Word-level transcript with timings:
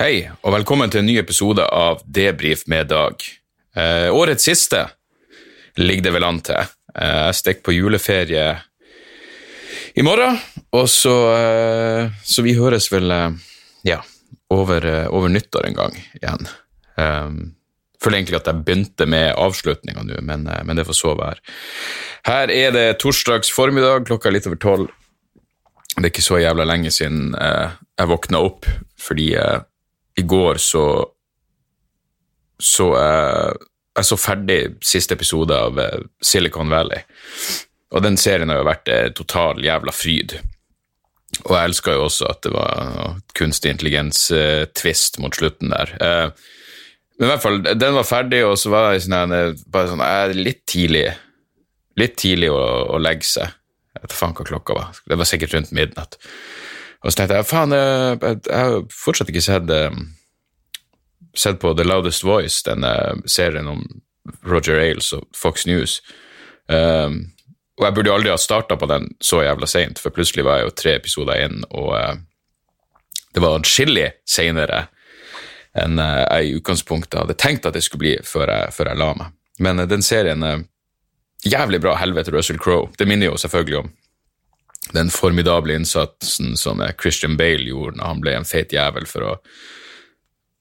Hei, 0.00 0.22
og 0.40 0.54
velkommen 0.54 0.88
til 0.88 1.02
en 1.02 1.10
ny 1.10 1.18
episode 1.20 1.60
av 1.76 1.98
Debrif 2.08 2.62
med 2.72 2.86
Dag. 2.88 3.20
Eh, 3.76 4.06
årets 4.08 4.46
siste 4.48 4.78
ligger 5.76 6.06
det 6.06 6.12
vel 6.14 6.24
an 6.24 6.38
til. 6.40 6.70
Eh, 6.94 7.18
jeg 7.26 7.36
stikker 7.36 7.66
på 7.66 7.74
juleferie 7.74 8.46
i 9.92 10.06
morgen, 10.06 10.40
og 10.72 10.88
så, 10.88 11.12
eh, 11.36 12.16
så 12.24 12.46
vi 12.48 12.56
høres 12.56 12.88
vel 12.88 13.12
eh, 13.12 13.36
ja, 13.90 14.00
over, 14.48 14.88
eh, 14.88 15.04
over 15.12 15.28
nyttår 15.28 15.68
en 15.68 15.76
gang 15.82 16.00
igjen. 16.16 16.48
Eh, 16.96 17.36
føler 18.00 18.22
egentlig 18.22 18.40
at 18.40 18.48
jeg 18.48 18.64
begynte 18.64 19.04
med 19.04 19.36
avslutninga 19.36 20.08
nå, 20.08 20.24
men, 20.24 20.48
men 20.48 20.80
det 20.80 20.88
får 20.88 20.96
så 20.96 21.12
være. 21.20 21.44
Her 22.24 22.48
er 22.48 22.72
det 22.72 22.86
torsdags 23.04 23.52
formiddag, 23.52 24.08
klokka 24.08 24.32
er 24.32 24.38
litt 24.38 24.48
over 24.48 24.64
tolv. 24.64 24.88
Det 25.98 26.06
er 26.06 26.14
ikke 26.14 26.24
så 26.24 26.40
jævla 26.40 26.64
lenge 26.64 26.88
siden 26.88 27.34
jeg 27.36 28.08
våkna 28.08 28.40
opp, 28.40 28.64
fordi 28.96 29.34
i 30.20 30.26
går 30.28 30.60
så 30.62 30.84
så 32.60 32.90
jeg, 32.92 33.56
jeg 33.96 34.08
så 34.10 34.16
ferdig 34.20 34.60
siste 34.84 35.16
episode 35.16 35.56
av 35.56 35.78
eh, 35.80 36.02
Silicon 36.20 36.68
Valley. 36.68 37.00
Og 37.90 38.04
den 38.04 38.18
serien 38.20 38.52
har 38.52 38.60
jo 38.60 38.68
vært 38.68 38.90
eh, 38.92 39.06
total 39.16 39.62
jævla 39.64 39.94
fryd. 39.96 40.36
Og 41.46 41.54
jeg 41.54 41.70
elska 41.70 41.94
jo 41.96 42.06
også 42.06 42.28
at 42.28 42.42
det 42.44 42.52
var 42.52 42.80
uh, 42.84 43.18
kunstig 43.38 43.72
intelligens-twist 43.72 45.20
mot 45.22 45.34
slutten 45.36 45.72
der. 45.72 45.94
Eh, 46.02 46.50
men 47.16 47.28
i 47.28 47.30
hvert 47.30 47.44
fall, 47.44 47.60
den 47.62 47.96
var 47.96 48.08
ferdig, 48.08 48.42
og 48.48 48.56
så 48.60 48.72
var 48.72 48.94
jeg 48.94 49.04
sånn, 49.06 49.34
bare 49.70 49.90
sånn 49.92 50.04
eh, 50.06 50.36
litt 50.36 50.64
tidlig 50.70 51.10
Litt 51.98 52.14
tidlig 52.16 52.48
å, 52.54 52.60
å 52.94 52.98
legge 53.02 53.26
seg. 53.26 53.50
Jeg 53.92 54.04
vet 54.04 54.12
faen 54.14 54.32
hva 54.38 54.44
klokka 54.46 54.76
var. 54.76 55.00
Det 55.10 55.16
var 55.20 55.26
sikkert 55.28 55.52
rundt 55.52 55.72
midnatt. 55.76 56.14
Og 57.00 57.12
så 57.12 57.16
tenkte 57.16 57.38
jeg 57.38 57.48
faen, 57.48 57.72
jeg, 57.72 58.40
har 58.52 58.82
fortsatt 58.92 59.30
ikke 59.32 59.44
sett, 59.44 59.70
eh, 59.72 60.00
sett 61.34 61.60
på 61.62 61.72
The 61.76 61.86
Loudest 61.86 62.24
Voice, 62.26 62.60
denne 62.66 62.92
serien 63.24 63.68
om 63.70 63.84
Roger 64.44 64.80
Ailes 64.80 65.12
og 65.16 65.28
Fox 65.36 65.66
News. 65.66 66.00
Um, 66.68 67.32
og 67.80 67.86
jeg 67.86 67.96
burde 67.96 68.10
jo 68.10 68.14
aldri 68.14 68.30
ha 68.30 68.38
starta 68.38 68.76
på 68.78 68.88
den 68.90 69.08
så 69.24 69.40
jævla 69.42 69.66
seint, 69.70 69.98
for 69.98 70.14
plutselig 70.14 70.44
var 70.46 70.60
jeg 70.60 70.68
jo 70.68 70.76
tre 70.76 70.94
episoder 70.98 71.46
inn, 71.46 71.62
og 71.70 71.94
uh, 71.96 72.12
det 73.34 73.42
var 73.42 73.56
adskillig 73.58 74.10
seinere 74.28 74.84
enn 75.80 75.98
uh, 76.02 76.26
jeg 76.26 76.50
i 76.50 76.54
utgangspunktet 76.58 77.22
hadde 77.22 77.38
tenkt 77.40 77.66
at 77.66 77.78
det 77.78 77.82
skulle 77.86 78.04
bli 78.04 78.14
før 78.26 78.52
jeg, 78.52 78.74
før 78.76 78.92
jeg 78.92 79.00
la 79.00 79.10
meg. 79.22 79.32
Men 79.64 79.82
uh, 79.82 79.88
den 79.88 80.04
serien 80.04 80.44
er 80.46 80.66
jævlig 81.46 81.80
bra, 81.80 81.96
helvete 81.96 82.34
Russell 82.34 82.60
Crowe. 82.60 82.90
Det 82.98 83.08
minner 83.08 83.30
jo 83.30 83.40
selvfølgelig 83.40 83.80
om 83.80 83.90
den 84.92 85.10
formidable 85.10 85.74
innsatsen 85.74 86.56
som 86.56 86.80
eh, 86.80 86.94
Christian 87.02 87.36
Bale 87.36 87.68
gjorde 87.68 87.98
når 87.98 88.06
han 88.06 88.24
ble 88.24 88.34
en 88.38 88.48
feit 88.48 88.72
jævel 88.74 89.06
for 89.10 89.26
å, 89.26 89.34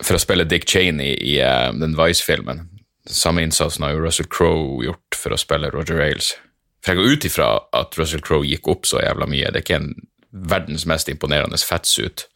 for 0.04 0.18
å 0.18 0.22
spille 0.22 0.48
Dick 0.50 0.68
Cheney 0.70 1.16
i 1.16 1.40
uh, 1.44 1.72
den 1.76 1.98
Vice-filmen. 1.98 2.68
Samme 3.10 3.44
innsatsen 3.44 3.86
har 3.86 3.96
jo 3.96 4.04
Russell 4.04 4.30
Crowe 4.32 4.84
gjort 4.86 5.18
for 5.18 5.34
å 5.34 5.40
spille 5.40 5.72
Roger 5.74 6.02
Ailes. 6.04 6.36
For 6.84 6.94
jeg 6.94 7.00
går 7.00 7.16
ut 7.16 7.28
ifra 7.28 7.50
at 7.76 7.98
Russell 8.00 8.24
Crowe 8.24 8.48
gikk 8.48 8.70
opp 8.72 8.88
så 8.88 9.02
jævla 9.04 9.28
mye. 9.28 9.50
Det 9.50 9.62
er 9.62 9.66
ikke 9.66 9.80
en 9.82 9.94
verdens 10.30 10.86
mest 10.88 11.10
imponerende 11.12 11.58
fettsuit. 11.58 12.28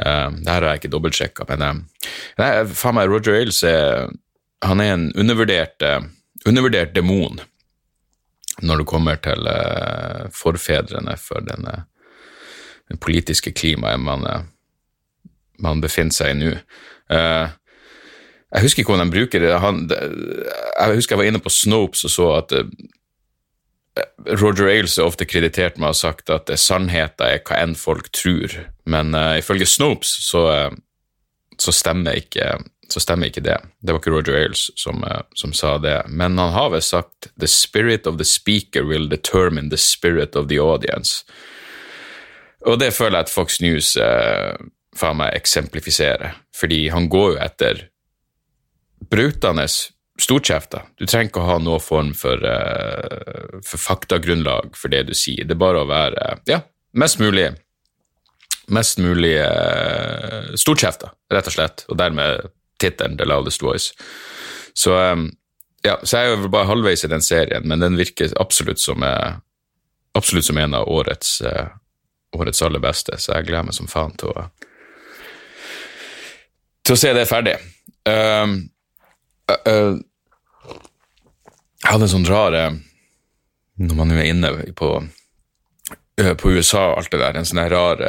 Uh, 0.00 0.32
det 0.34 0.50
her 0.50 0.58
har 0.58 0.72
jeg 0.72 0.82
ikke 0.82 0.92
dobbeltsjekka, 0.96 1.46
men 1.52 1.62
uh, 1.62 2.10
nei, 2.40 2.50
faen 2.74 2.98
meg, 2.98 3.12
Roger 3.12 3.38
Ailes 3.38 3.62
er, 3.68 4.10
han 4.64 4.82
er 4.82 4.96
en 4.96 5.08
undervurdert, 5.20 5.84
uh, 5.86 6.02
undervurdert 6.48 6.96
demon 6.96 7.40
når 8.60 8.82
det 8.82 8.88
kommer 8.90 9.18
til 9.22 9.48
uh, 9.48 10.28
forfedrene 10.34 11.16
for 11.20 11.44
denne, 11.46 11.84
den 12.90 13.00
politiske 13.00 13.54
klimaet 13.56 14.00
man, 14.00 14.26
uh, 14.26 15.30
man 15.62 15.82
befinner 15.82 16.14
seg 16.14 16.34
i 16.34 16.38
nå. 16.40 16.54
Uh, 17.12 17.48
jeg 18.52 18.66
husker 18.66 18.82
ikke 18.82 18.92
hvordan 18.92 19.08
de 19.08 19.16
bruker 19.16 19.40
det. 19.40 19.52
Han. 19.62 19.86
Jeg 19.88 20.98
husker 20.98 21.14
jeg 21.14 21.22
var 21.22 21.30
inne 21.30 21.40
på 21.40 21.52
Snopes 21.52 22.04
og 22.04 22.12
så 22.12 22.26
at 22.36 22.52
Roger 24.28 24.68
Ailes 24.68 24.98
er 24.98 25.08
ofte 25.08 25.24
kreditert 25.24 25.78
med 25.78 25.88
å 25.88 25.92
ha 25.94 25.96
sagt 25.96 26.28
at 26.32 26.52
sannheten 26.60 27.24
er 27.24 27.40
hva 27.40 27.62
enn 27.62 27.72
folk 27.76 28.10
tror, 28.12 28.52
men 28.84 29.16
ifølge 29.38 29.68
Snopes 29.68 30.12
så, 30.28 30.42
så 31.60 31.74
stemmer 31.76 32.20
ikke 32.20 32.58
så 32.92 33.00
stemmer 33.02 33.30
ikke 33.30 33.44
det. 33.44 33.56
Det 33.80 33.94
var 33.94 34.02
ikke 34.02 34.12
Roger 34.12 34.36
Ailes 34.36 34.66
som, 34.78 35.00
som 35.38 35.54
sa 35.56 35.76
det. 35.82 35.96
Men 36.08 36.38
han 36.38 36.52
har 36.54 36.70
vel 36.74 36.84
sagt 36.84 37.30
«The 37.40 37.48
spirit 37.48 38.06
of 38.06 38.18
the 38.20 38.28
speaker 38.28 38.84
will 38.88 39.08
determine 39.08 39.72
the 39.72 39.80
spirit 39.80 40.36
of 40.36 40.48
the 40.52 40.60
audience». 40.60 41.24
Og 42.68 42.78
det 42.78 42.92
føler 42.94 43.18
jeg 43.18 43.26
at 43.26 43.32
Fox 43.32 43.58
News 43.62 43.96
eh, 43.98 44.54
faen 44.94 45.18
meg 45.18 45.34
eksemplifiserer, 45.34 46.36
fordi 46.54 46.84
han 46.94 47.08
går 47.10 47.32
jo 47.32 47.40
etter 47.42 47.80
brutende 49.10 49.64
storkjefter. 50.22 50.84
Du 51.00 51.08
trenger 51.08 51.32
ikke 51.32 51.42
å 51.42 51.48
ha 51.48 51.58
noen 51.58 51.82
form 51.82 52.12
for, 52.14 52.38
eh, 52.46 53.58
for 53.66 53.82
faktagrunnlag 53.82 54.76
for 54.78 54.94
det 54.94 55.08
du 55.10 55.14
sier. 55.18 55.42
Det 55.42 55.56
er 55.56 55.64
bare 55.64 55.82
å 55.82 55.90
være 55.90 56.36
ja, 56.46 56.62
mest 56.94 57.18
mulig 57.22 57.50
mest 58.72 59.00
mulig 59.02 59.34
eh, 59.42 60.52
storkjefter, 60.54 61.10
rett 61.32 61.48
og 61.50 61.54
slett, 61.54 61.84
og 61.90 61.98
dermed 61.98 62.46
tittelen 62.82 63.16
The 63.18 63.28
Loudest 63.28 63.62
Voice. 63.62 63.94
Så, 64.74 64.96
um, 65.12 65.30
ja, 65.82 65.98
så 66.02 66.18
jeg 66.18 66.30
er 66.30 66.36
jo 66.36 66.50
bare 66.52 66.70
halvveis 66.70 67.04
i 67.04 67.10
den 67.10 67.24
serien, 67.24 67.66
men 67.68 67.82
den 67.82 67.98
virker 67.98 68.32
absolutt 68.40 68.80
som, 68.80 69.02
uh, 69.02 69.38
absolutt 70.18 70.46
som 70.46 70.58
en 70.58 70.76
av 70.78 70.88
årets, 70.88 71.40
uh, 71.42 71.72
årets 72.38 72.62
aller 72.62 72.82
beste, 72.82 73.18
så 73.18 73.36
jeg 73.36 73.50
gleder 73.50 73.68
meg 73.68 73.76
som 73.76 73.90
faen 73.90 74.14
til 74.20 74.32
å, 74.32 74.46
til 76.86 76.96
å 76.96 77.00
se 77.02 77.12
det 77.16 77.26
ferdig. 77.30 77.58
Um, 78.08 78.56
uh, 79.50 79.98
jeg 81.82 81.90
hadde 81.90 82.06
en 82.06 82.10
sånn 82.10 82.26
rar 82.26 82.54
Når 83.82 83.96
man 83.98 84.12
er 84.14 84.26
inne 84.30 84.50
på, 84.78 84.88
på 86.38 86.52
USA 86.54 86.82
og 86.92 87.00
alt 87.00 87.10
det 87.10 87.18
der, 87.18 87.38
en 87.38 87.46
sånn 87.46 87.62
rar 87.70 88.02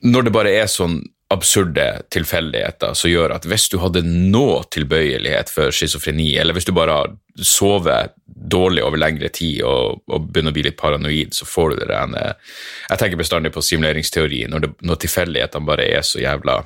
Når 0.00 0.24
det 0.24 0.32
bare 0.32 0.54
er 0.56 0.70
sånn 0.72 1.02
absurde 1.32 1.84
tilfeldigheter 2.14 2.94
som 2.94 3.10
gjør 3.10 3.34
at 3.34 3.46
hvis 3.50 3.66
du 3.72 3.80
hadde 3.82 4.04
noe 4.06 4.60
tilbøyelighet 4.70 5.50
for 5.50 5.74
schizofreni, 5.74 6.28
eller 6.38 6.54
hvis 6.54 6.68
du 6.68 6.74
bare 6.76 7.00
har 7.00 7.16
sovet 7.42 8.14
dårlig 8.26 8.84
over 8.86 9.00
lengre 9.00 9.28
tid 9.34 9.64
og, 9.66 10.04
og, 10.06 10.28
begynner 10.30 10.54
å 10.54 10.56
bli 10.56 10.66
litt 10.68 10.78
paranoid, 10.78 11.34
så 11.34 11.48
får 11.48 11.72
du 11.72 11.76
det 11.80 11.90
rene 11.90 12.22
Jeg 12.22 13.00
tenker 13.00 13.18
bestandig 13.18 13.52
på 13.54 13.64
simuleringsteori, 13.64 14.44
når, 14.52 14.66
det, 14.66 14.72
når 14.86 15.02
tilfeldighetene 15.02 15.70
bare 15.72 15.88
er 15.98 16.06
så 16.06 16.22
jævla 16.22 16.60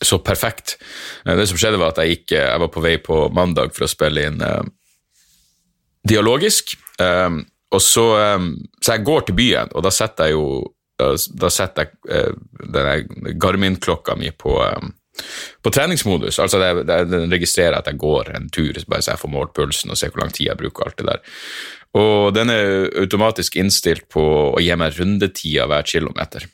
så 0.00 0.16
perfekt. 0.24 0.78
Det 1.26 1.44
som 1.48 1.58
skjedde, 1.60 1.76
var 1.80 1.92
at 1.92 1.98
jeg, 2.00 2.14
gikk, 2.14 2.36
jeg 2.38 2.60
var 2.62 2.70
på 2.72 2.80
vei 2.80 2.94
på 3.04 3.26
mandag 3.36 3.74
for 3.76 3.84
å 3.84 3.90
spille 3.90 4.22
inn 4.30 4.40
uh, 4.40 4.62
dialogisk. 6.08 6.72
Um, 6.96 7.42
og 7.74 7.82
så, 7.84 8.06
um, 8.38 8.54
så 8.80 8.96
jeg 8.96 9.04
går 9.04 9.26
til 9.26 9.36
byen, 9.36 9.74
og 9.76 9.84
da 9.84 9.92
setter 9.92 10.30
jeg 10.30 10.38
jo 10.38 10.46
da 11.40 11.50
setter 11.52 11.90
jeg 12.06 12.36
denne 12.74 13.34
Garmin-klokka 13.40 14.16
mi 14.20 14.30
på, 14.36 14.56
um, 14.60 14.92
på 15.62 15.72
treningsmodus. 15.74 16.38
Altså 16.42 16.60
det, 16.62 16.86
det, 16.88 17.02
Den 17.10 17.32
registrerer 17.32 17.78
at 17.80 17.90
jeg 17.90 18.00
går 18.00 18.32
en 18.36 18.48
tur, 18.52 18.78
bare 18.86 19.04
så 19.04 19.14
jeg 19.14 19.22
får 19.24 19.34
målt 19.34 19.54
pulsen 19.56 19.92
og 19.92 20.00
ser 20.00 20.12
hvor 20.12 20.24
lang 20.24 20.32
tid 20.36 20.50
jeg 20.50 20.60
bruker. 20.60 20.86
alt 20.86 20.98
det 21.00 21.08
der. 21.10 21.36
Og 22.00 22.34
den 22.36 22.52
er 22.54 22.88
automatisk 23.02 23.58
innstilt 23.58 24.06
på 24.12 24.24
å 24.54 24.62
gi 24.62 24.74
meg 24.78 24.98
rundetida 24.98 25.66
hver 25.70 25.86
kilometer. 25.86 26.46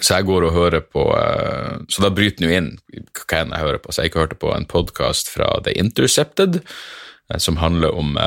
Så 0.00 0.18
jeg 0.18 0.26
går 0.26 0.48
og 0.48 0.56
hører 0.56 0.82
på 0.82 1.04
uh, 1.06 1.78
Så 1.86 2.02
da 2.02 2.10
bryter 2.10 2.42
den 2.42 2.50
jo 2.50 2.56
inn 2.58 2.70
hva 3.14 3.40
enn 3.40 3.54
jeg 3.54 3.66
hører 3.66 3.82
på. 3.82 3.94
Så 3.94 4.02
jeg 4.02 4.10
ikke 4.10 4.24
hørte 4.24 4.42
på 4.42 4.50
en 4.54 4.66
podkast 4.66 5.30
fra 5.30 5.52
The 5.62 5.74
Intercepted 5.78 6.62
som 7.40 7.56
handler 7.56 7.94
om 7.96 8.18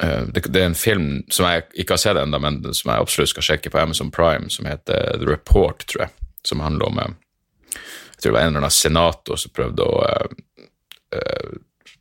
det, 0.00 0.42
det, 0.46 0.60
er 0.60 0.68
en 0.70 0.78
film 0.78 1.08
som 1.28 1.44
jeg 1.48 1.66
ikke 1.82 1.96
har 1.96 2.00
sett 2.00 2.20
ennå, 2.20 2.38
men 2.40 2.60
som 2.72 2.92
jeg 2.92 3.04
absolutt 3.04 3.32
skal 3.34 3.46
sjekke 3.50 3.72
på 3.72 3.80
Amazon 3.82 4.12
Prime, 4.14 4.48
som 4.52 4.68
heter 4.68 5.18
The 5.20 5.28
Report, 5.28 5.84
tror 5.86 6.06
jeg. 6.06 6.14
Som 6.46 6.62
handler 6.64 6.88
om 6.88 7.00
Jeg 7.00 8.22
tror 8.22 8.30
det 8.30 8.36
var 8.38 8.46
en 8.46 8.52
eller 8.52 8.62
annen 8.62 8.72
senator 8.72 9.36
som 9.36 9.52
prøvde 9.52 9.84
å 9.84 9.98
uh, 10.00 11.58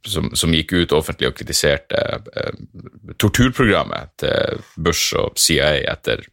som, 0.07 0.29
som, 0.35 0.53
gikk 0.53 0.73
ut 0.73 0.93
offentlig 0.95 1.29
og 1.29 1.35
kritiserte 1.37 1.99
torturprogrammet 3.19 4.13
til 4.21 4.61
Bush 4.79 5.17
og 5.19 5.35
CIA 5.39 5.73
etter, 5.91 6.23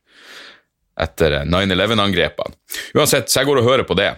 etter 1.03 1.41
9-11-angrepene. 1.49 2.55
Uansett, 2.95 3.31
så 3.31 3.43
jeg 3.43 3.51
går 3.51 3.63
og 3.63 3.69
hører 3.69 3.89
på 3.89 3.99
det. 3.99 4.13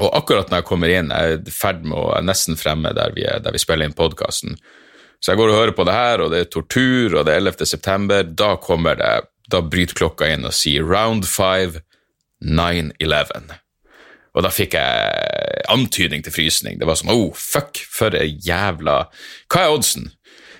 Og 0.00 0.10
akkurat 0.16 0.50
når 0.50 0.62
jeg 0.62 0.68
kommer 0.70 0.90
inn, 0.90 1.12
jeg 1.12 1.36
er 1.36 1.42
i 1.42 1.54
ferd 1.54 1.84
med 1.86 1.98
å 1.98 2.22
nesten 2.24 2.58
fremme 2.58 2.94
der 2.96 3.14
vi, 3.14 3.26
er, 3.28 3.42
der 3.42 3.54
vi 3.54 3.62
spiller 3.62 3.86
inn 3.86 3.96
podkasten, 3.96 4.56
så 5.24 5.32
jeg 5.32 5.40
går 5.40 5.54
og 5.54 5.56
hører 5.56 5.72
på 5.72 5.84
det 5.88 5.92
her, 5.96 6.20
og 6.20 6.32
det 6.34 6.40
er 6.42 6.48
tortur, 6.52 7.14
og 7.16 7.22
det 7.24 7.32
er 7.32 7.40
11. 7.40 7.64
september. 7.64 8.26
Da 8.28 8.58
kommer 8.60 8.98
det, 9.00 9.12
da 9.48 9.62
bryter 9.64 9.96
klokka 9.96 10.28
inn 10.28 10.44
og 10.44 10.52
sier 10.52 10.84
round 10.84 11.24
five, 11.24 11.80
9-11. 12.44 13.54
Og 14.36 14.44
da 14.44 14.50
fikk 14.52 14.76
jeg 14.76 15.62
antydning 15.72 16.26
til 16.26 16.34
frysning. 16.34 16.76
Det 16.76 16.84
var 16.84 17.00
sånn 17.00 17.14
oh, 17.14 17.32
fuck, 17.32 17.80
for 17.88 18.12
ei 18.18 18.34
jævla 18.44 18.98
Hva 19.48 19.62
er 19.62 19.72
oddsen 19.72 20.10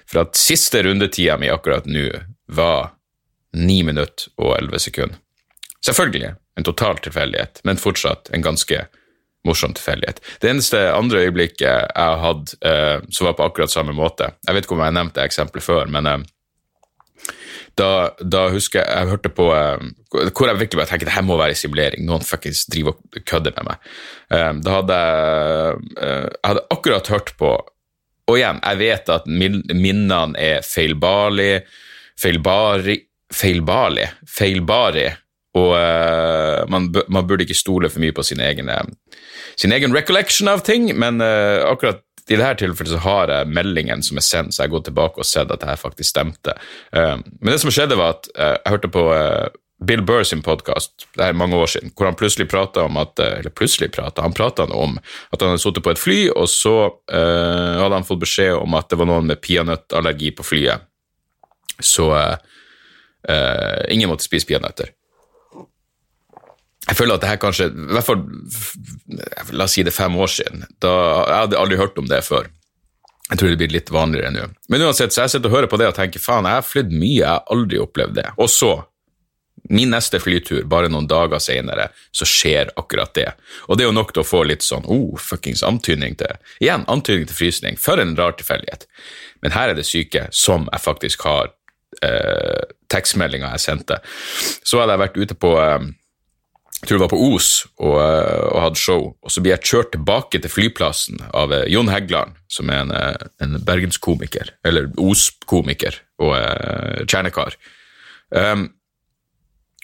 for 0.09 0.23
at 0.23 0.41
siste 0.41 0.81
rundetida 0.87 1.37
mi 1.37 1.53
akkurat 1.53 1.85
nå 1.85 2.07
var 2.49 2.95
9 3.53 3.83
minutter 3.91 4.33
og 4.41 4.55
11 4.63 4.87
sekunder? 4.87 5.21
Selvfølgelig. 5.85 6.39
En 6.57 6.65
total 6.65 7.05
tilfeldighet, 7.05 7.61
men 7.69 7.77
fortsatt 7.77 8.33
en 8.33 8.49
ganske 8.49 8.87
morsom 9.45 9.75
tilfeldighet. 9.77 10.21
Det 10.41 10.51
eneste 10.51 10.79
andre 10.95 11.25
øyeblikket 11.27 11.67
jeg 11.69 12.21
hatt 12.23 12.55
eh, 12.65 13.01
som 13.13 13.27
var 13.29 13.37
på 13.39 13.45
akkurat 13.49 13.71
samme 13.73 13.93
måte 13.97 14.31
Jeg 14.47 14.55
vet 14.57 14.65
ikke 14.65 14.77
om 14.77 14.81
jeg 14.85 14.93
har 14.93 14.97
nevnt 14.99 15.15
det 15.19 15.25
eksempelet 15.29 15.67
før, 15.67 15.91
men 15.93 16.07
eh, 16.09 16.23
da, 17.75 17.89
da, 18.23 18.45
husker 18.55 18.81
jeg 18.85 18.87
jeg 19.01 19.11
hørte 19.11 19.31
på 19.35 19.49
eh, 19.55 19.85
Hvor 20.31 20.47
jeg 20.51 20.61
virkelig 20.61 20.79
bare 20.79 20.91
tenker 20.93 21.09
det 21.11 21.15
her 21.17 21.27
må 21.27 21.37
være 21.41 21.57
simulering. 21.59 22.05
Noen 22.07 22.23
fuckings 22.27 22.65
driver 22.71 22.95
og 22.95 23.25
kødder 23.27 23.55
med 23.59 23.67
meg. 23.73 23.89
Eh, 24.31 24.51
da 24.63 24.77
hadde 24.79 24.99
jeg 25.01 25.81
eh, 26.07 26.29
hadde 26.47 26.63
akkurat 26.77 27.11
hørt 27.11 27.33
på 27.41 27.51
Og 28.31 28.39
igjen, 28.39 28.61
jeg 28.63 28.79
vet 28.81 29.11
at 29.13 29.27
min- 29.29 29.65
minnene 29.75 30.39
er 30.41 30.63
feilbarlig, 30.65 31.65
feilbari, 32.17 32.95
feilbarlig, 33.35 34.07
feilbari, 34.31 35.09
og 35.55 35.71
uh, 35.79 36.65
man, 36.71 36.89
man 37.09 37.27
burde 37.27 37.47
ikke 37.47 37.57
stole 37.59 37.91
for 37.91 38.03
mye 38.03 38.15
på 38.15 38.25
sin 38.27 38.43
egen, 38.43 38.71
eh, 38.73 39.21
sin 39.61 39.75
egen 39.75 39.95
recollection 39.95 40.51
av 40.51 40.65
ting, 40.67 40.89
men 40.99 41.23
uh, 41.23 41.63
akkurat 41.69 42.03
i 42.25 42.39
dette 42.41 42.63
tilfellet 42.63 42.95
så 42.95 43.03
har 43.05 43.31
jeg 43.31 43.53
meldingen 43.53 44.03
som 44.03 44.19
er 44.19 44.25
sendt, 44.25 44.55
så 44.55 44.63
jeg 44.63 44.71
har 44.71 44.77
gått 44.79 44.89
tilbake 44.89 45.21
og 45.21 45.29
sett 45.29 45.53
at 45.53 45.61
det 45.61 45.69
her 45.69 45.79
faktisk 45.79 46.11
stemte. 46.11 46.57
Uh, 46.91 47.21
men 47.39 47.53
det 47.53 47.61
som 47.63 47.71
skjedde 47.75 48.01
var 48.01 48.17
at 48.17 48.31
jeg 48.35 48.73
hørte 48.75 48.91
på 48.91 49.05
Bill 49.85 50.03
Burr 50.07 50.25
sin 50.25 50.43
podkast, 50.43 51.07
det 51.19 51.27
er 51.27 51.37
mange 51.37 51.59
år 51.59 51.69
siden, 51.69 51.93
hvor 51.93 52.09
han 52.09 52.17
plutselig 52.17 52.47
prata 52.49 52.87
om 52.87 52.97
at 52.97 53.19
Eller 53.21 53.51
plutselig 53.51 53.91
prata, 53.93 54.23
han 54.23 54.33
prata 54.33 54.65
om 54.65 54.97
at 54.99 55.41
han 55.43 55.53
hadde 55.53 55.63
sittet 55.63 55.85
på 55.85 55.93
et 55.93 56.01
fly, 56.01 56.19
og 56.31 56.49
så 56.49 56.75
eh, 57.13 57.81
hadde 57.83 57.99
han 57.99 58.07
fått 58.07 58.23
beskjed 58.23 58.55
om 58.55 58.79
at 58.79 58.89
det 58.89 58.99
var 59.01 59.11
noen 59.11 59.27
med 59.29 59.43
peanøttallergi 59.43 60.31
på 60.39 60.47
flyet. 60.47 60.87
Så 61.83 62.07
eh, 62.15 63.83
ingen 63.91 64.09
måtte 64.09 64.25
spise 64.25 64.49
peanøtter. 64.49 64.95
Jeg 66.85 66.99
føler 66.99 67.17
at 67.17 67.23
det 67.23 67.31
her 67.31 67.41
kanskje, 67.41 67.71
i 67.73 67.95
hvert 67.97 68.07
fall 68.07 68.25
la 69.57 69.65
oss 69.65 69.77
si 69.77 69.85
det 69.87 69.95
fem 69.95 70.17
år 70.21 70.31
siden, 70.31 70.67
da, 70.85 70.93
jeg 71.25 71.39
hadde 71.47 71.61
aldri 71.61 71.81
hørt 71.81 72.01
om 72.01 72.09
det 72.11 72.21
før. 72.27 72.51
Jeg 73.31 73.41
tror 73.41 73.53
det 73.55 73.61
blir 73.63 73.73
litt 73.73 73.93
vanligere 73.93 74.33
nå. 74.35 74.49
Men 74.69 74.85
uansett, 74.85 75.15
så 75.15 75.25
jeg 75.25 75.33
sitter 75.33 75.49
og 75.49 75.57
hører 75.57 75.71
på 75.73 75.79
det 75.81 75.89
og 75.89 75.97
tenker 75.97 76.21
faen, 76.21 76.45
jeg 76.45 76.61
har 76.61 76.67
flydd 76.67 76.93
mye, 76.93 77.23
jeg 77.23 77.31
har 77.31 77.55
aldri 77.55 77.81
opplevd 77.81 78.19
det. 78.19 78.27
Og 78.37 78.51
så, 78.53 78.75
min 79.73 79.95
neste 79.95 80.21
flytur, 80.21 80.67
bare 80.69 80.91
noen 80.93 81.09
dager 81.09 81.41
senere, 81.41 81.89
så 82.13 82.29
skjer 82.29 82.75
akkurat 82.81 83.15
det. 83.17 83.31
Og 83.65 83.81
det 83.81 83.87
er 83.87 83.89
jo 83.89 83.97
nok 83.97 84.13
til 84.13 84.21
å 84.21 84.29
få 84.29 84.43
litt 84.45 84.67
sånn, 84.67 84.85
oh, 84.93 85.17
fuckings 85.17 85.65
antydning 85.65 86.19
til, 86.21 86.37
igjen, 86.61 86.85
antydning 86.93 87.31
til 87.31 87.39
frysning. 87.39 87.81
For 87.81 88.03
en 88.03 88.13
rar 88.19 88.37
tilfeldighet. 88.37 88.85
Men 89.41 89.57
her 89.57 89.73
er 89.73 89.81
det 89.81 89.89
syke 89.89 90.29
som 90.29 90.69
jeg 90.69 90.85
faktisk 90.85 91.25
har 91.25 91.55
eh, 92.05 92.63
tekstmeldinga 92.93 93.55
jeg 93.57 93.65
sendte. 93.65 94.03
Så 94.61 94.83
hadde 94.83 94.99
jeg 94.99 95.05
vært 95.07 95.21
ute 95.23 95.39
på 95.41 95.57
eh, 95.65 95.93
jeg 96.85 96.91
tror 96.91 96.99
det 96.99 97.05
var 97.07 97.13
på 97.15 97.27
Os 97.33 97.51
og, 97.81 97.95
eh, 97.97 98.45
og 98.53 98.61
hadde 98.61 98.81
show, 98.81 99.05
og 99.17 99.33
så 99.33 99.41
blir 99.41 99.55
jeg 99.55 99.71
kjørt 99.71 99.95
tilbake 99.95 100.41
til 100.45 100.53
flyplassen 100.53 101.23
av 101.33 101.55
eh, 101.57 101.65
Jon 101.73 101.89
Heggeland, 101.89 102.37
som 102.53 102.69
er 102.69 102.83
en, 102.85 102.93
eh, 102.93 103.29
en 103.41 103.57
bergenskomiker, 103.65 104.53
eller 104.69 104.91
Os-komiker 105.01 105.97
og 106.21 106.37
uh, 106.37 107.01
kjernekar. 107.09 107.57
Um, 108.29 108.69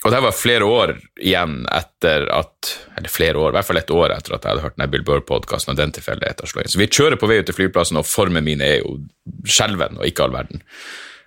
og 0.05 0.13
det 0.13 0.21
var 0.23 0.37
flere 0.37 0.65
år 0.65 0.93
igjen 1.21 1.59
etter 1.69 2.23
at 2.33 2.71
Eller 2.97 3.11
flere 3.11 3.37
år, 3.37 3.51
i 3.51 3.55
hvert 3.57 3.67
fall 3.67 3.79
et 3.79 3.91
år 3.93 4.13
etter 4.15 4.33
at 4.35 4.45
jeg 4.45 4.53
hadde 4.53 4.63
hørt 4.63 4.77
den 4.77 4.91
Bill 4.93 5.03
Burr-podkasten 5.05 5.73
og 5.73 5.77
den 5.79 5.93
tilfeldigheten 5.95 6.49
slo 6.49 6.61
inn. 6.61 6.69
Så 6.69 6.79
vi 6.81 6.89
kjører 6.89 7.17
på 7.17 7.29
vei 7.29 7.39
ut 7.41 7.47
til 7.49 7.57
flyplassen, 7.57 7.97
og 7.97 8.05
formen 8.05 8.45
min 8.45 8.61
er 8.65 8.79
jo 8.81 8.99
skjelven 9.45 9.97
og 9.97 10.05
ikke 10.05 10.25
all 10.25 10.35
verden. 10.35 10.61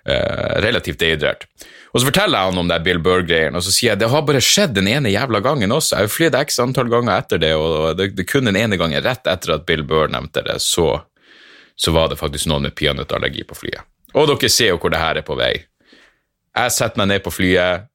Eh, 0.05 0.61
relativt 0.61 0.99
dehydrert. 1.01 1.47
Og 1.89 2.01
så 2.01 2.05
forteller 2.11 2.37
jeg 2.37 2.51
han 2.51 2.59
om 2.61 2.67
det 2.69 2.77
Bill 2.85 2.99
Burr-greien, 3.01 3.55
og 3.57 3.63
så 3.65 3.71
sier 3.73 3.95
jeg 3.95 4.01
det 4.03 4.09
har 4.11 4.21
bare 4.27 4.41
skjedd 4.43 4.75
den 4.77 4.89
ene 4.91 5.09
jævla 5.09 5.39
gangen 5.41 5.73
også. 5.73 5.95
Jeg 5.95 6.05
har 6.05 6.13
flydd 6.13 6.37
x 6.43 6.59
antall 6.61 6.91
ganger 6.93 7.15
etter 7.15 7.41
det, 7.41 7.49
og 7.57 7.97
det, 7.97 8.11
det 8.13 8.27
kun 8.29 8.45
den 8.45 8.59
ene 8.59 8.77
gangen 8.77 9.01
rett 9.01 9.25
etter 9.25 9.55
at 9.55 9.65
Bill 9.65 9.81
Burr 9.87 10.13
nevnte 10.13 10.45
det, 10.45 10.59
så, 10.61 10.91
så 11.73 11.95
var 11.95 12.13
det 12.13 12.19
faktisk 12.21 12.51
noen 12.51 12.67
med 12.67 12.77
peanøttallergi 12.77 13.47
på 13.49 13.57
flyet. 13.63 13.81
Og 14.13 14.29
dere 14.29 14.53
ser 14.53 14.75
jo 14.75 14.77
hvor 14.83 14.93
det 14.93 15.01
her 15.01 15.23
er 15.23 15.25
på 15.25 15.39
vei. 15.41 15.53
Jeg 16.53 16.77
setter 16.77 17.01
meg 17.01 17.09
ned 17.15 17.25
på 17.25 17.33
flyet, 17.33 17.89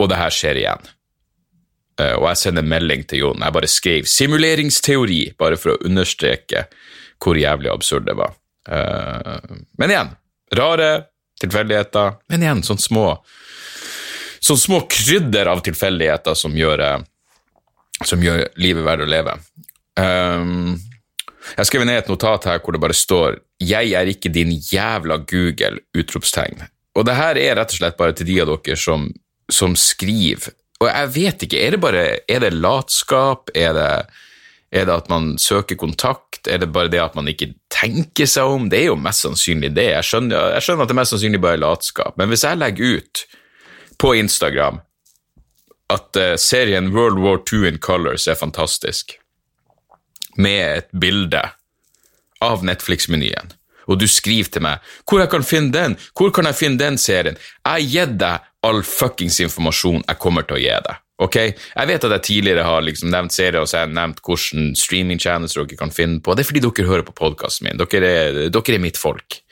og 0.00 0.12
det 0.12 0.20
her 0.20 0.36
skjer 0.36 0.60
igjen. 0.60 0.94
Eh, 1.96 2.14
og 2.20 2.28
jeg 2.28 2.44
sender 2.44 2.72
melding 2.76 3.08
til 3.08 3.24
Jon. 3.24 3.40
Jeg 3.40 3.56
bare 3.56 3.72
skrev 3.72 4.04
'simuleringsteori', 4.04 5.36
bare 5.40 5.56
for 5.56 5.72
å 5.72 5.80
understreke 5.80 6.68
hvor 7.20 7.40
jævlig 7.40 7.72
absurd 7.72 8.04
det 8.04 8.20
var. 8.20 8.36
Eh, 8.68 9.38
Men 9.80 9.90
igjen, 9.96 10.18
rare 10.56 10.90
tilfeldigheter, 11.40 12.18
men 12.28 12.42
igjen 12.42 12.64
sånne 12.66 12.84
små 12.84 13.06
sånne 14.40 14.64
små 14.64 14.80
krydder 14.90 15.50
av 15.52 15.62
tilfeldigheter 15.64 16.36
som 16.38 16.56
eh, 16.56 17.00
som 18.04 18.22
gjør 18.24 18.46
livet 18.56 18.86
verdt 18.86 19.04
å 19.04 19.10
leve. 19.10 19.34
Um, 20.00 20.78
jeg 21.50 21.58
har 21.58 21.68
skrevet 21.68 21.88
ned 21.90 21.98
et 22.00 22.08
notat 22.08 22.46
her 22.48 22.62
hvor 22.62 22.72
det 22.72 22.80
bare 22.80 22.96
står 22.96 23.40
'Jeg 23.60 23.92
er 23.92 24.06
ikke 24.08 24.32
din 24.32 24.52
jævla 24.56 25.18
Google!' 25.28 25.82
utropstegn. 25.94 26.62
Og 26.96 27.04
det 27.04 27.14
her 27.14 27.36
er 27.36 27.56
rett 27.56 27.72
og 27.74 27.76
slett 27.76 27.96
bare 27.96 28.12
til 28.12 28.26
de 28.26 28.40
av 28.40 28.48
dere 28.48 28.76
som, 28.76 29.12
som 29.50 29.76
skriver. 29.76 30.54
Og 30.80 30.88
jeg 30.88 31.08
vet 31.14 31.42
ikke, 31.42 31.60
er 31.60 31.70
det 31.70 31.80
bare 31.80 32.04
er 32.28 32.40
det 32.40 32.54
latskap? 32.56 33.50
Er 33.54 33.72
det, 33.76 34.06
er 34.70 34.86
det 34.86 34.94
at 34.94 35.08
man 35.10 35.32
søker 35.38 35.76
kontakt? 35.76 36.46
Er 36.46 36.62
det 36.62 36.70
bare 36.72 36.90
det 36.92 37.00
at 37.02 37.16
man 37.18 37.28
ikke 37.28 37.52
tenker 37.74 38.28
seg 38.30 38.46
om? 38.46 38.68
Det 38.70 38.84
er 38.84 38.90
jo 38.92 38.98
mest 38.98 39.26
sannsynlig 39.26 39.72
det. 39.74 39.88
Jeg 39.96 40.06
skjønner, 40.06 40.52
jeg 40.54 40.66
skjønner 40.66 40.86
at 40.86 40.92
det 40.92 40.98
mest 41.00 41.14
sannsynlig 41.14 41.42
bare 41.42 41.58
er 41.58 41.64
latskap. 41.64 42.18
Men 42.20 42.30
hvis 42.30 42.46
jeg 42.46 42.60
legger 42.60 43.00
ut 43.00 43.24
på 44.00 44.14
Instagram 44.20 44.80
at 45.90 46.16
eh, 46.16 46.36
serien 46.38 46.92
World 46.94 47.18
War 47.18 47.40
II 47.42 47.66
in 47.68 47.80
Colors 47.82 48.28
er 48.30 48.38
fantastisk, 48.38 49.16
med 50.38 50.62
et 50.78 50.92
bilde 50.94 51.42
av 52.40 52.62
Netflix-menyen, 52.64 53.50
og 53.90 53.98
du 53.98 54.06
skriver 54.06 54.52
til 54.54 54.62
meg 54.62 54.92
hvor 55.02 55.18
jeg 55.18 55.32
kan 55.32 55.44
finne 55.46 55.74
den, 55.74 55.98
hvor 56.14 56.30
kan 56.34 56.46
jeg 56.46 56.60
finne 56.60 56.78
den 56.78 56.98
serien, 57.00 57.34
jeg 57.66 57.66
har 57.66 57.88
gitt 57.90 58.16
deg 58.22 58.46
all 58.66 58.84
fuckings 58.86 59.40
informasjon 59.42 60.04
jeg 60.04 60.20
kommer 60.22 60.46
til 60.46 60.60
å 60.60 60.62
gi 60.62 60.76
deg. 60.86 61.02
Ok, 61.20 61.36
Jeg 61.36 61.88
vet 61.88 62.04
at 62.04 62.16
jeg 62.16 62.24
tidligere 62.24 62.64
har 62.64 62.80
liksom 62.80 63.10
nevnt 63.12 63.34
serier 63.34 63.60
og 63.60 63.68
så 63.68 63.80
har 63.80 63.88
jeg 63.88 63.96
nevnt 63.98 64.22
hvilke 64.24 65.20
channels 65.20 65.54
dere 65.56 65.76
kan 65.76 65.92
finne 65.92 66.20
på. 66.24 66.34
Det 66.34 66.44
er 66.44 66.48
fordi 66.48 66.64
dere 66.64 66.88
hører 66.88 67.04
på 67.04 67.16
podkasten 67.16 67.68
min. 67.68 67.80
Dere 67.80 68.08
er, 68.08 68.42
dere 68.48 68.76
er 68.76 68.80
mitt 68.82 69.00
folk. 69.00 69.42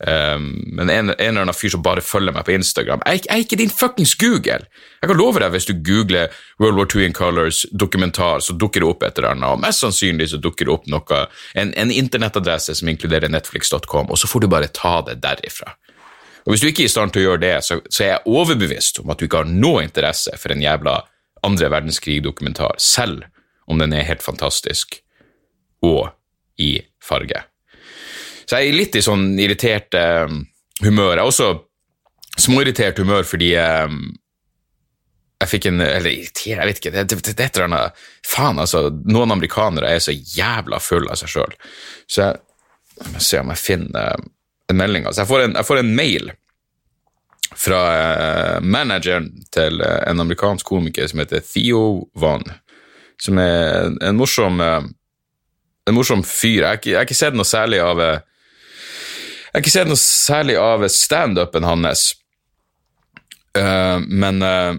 Um, 0.00 0.64
men 0.72 0.88
en, 0.88 1.10
en 1.10 1.16
eller 1.18 1.42
annen 1.42 1.52
fyr 1.52 1.74
som 1.74 1.82
bare 1.84 2.00
følger 2.00 2.32
meg 2.32 2.46
på 2.46 2.54
Instagram 2.54 3.02
Jeg, 3.04 3.18
jeg 3.26 3.34
er 3.34 3.42
ikke 3.42 3.58
din 3.60 3.68
fuckings 3.68 4.14
Google! 4.16 4.64
Jeg 5.02 5.10
kan 5.10 5.18
love 5.18 5.42
deg, 5.42 5.52
hvis 5.52 5.68
du 5.68 5.74
googler 5.76 6.32
World 6.56 6.78
War 6.78 6.88
II 6.88 7.04
in 7.04 7.12
Colors 7.12 7.66
dokumentar, 7.68 8.40
så 8.40 8.56
dukker 8.56 8.80
det 8.80 8.88
opp 8.88 9.04
et 9.04 9.20
eller 9.20 9.34
annet, 9.34 9.52
og 9.52 9.60
mest 9.60 9.84
sannsynlig 9.84 10.30
så 10.32 10.40
dukker 10.40 10.70
det 10.70 10.72
opp 10.72 10.88
noe, 10.88 11.20
en, 11.52 11.74
en 11.76 11.92
internettadresse 11.92 12.78
som 12.80 12.88
inkluderer 12.88 13.28
netflix.com, 13.28 14.08
og 14.08 14.16
så 14.16 14.30
får 14.30 14.46
du 14.46 14.48
bare 14.56 14.72
ta 14.72 15.02
det 15.04 15.18
derifra. 15.20 15.76
Og 16.44 16.52
Hvis 16.52 16.62
du 16.62 16.68
ikke 16.70 16.84
er 16.84 16.90
i 16.90 16.92
stand 16.92 17.12
til 17.12 17.22
å 17.22 17.28
gjøre 17.30 17.42
det, 17.42 17.54
så, 17.66 17.80
så 17.88 18.04
er 18.04 18.12
jeg 18.14 18.32
overbevist 18.32 19.02
om 19.02 19.12
at 19.12 19.20
du 19.20 19.26
ikke 19.26 19.42
har 19.42 19.50
noe 19.50 19.84
interesse 19.84 20.32
for 20.40 20.54
en 20.54 20.64
jævla 20.64 20.96
andre 21.46 21.70
verdenskrig-dokumentar, 21.72 22.78
selv 22.80 23.26
om 23.70 23.80
den 23.80 23.94
er 23.96 24.08
helt 24.08 24.24
fantastisk 24.24 24.98
og 25.86 26.10
i 26.60 26.74
farge. 27.02 27.44
Så 28.44 28.58
jeg 28.58 28.70
er 28.72 28.78
litt 28.80 28.96
i 28.98 29.04
sånn 29.04 29.28
irritert 29.40 29.94
eh, 29.96 30.26
humør. 30.82 31.14
Jeg 31.14 31.22
er 31.22 31.28
også 31.28 31.50
småirritert 32.40 32.98
humør 33.00 33.28
fordi 33.28 33.52
eh, 33.60 33.94
jeg 35.40 35.48
fikk 35.54 35.70
en 35.70 35.80
Eller 35.80 36.12
irriterer, 36.12 36.58
jeg 36.60 36.68
vet 36.68 36.80
ikke. 36.82 36.92
Det, 36.92 37.04
det, 37.08 37.20
det 37.30 37.36
er 37.38 37.46
et 37.46 37.56
eller 37.60 37.70
annet 37.70 38.02
Faen, 38.26 38.60
altså. 38.60 38.88
Noen 39.08 39.32
amerikanere 39.32 39.94
er 39.94 40.02
så 40.04 40.12
jævla 40.12 40.80
fulle 40.82 41.14
av 41.14 41.20
seg 41.20 41.32
sjøl. 41.32 41.54
Så 42.10 42.26
jeg 42.26 43.14
må 43.14 43.22
se 43.24 43.40
om 43.40 43.54
jeg 43.54 43.62
finner 43.62 44.10
eh, 44.10 44.28
en 44.70 44.80
melding. 44.80 45.06
Altså, 45.06 45.24
jeg 45.24 45.30
får 45.30 45.44
en, 45.46 45.58
jeg 45.58 45.68
får 45.68 45.82
en 45.82 45.92
mail 45.96 46.30
fra 47.60 47.80
eh, 47.96 48.56
manageren 48.62 49.28
til 49.52 49.82
eh, 49.82 50.00
en 50.10 50.22
amerikansk 50.22 50.66
komiker 50.66 51.08
som 51.10 51.22
heter 51.22 51.42
Theo 51.44 51.82
Van, 52.18 52.44
som 53.20 53.38
er 53.42 53.90
en 54.06 54.18
morsom 54.18 54.60
eh, 54.64 54.82
en 55.88 55.96
morsom 55.96 56.22
fyr. 56.26 56.60
Jeg 56.60 56.68
har 56.68 56.78
ikke, 56.78 57.04
ikke 57.08 57.18
sett 57.18 57.36
noe 57.36 57.48
særlig 57.48 57.80
av 57.82 57.98
Jeg 58.04 59.56
har 59.56 59.64
ikke 59.64 59.72
sett 59.72 59.90
noe 59.90 59.98
særlig 59.98 60.56
av 60.60 60.84
standupen 60.92 61.66
hans, 61.66 62.12
uh, 63.58 63.98
men 64.06 64.44
uh, 64.44 64.76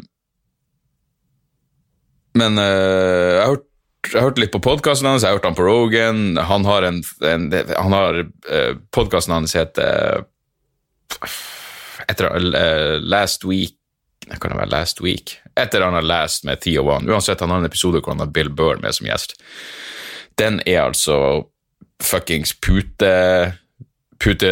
Men 2.37 2.55
uh, 2.55 2.63
jeg 2.63 3.41
har 3.41 3.49
hørt 3.51 3.67
jeg 4.07 4.17
har 4.17 4.31
hørt 4.31 4.39
litt 4.41 4.53
på 4.53 4.63
podkasten 4.63 5.07
hans, 5.07 5.23
jeg 5.23 5.29
har 5.29 5.37
hørt 5.37 5.45
han 5.45 5.57
på 5.57 5.65
Rogan. 5.67 6.23
Han 6.49 6.65
har 6.65 6.87
en, 6.87 7.03
en 7.27 7.47
han 7.53 7.93
har 7.95 8.23
eh, 8.23 8.73
Podkasten 8.95 9.35
hans 9.35 9.53
heter 9.55 10.25
etter 12.09 12.25
uh, 12.25 12.97
Last 12.99 13.45
Week 13.45 13.75
Det 14.25 14.39
kan 14.41 14.55
være 14.57 14.71
Last 14.71 15.01
Week? 15.03 15.35
Etter 15.59 15.83
han 15.85 15.93
har 15.93 16.05
lest 16.05 16.45
med 16.47 16.61
Theo 16.63 16.85
One. 16.87 17.09
Uansett, 17.11 17.41
han 17.43 17.51
har 17.51 17.61
en 17.61 17.69
episode 17.69 17.99
hvor 17.99 18.13
han 18.13 18.23
har 18.23 18.31
Bill 18.31 18.49
Burr 18.49 18.79
med 18.81 18.95
som 18.95 19.07
gjest. 19.09 19.35
Den 20.39 20.61
er 20.65 20.85
altså 20.85 21.17
fuckings 22.01 22.53
pute 22.57 23.11
pute, 24.21 24.47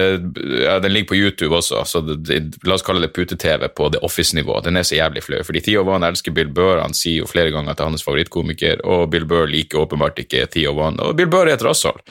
ja, 0.64 0.80
Den 0.80 0.94
ligger 0.94 1.08
på 1.08 1.16
YouTube 1.16 1.56
også, 1.56 1.84
så 1.86 2.02
det, 2.02 2.40
la 2.66 2.76
oss 2.76 2.84
kalle 2.86 3.04
det 3.04 3.14
pute-TV 3.14 3.68
på 3.78 3.90
The 3.94 4.02
Office-nivå. 4.06 4.60
Den 4.66 4.80
er 4.80 4.88
så 4.88 4.98
jævlig 4.98 5.24
flau, 5.26 5.42
fordi 5.46 5.62
Theo 5.66 5.84
Wan 5.88 6.06
elsker 6.08 6.34
Bill 6.36 6.50
Burr. 6.54 6.82
Han 6.82 6.96
sier 6.98 7.22
jo 7.22 7.30
flere 7.30 7.54
ganger 7.54 7.74
at 7.74 7.80
det 7.80 7.86
er 7.86 7.92
hans 7.92 8.06
favorittkomiker, 8.06 8.84
og 8.86 9.10
Bill 9.14 9.28
Burr 9.30 9.50
liker 9.52 9.84
åpenbart 9.84 10.20
ikke 10.24 10.46
Theo 10.54 10.74
Wan. 10.78 11.00
Og 11.04 11.14
Bill 11.20 11.30
Burr 11.32 11.50
er 11.50 11.58
et 11.58 11.66
rasshold 11.66 12.02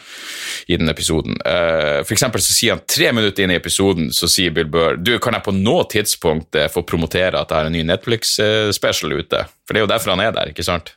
i 0.69 0.79
den 0.79 0.91
episoden. 0.93 1.41
Uh, 1.43 2.05
for 2.05 2.15
eksempel 2.17 2.45
så 2.45 2.55
sier 2.55 2.77
han 2.77 2.85
tre 2.87 3.11
minutter 3.17 3.45
inn 3.45 3.55
i 3.55 3.59
episoden 3.59 4.13
så 4.15 4.31
sier 4.31 4.55
Bill 4.55 4.71
Burr 4.71 4.99
du, 5.01 5.17
kan 5.23 5.37
jeg 5.37 5.47
på 5.47 5.55
noe 5.57 5.87
tidspunkt 5.91 6.59
uh, 6.59 6.69
få 6.73 6.85
promotere 6.87 7.41
at 7.41 7.51
jeg 7.51 7.59
har 7.59 7.71
en 7.71 7.77
ny 7.77 7.83
Netflix-special 7.89 9.19
ute? 9.19 9.45
For 9.67 9.75
det 9.75 9.83
er 9.83 9.87
jo 9.89 9.93
derfor 9.95 10.15
han 10.15 10.25
er 10.25 10.33
der, 10.37 10.55
ikke 10.55 10.67
sant? 10.67 10.95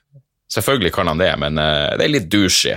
Selvfølgelig 0.51 0.91
kan 0.93 1.07
han 1.07 1.19
det, 1.21 1.31
men 1.39 1.55
det 1.55 2.03
er 2.03 2.11
litt 2.11 2.25
douchey 2.27 2.75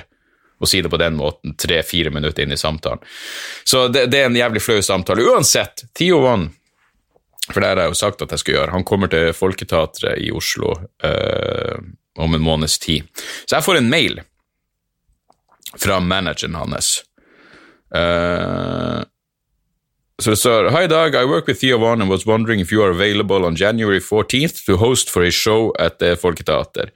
å 0.61 0.69
si 0.69 0.83
det 0.83 0.91
på 0.93 1.01
den 1.01 1.17
måten 1.19 1.57
tre-fire 1.59 2.13
minutter 2.15 2.45
inn 2.45 2.55
i 2.55 2.61
samtalen. 2.61 3.03
Så 3.65 3.89
det, 3.89 4.07
det 4.13 4.23
er 4.23 4.29
en 4.31 4.39
jævlig 4.39 4.63
flau 4.63 4.83
samtale. 4.83 5.27
Uansett, 5.27 5.87
Theo 5.97 6.21
One, 6.25 6.51
for 7.51 7.61
det 7.61 7.73
har 7.73 7.83
jeg 7.83 7.93
jo 7.93 7.99
sagt 7.99 8.23
at 8.25 8.33
jeg 8.33 8.43
skal 8.43 8.57
gjøre, 8.59 8.75
han 8.77 8.87
kommer 8.89 9.11
til 9.13 9.33
Folketeatret 9.37 10.23
i 10.25 10.31
Oslo 10.33 10.77
øh, 11.05 11.83
om 12.23 12.37
en 12.37 12.47
måneds 12.47 12.79
tid. 12.81 13.11
Så 13.45 13.59
jeg 13.59 13.67
får 13.67 13.81
en 13.81 13.91
mail 13.91 14.23
fra 15.81 15.99
manageren 16.01 16.55
hans. 16.55 16.97
Uh, 17.95 19.03
so, 20.21 20.35
so, 20.35 20.71
hi 20.71 20.87
Doug, 20.87 21.15
I 21.15 21.25
work 21.25 21.47
with 21.47 21.61
Theo 21.61 21.79
Von 21.79 22.01
and 22.01 22.11
was 22.11 22.27
wondering 22.27 22.61
if 22.61 22.71
you 22.71 22.83
are 22.83 22.91
available 22.91 23.45
on 23.45 23.57
January 23.57 24.01
14th 24.01 24.65
to 24.67 24.77
host 24.77 25.11
for 25.11 25.23
his 25.23 25.35
show 25.35 25.73
at 25.79 25.99
the 25.99 26.17
Folketeater. 26.17 26.91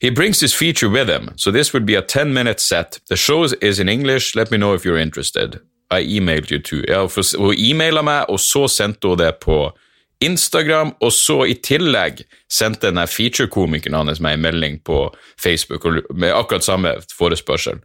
He 0.00 0.10
brings 0.10 0.40
his 0.40 0.54
feature 0.54 0.88
with 0.88 1.08
him, 1.08 1.32
so 1.36 1.50
this 1.50 1.72
would 1.72 1.86
be 1.86 1.94
a 1.94 2.02
10 2.02 2.32
minute 2.32 2.60
set. 2.60 3.00
The 3.08 3.16
show 3.16 3.44
is 3.44 3.78
in 3.78 3.88
English, 3.88 4.34
let 4.36 4.50
me 4.50 4.58
know 4.58 4.74
if 4.74 4.84
you're 4.84 4.98
interested. 4.98 5.60
I 5.90 6.02
emailed 6.02 6.50
you 6.50 6.60
too. 6.60 6.84
Ja, 6.88 7.06
for, 7.08 7.22
hun 7.38 7.54
e-maila 7.58 8.02
meg, 8.02 8.28
og 8.28 8.40
så 8.40 8.68
sendte 8.68 9.08
hun 9.08 9.18
det 9.18 9.40
på 9.42 9.72
Instagram, 10.20 10.92
og 11.00 11.12
så 11.12 11.44
i 11.48 11.56
tillegg 11.56 12.22
sendte 12.52 12.90
denne 12.90 13.06
featurekomikeren 13.08 13.96
hans 13.96 14.20
meg 14.20 14.36
en 14.36 14.44
melding 14.44 14.78
på 14.84 15.08
Facebook 15.40 15.86
med 16.14 16.34
akkurat 16.36 16.64
samme 16.64 16.94
forespørsel. 17.16 17.80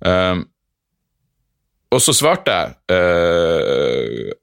Um, 0.00 0.46
og 1.96 2.02
så 2.04 2.12
svarte 2.16 2.52
jeg 2.52 2.74
uh, 2.92 4.34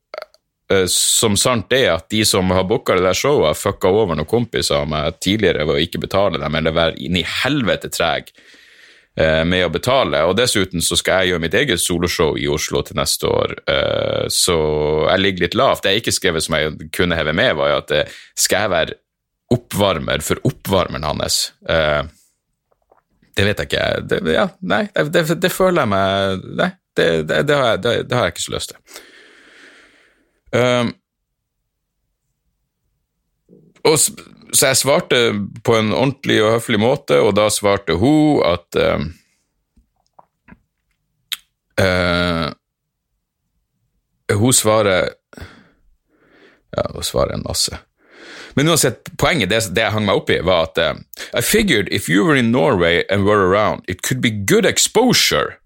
uh, 0.73 0.87
som 0.89 1.37
sant 1.39 1.73
er 1.75 1.91
at 1.93 2.09
de 2.13 2.23
som 2.25 2.49
har 2.55 2.65
booka 2.69 2.97
det 2.97 3.05
der 3.05 3.17
showet, 3.17 3.51
har 3.51 3.59
fucka 3.59 3.91
over 3.93 4.17
noen 4.17 4.29
kompiser 4.29 4.81
av 4.81 4.89
meg 4.89 5.19
tidligere 5.23 5.67
ved 5.67 5.77
å 5.77 5.85
ikke 5.85 6.01
betale 6.07 6.41
dem, 6.41 6.57
eller 6.59 6.75
være 6.75 6.97
inn 7.05 7.19
i 7.19 7.25
helvete 7.43 7.91
treg 7.93 8.31
uh, 9.19 9.43
med 9.45 9.67
å 9.67 9.71
betale. 9.73 10.23
Og 10.29 10.33
dessuten 10.39 10.81
så 10.81 10.97
skal 10.99 11.21
jeg 11.21 11.33
gjøre 11.33 11.45
mitt 11.45 11.59
eget 11.61 11.83
soloshow 11.83 12.33
i 12.41 12.49
Oslo 12.49 12.81
til 12.87 12.97
neste 12.99 13.29
år, 13.29 13.55
så 14.33 14.57
jeg 15.11 15.21
ligger 15.21 15.47
litt 15.47 15.59
lavt. 15.59 15.85
Det 15.85 15.93
jeg 15.93 16.03
ikke 16.03 16.17
skrevet 16.17 16.47
som 16.47 16.57
jeg 16.57 16.91
kunne 16.95 17.17
heve 17.19 17.37
med, 17.37 17.53
var 17.59 17.73
jo 17.73 17.79
at 17.83 17.95
skal 18.39 18.65
jeg 18.65 18.73
være 18.73 18.99
oppvarmer 19.53 20.25
for 20.25 20.41
oppvarmeren 20.49 21.05
hans? 21.05 21.41
det 23.33 23.45
vet 23.47 23.61
jeg 23.61 23.69
ikke. 23.69 23.85
Det, 24.09 24.21
ja, 24.33 24.47
nei, 24.61 24.85
det, 24.93 25.25
det, 25.41 25.51
føler 25.53 25.83
jeg 25.83 25.91
meg 25.93 26.47
Nei, 26.59 26.69
det, 26.97 27.23
det, 27.27 27.43
det, 27.47 27.55
har, 27.55 27.67
jeg, 27.67 27.81
det, 28.09 28.15
har 28.15 28.27
jeg 28.27 28.33
ikke 28.35 28.45
så 28.45 28.53
lyst 28.53 28.73
til. 28.73 29.01
Um, 30.53 30.93
og, 33.83 33.97
så 34.53 34.69
jeg 34.69 34.77
svarte 34.77 35.21
på 35.65 35.77
en 35.77 35.93
ordentlig 35.93 36.37
og 36.43 36.57
høflig 36.57 36.79
måte, 36.79 37.17
og 37.19 37.33
da 37.37 37.49
svarte 37.51 37.97
hun 37.97 38.43
at 38.45 38.77
um, 38.77 39.07
uh, 41.81 42.51
Hun 44.33 44.53
svarer 44.53 45.09
Ja, 46.73 46.85
hun 46.93 47.03
svarer 47.03 47.35
en 47.35 47.43
masse. 47.45 47.77
Men 48.53 48.69
uansett, 48.69 49.09
poenget, 49.17 49.49
det, 49.49 49.59
det 49.75 49.81
jeg 49.83 49.93
hang 49.93 50.05
meg 50.07 50.17
opp 50.17 50.29
i, 50.29 50.39
var 50.41 50.69
at 50.69 50.79
uh, 50.81 51.01
I 51.37 51.41
figured 51.41 51.89
if 51.91 52.09
you 52.09 52.25
were 52.25 52.37
in 52.37 52.51
Norway 52.51 53.03
and 53.09 53.25
were 53.25 53.49
around, 53.49 53.83
it 53.87 54.01
could 54.01 54.21
be 54.21 54.31
good 54.31 54.65
exposure 54.65 55.57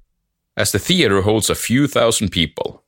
as 0.58 0.72
the 0.72 0.80
theater 0.80 1.22
holds 1.22 1.50
a 1.50 1.56
few 1.56 1.88
thousand 1.88 2.30
people. 2.30 2.82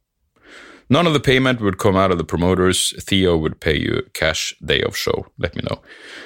None 0.90 1.06
of 1.06 1.14
the 1.14 1.20
payment 1.20 1.62
would 1.62 1.78
come 1.78 1.96
out 1.96 2.12
of 2.12 2.18
the 2.18 2.24
promoters. 2.24 2.94
Theo 3.04 3.38
would 3.38 3.60
pay 3.60 3.78
you 3.78 4.02
cash 4.14 4.56
day 4.66 4.82
of 4.82 4.98
show. 4.98 5.28
Let 5.38 5.56
me 5.56 5.62
know. 5.62 5.78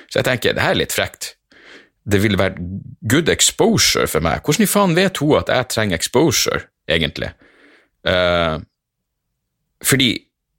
Så 0.10 0.20
jeg 0.20 0.26
tenker, 0.26 0.54
det 0.54 0.64
her 0.64 0.72
er 0.72 0.80
litt 0.80 0.96
frekt. 0.96 1.36
Det 2.08 2.22
ville 2.24 2.40
vært 2.40 2.62
good 3.12 3.30
exposure 3.30 4.08
for 4.08 4.24
meg. 4.24 4.44
Hvordan 4.44 4.64
i 4.64 4.72
faen 4.72 4.96
vet 4.96 5.20
hun 5.20 5.36
at 5.40 5.52
jeg 5.52 5.70
trenger 5.72 6.00
exposure, 6.00 6.64
egentlig? 6.88 7.34
Uh, 8.08 8.64
fordi 9.84 10.10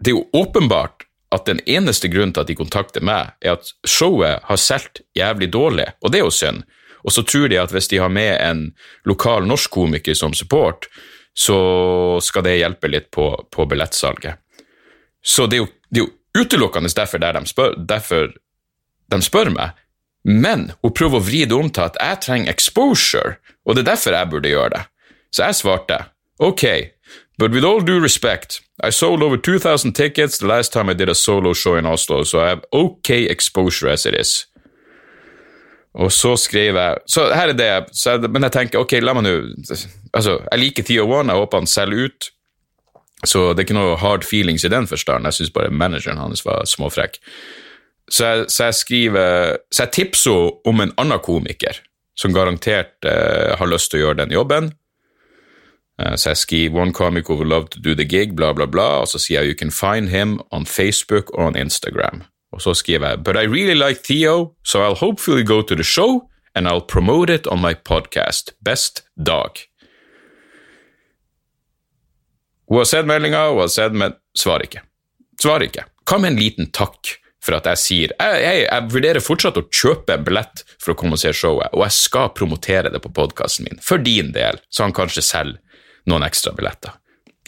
det 0.05 0.13
er 0.13 0.19
jo 0.19 0.29
åpenbart 0.37 1.09
at 1.33 1.49
den 1.49 1.61
eneste 1.67 2.09
grunnen 2.13 2.33
til 2.35 2.45
at 2.45 2.51
de 2.53 2.57
kontakter 2.57 3.05
meg, 3.05 3.33
er 3.41 3.57
at 3.57 3.73
showet 3.89 4.45
har 4.45 4.61
solgt 4.61 5.01
jævlig 5.17 5.51
dårlig, 5.53 5.89
og 6.01 6.13
det 6.13 6.21
er 6.21 6.29
jo 6.29 6.35
synd. 6.35 6.63
Og 7.05 7.13
så 7.13 7.23
tror 7.23 7.49
de 7.53 7.61
at 7.61 7.73
hvis 7.73 7.89
de 7.93 8.01
har 8.01 8.13
med 8.13 8.39
en 8.41 8.65
lokal 9.05 9.47
norsk 9.47 9.71
komiker 9.71 10.17
som 10.17 10.35
support, 10.35 10.89
så 11.35 11.59
skal 12.23 12.47
det 12.47 12.59
hjelpe 12.61 12.89
litt 12.89 13.11
på, 13.13 13.29
på 13.51 13.67
billettsalget. 13.69 14.41
Så 15.25 15.47
det 15.47 15.59
er, 15.59 15.65
jo, 15.65 15.69
det 15.91 16.01
er 16.01 16.07
jo 16.07 16.45
utelukkende 16.45 16.89
derfor, 16.97 17.19
de 17.19 17.47
spør, 17.47 17.75
derfor 17.79 18.33
de 19.13 19.23
spør 19.23 19.51
meg. 19.53 19.77
Men 20.25 20.71
hun 20.81 20.95
prøver 20.97 21.21
å 21.21 21.25
vri 21.25 21.45
det 21.45 21.57
om 21.57 21.69
til 21.69 21.85
at 21.85 21.99
jeg 22.01 22.21
trenger 22.25 22.53
exposure, 22.53 23.37
og 23.65 23.77
det 23.77 23.85
er 23.85 23.93
derfor 23.93 24.17
jeg 24.17 24.31
burde 24.33 24.53
gjøre 24.53 24.73
det. 24.77 24.85
Så 25.35 25.45
jeg 25.45 25.59
svarte 25.61 25.99
ok, 26.39 26.65
but 27.39 27.53
with 27.53 27.67
all 27.67 27.85
due 27.85 28.01
respect, 28.01 28.63
I 28.83 28.91
sold 28.91 29.23
over 29.23 29.37
2000 29.37 29.93
tickets 29.95 30.39
the 30.39 30.47
last 30.47 30.73
time 30.73 30.91
I 30.91 30.95
did 30.95 31.09
a 31.09 31.15
solo 31.15 31.53
show 31.53 31.77
in 31.77 31.87
Oslo, 31.87 32.25
so 32.25 32.41
I 32.41 32.49
have 32.49 32.63
okay 32.73 33.29
exposure 33.29 33.89
as 33.89 34.07
it 34.07 34.15
is. 34.15 34.47
Og 35.95 36.11
så 36.13 36.33
skrev 36.41 36.75
jeg 36.75 36.97
Så 37.07 37.29
her 37.31 37.53
er 37.53 37.57
det, 37.59 37.67
jeg, 37.95 38.31
men 38.31 38.43
jeg 38.43 38.53
tenker 38.53 38.83
ok, 38.83 38.97
la 39.03 39.15
meg 39.15 39.27
nå 39.27 39.35
Altså, 40.15 40.41
jeg 40.51 40.59
liker 40.59 40.87
Theo 40.87 41.07
One, 41.07 41.33
jeg 41.33 41.43
håper 41.43 41.63
han 41.63 41.71
selger 41.71 42.09
ut. 42.09 42.31
Så 43.25 43.53
det 43.53 43.63
er 43.63 43.67
ikke 43.69 43.79
noe 43.79 43.97
hard 43.99 44.25
feelings 44.27 44.65
i 44.67 44.71
den 44.73 44.87
forstand. 44.87 45.25
Jeg 45.27 45.39
syns 45.39 45.53
bare 45.55 45.73
manageren 45.73 46.21
hans 46.21 46.45
var 46.45 46.67
småfrekk. 46.69 47.19
Så 48.11 48.27
jeg, 48.27 48.47
så 48.53 48.69
jeg 48.69 48.75
skriver 48.75 49.57
Så 49.73 49.87
jeg 49.87 49.95
tipser 49.97 50.69
om 50.69 50.81
en 50.81 50.93
annen 51.01 51.23
komiker 51.25 51.81
som 52.15 52.35
garantert 52.35 53.07
eh, 53.09 53.55
har 53.59 53.67
lyst 53.67 53.91
til 53.91 54.03
å 54.03 54.05
gjøre 54.05 54.21
den 54.23 54.35
jobben. 54.35 54.73
Uh, 56.03 56.15
så 56.19 56.33
jeg 56.33 56.37
skriver 56.37 56.81
'One 56.81 56.93
comic 56.93 57.29
who 57.29 57.37
would 57.37 57.49
love 57.49 57.69
to 57.71 57.81
do 57.81 57.95
the 57.95 58.05
gig', 58.05 58.35
bla, 58.35 58.53
bla, 58.53 58.67
bla, 58.67 59.03
og 59.03 59.09
så 59.09 59.19
sier 59.19 59.41
jeg 59.41 59.49
'You 59.49 59.59
can 59.59 59.71
find 59.71 60.09
him 60.09 60.41
on 60.51 60.67
Facebook 60.67 61.31
or 61.35 61.47
on 61.47 61.57
Instagram'. 61.57 62.23
Og 62.55 62.63
så 62.63 62.75
skriver 62.79 63.15
jeg 63.15 63.25
But 63.27 63.37
I 63.37 63.47
really 63.51 63.75
like 63.75 64.03
Theo, 64.07 64.55
so 64.63 64.83
I'll 64.83 64.99
hopefully 64.99 65.43
go 65.43 65.63
to 65.63 65.75
the 65.75 65.85
show 65.85 66.31
and 66.55 66.69
I'll 66.69 66.87
promote 66.87 67.35
it 67.35 67.47
on 67.47 67.61
my 67.61 67.75
podcast. 67.75 68.55
Best 68.61 69.03
Dag. 69.17 69.67
Hun 72.69 72.79
har 72.79 72.85
sett 72.85 73.07
meldinga, 73.07 73.49
hun 73.49 73.61
har 73.61 73.69
sett, 73.69 73.93
men 73.93 74.15
svarer 74.39 74.69
ikke. 74.69 74.85
Svarer 75.43 75.67
ikke. 75.69 75.85
Hva 76.09 76.19
med 76.21 76.35
en 76.35 76.41
liten 76.41 76.71
takk 76.73 77.17
for 77.45 77.57
at 77.59 77.67
jeg 77.69 77.81
sier 77.81 78.15
jeg, 78.15 78.41
jeg, 78.41 78.63
jeg 78.65 78.93
vurderer 78.93 79.25
fortsatt 79.25 79.59
å 79.61 79.67
kjøpe 79.69 80.15
en 80.15 80.25
billett 80.25 80.63
for 80.79 80.95
å 80.95 80.99
komme 80.99 81.19
og 81.19 81.21
se 81.21 81.33
showet, 81.37 81.75
og 81.77 81.85
jeg 81.85 81.97
skal 81.99 82.33
promotere 82.37 82.93
det 82.93 83.03
på 83.05 83.13
podkasten 83.13 83.69
min, 83.69 83.83
for 83.85 84.01
din 84.01 84.33
del, 84.37 84.63
så 84.73 84.87
han 84.87 84.97
kanskje 84.97 85.27
selger 85.27 85.83
noen 86.09 86.25
ekstra 86.25 86.55
billetter. 86.57 86.97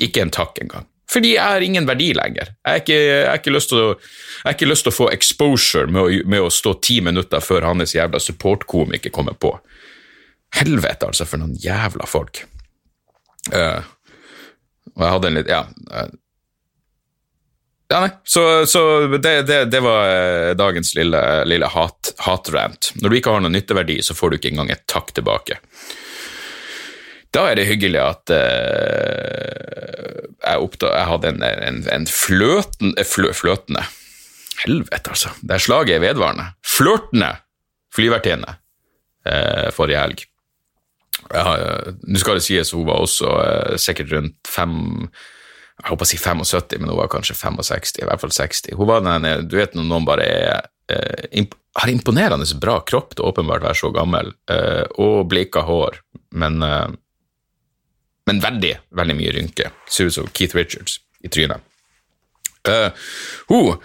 Ikke 0.02 0.25
en 0.25 0.34
takk 0.34 0.60
engang. 0.60 0.84
Fordi 1.10 1.36
jeg 1.36 1.42
har 1.42 1.62
ingen 1.62 1.86
verdi 1.86 2.10
lenger. 2.18 2.50
Jeg 2.66 2.82
har 3.28 3.38
ikke, 3.38 3.52
lyst 3.54 3.70
til 4.86 4.90
å 4.90 4.96
få 4.96 5.08
exposure 5.14 5.86
med 5.86 6.02
å, 6.02 6.10
med 6.26 6.42
å 6.42 6.50
stå 6.50 6.75
ti 6.82 6.98
minutter 7.04 7.42
før 7.44 7.68
hans 7.68 7.94
jævla 7.94 8.18
supportkomiker 8.22 9.14
kommer 9.14 9.38
på. 9.38 9.54
Helvete, 10.56 11.06
altså, 11.06 11.26
for 11.28 11.42
noen 11.42 11.54
jævla 11.62 12.08
folk. 12.10 12.42
Uh, 13.52 13.82
og 14.96 15.04
jeg 15.04 15.12
hadde 15.14 15.28
en 15.30 15.38
litt 15.38 15.50
Ja. 15.52 15.66
Uh, 15.92 16.08
ja, 17.88 18.00
nei, 18.02 18.10
så, 18.26 18.66
så 18.66 18.80
det, 19.06 19.42
det, 19.46 19.64
det, 19.70 19.80
var 19.80 20.08
eh, 20.10 20.54
dagens 20.58 20.88
lille, 20.98 21.20
lille 21.46 21.68
hat, 21.70 22.10
hatrant. 22.18 22.90
Når 22.98 23.12
du 23.12 23.16
ikke 23.20 23.34
har 23.36 23.44
noen 23.44 23.54
nytteverdi, 23.54 24.00
så 24.02 24.16
får 24.18 24.32
du 24.32 24.36
ikke 24.40 24.50
engang 24.50 24.72
et 24.75 24.82
takk 24.90 25.12
tilbake. 25.14 25.60
Da 27.37 27.45
er 27.50 27.59
det 27.59 27.66
hyggelig 27.69 28.00
at 28.00 28.33
uh, 28.33 30.23
jeg, 30.40 30.62
oppdag, 30.62 30.93
jeg, 30.95 31.09
hadde 31.11 31.33
en, 31.35 31.43
en, 31.45 31.81
en 31.93 32.07
fløten, 32.09 32.95
eh, 32.97 33.07
flø, 33.07 33.33
fløtende 33.37 33.85
Helvete, 34.57 35.12
altså. 35.12 35.35
Det 35.45 35.52
er 35.52 35.61
slaget 35.61 35.99
er 35.99 36.00
vedvarende. 36.00 36.47
Flørtende 36.64 37.35
flyvertinne 37.93 38.55
uh, 39.28 39.69
forrige 39.76 40.00
helg. 40.00 40.23
Nå 41.26 42.21
skal 42.23 42.38
det 42.38 42.45
sies 42.47 42.73
hun 42.73 42.87
var 42.88 43.02
også 43.05 43.35
uh, 43.37 43.75
sikkert 43.81 44.14
rundt 44.14 44.49
fem 44.49 44.78
jeg 45.76 45.90
håper 45.93 46.07
å 46.07 46.09
si 46.09 46.16
75, 46.16 46.78
men 46.81 46.88
hun 46.88 47.02
var 47.02 47.11
kanskje 47.12 47.37
65, 47.37 47.99
i 48.00 48.07
hvert 48.09 48.23
fall 48.23 48.33
60. 48.33 48.73
Hun 48.78 48.88
var 48.88 49.02
den, 49.05 49.26
Du 49.45 49.59
vet 49.59 49.75
når 49.76 49.85
noen 49.90 50.07
bare 50.09 50.25
er, 50.25 50.71
imp 51.37 51.52
har 51.76 51.93
imponerende 51.93 52.47
bra 52.57 52.78
kropp 52.88 53.12
til 53.12 53.26
åpenbart 53.28 53.61
å 53.61 53.66
være 53.66 53.76
så 53.76 53.90
gammel, 53.93 54.31
og 55.05 55.26
blika 55.28 55.66
hår, 55.69 55.99
men 56.40 56.64
men 58.26 58.42
veldig, 58.42 58.75
veldig 58.99 59.16
mye 59.16 59.33
rynker. 59.37 59.73
Ser 59.90 60.11
ut 60.11 60.16
som 60.18 60.28
Keith 60.35 60.56
Richards 60.59 60.99
i 61.25 61.30
trynet. 61.33 61.62
Uh, 62.66 62.90
hun, 63.49 63.76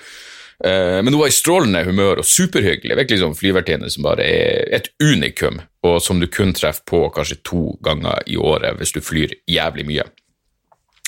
uh, 0.65 0.97
men 1.01 1.11
hun 1.13 1.19
var 1.21 1.29
i 1.29 1.35
strålende 1.35 1.83
humør 1.85 2.23
og 2.23 2.27
superhyggelig. 2.27 2.97
Virkelig 3.03 3.21
sånn 3.21 3.37
flyvertinne 3.37 3.91
som 3.93 4.07
bare 4.07 4.25
er 4.25 4.73
et 4.79 4.89
unikum, 5.03 5.61
og 5.85 5.99
som 6.01 6.21
du 6.21 6.25
kun 6.31 6.55
treffer 6.57 6.87
på 6.89 7.03
kanskje 7.13 7.41
to 7.45 7.67
ganger 7.85 8.25
i 8.25 8.39
året 8.41 8.79
hvis 8.79 8.95
du 8.97 9.01
flyr 9.05 9.37
jævlig 9.49 9.85
mye. 9.89 10.07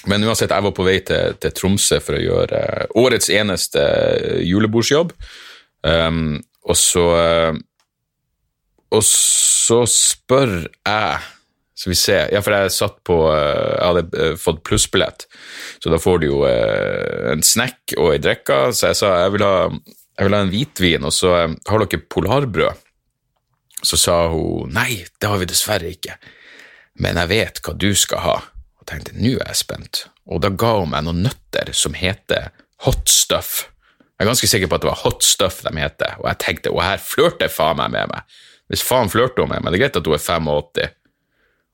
Men 0.09 0.25
uansett, 0.27 0.51
jeg 0.51 0.65
var 0.65 0.73
på 0.75 0.85
vei 0.85 0.97
til, 1.07 1.37
til 1.39 1.53
Tromsø 1.55 2.01
for 2.03 2.17
å 2.17 2.23
gjøre 2.23 2.63
årets 2.99 3.29
eneste 3.31 3.83
julebordsjobb. 4.43 5.13
Um, 5.83 6.41
og 6.63 6.77
så 6.79 7.05
Og 8.93 9.01
så 9.03 9.81
spør 9.89 10.67
jeg 10.69 11.32
skal 11.83 11.91
vi 11.91 11.99
se 11.99 12.15
Ja, 12.31 12.39
for 12.39 12.55
jeg 12.55 12.71
satt 12.71 13.01
på 13.03 13.17
Jeg 13.33 13.83
hadde 13.83 14.29
fått 14.39 14.61
plussbillett, 14.63 15.25
så 15.83 15.91
da 15.91 15.99
får 15.99 16.21
du 16.21 16.29
jo 16.29 16.39
en 16.47 17.43
snack 17.43 17.95
og 17.97 18.13
ei 18.13 18.21
drikke. 18.23 18.69
Så 18.71 18.93
jeg 18.93 18.99
sa 19.01 19.11
jeg 19.25 19.33
vil, 19.35 19.43
ha, 19.43 19.67
jeg 20.19 20.29
vil 20.29 20.37
ha 20.37 20.45
en 20.45 20.53
hvitvin, 20.53 21.09
og 21.09 21.11
så 21.15 21.33
har 21.35 21.83
dere 21.83 22.05
polarbrød. 22.07 22.87
Så 23.83 23.99
sa 23.99 24.15
hun 24.31 24.71
nei, 24.71 25.03
det 25.19 25.27
har 25.27 25.41
vi 25.41 25.49
dessverre 25.49 25.91
ikke, 25.91 26.15
men 27.03 27.19
jeg 27.19 27.31
vet 27.33 27.59
hva 27.65 27.75
du 27.75 27.91
skal 27.99 28.23
ha. 28.23 28.37
Og 28.79 28.87
tenkte 28.87 29.17
nå 29.19 29.35
er 29.35 29.51
jeg 29.51 29.61
spent, 29.65 30.05
og 30.23 30.39
da 30.45 30.53
ga 30.55 30.77
hun 30.79 30.93
meg 30.95 31.03
noen 31.03 31.25
nøtter 31.27 31.73
som 31.75 31.99
heter 31.99 32.53
hot 32.87 33.11
stuff. 33.11 33.65
Jeg 34.15 34.23
er 34.23 34.31
ganske 34.31 34.47
sikker 34.47 34.71
på 34.71 34.79
at 34.79 34.85
det 34.85 34.93
var 34.93 35.03
hot 35.03 35.23
stuff 35.27 35.59
de 35.67 35.75
heter, 35.75 36.15
og 36.23 36.31
jeg 36.31 36.43
tenkte 36.47 36.71
og 36.71 36.83
her 36.85 37.03
flørter 37.03 37.51
faen 37.51 37.83
meg 37.83 37.91
med 37.91 38.11
meg. 38.15 38.35
Hvis 38.71 38.87
faen 38.87 39.11
flørter 39.11 39.43
hun 39.43 39.51
med 39.51 39.65
meg, 39.65 39.73
det 39.73 39.81
er 39.81 39.83
greit 39.89 39.99
at 39.99 40.07
hun 40.07 40.15
er 40.15 40.23
85 40.23 40.93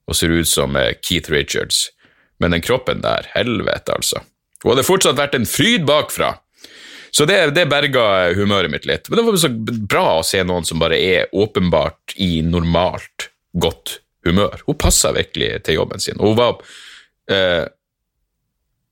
og 0.09 0.17
ser 0.17 0.33
ut 0.33 0.49
som 0.49 0.75
Keith 1.05 1.31
Richards, 1.31 1.87
men 2.41 2.55
den 2.55 2.63
kroppen 2.65 3.03
der, 3.05 3.27
helvete, 3.35 3.93
altså. 3.93 4.23
Hun 4.63 4.73
hadde 4.73 4.87
fortsatt 4.87 5.19
vært 5.19 5.37
en 5.37 5.47
fryd 5.47 5.85
bakfra. 5.87 6.33
Så 7.11 7.25
det, 7.25 7.37
det 7.55 7.65
berga 7.71 8.33
humøret 8.37 8.71
mitt 8.71 8.85
litt. 8.89 9.07
Men 9.09 9.19
det 9.19 9.25
var 9.25 9.39
så 9.41 9.49
bra 9.89 10.05
å 10.19 10.25
se 10.25 10.41
noen 10.45 10.67
som 10.67 10.81
bare 10.81 10.99
er 10.99 11.31
åpenbart 11.33 12.15
i 12.21 12.41
normalt 12.45 13.29
godt 13.57 13.99
humør. 14.27 14.61
Hun 14.67 14.77
passa 14.79 15.13
virkelig 15.15 15.63
til 15.65 15.79
jobben 15.79 16.03
sin. 16.03 16.19
Hun 16.19 16.35
var 16.37 16.59
eh, 17.31 17.65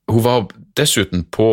Hun 0.08 0.24
var 0.24 0.48
dessuten 0.80 1.26
på 1.28 1.50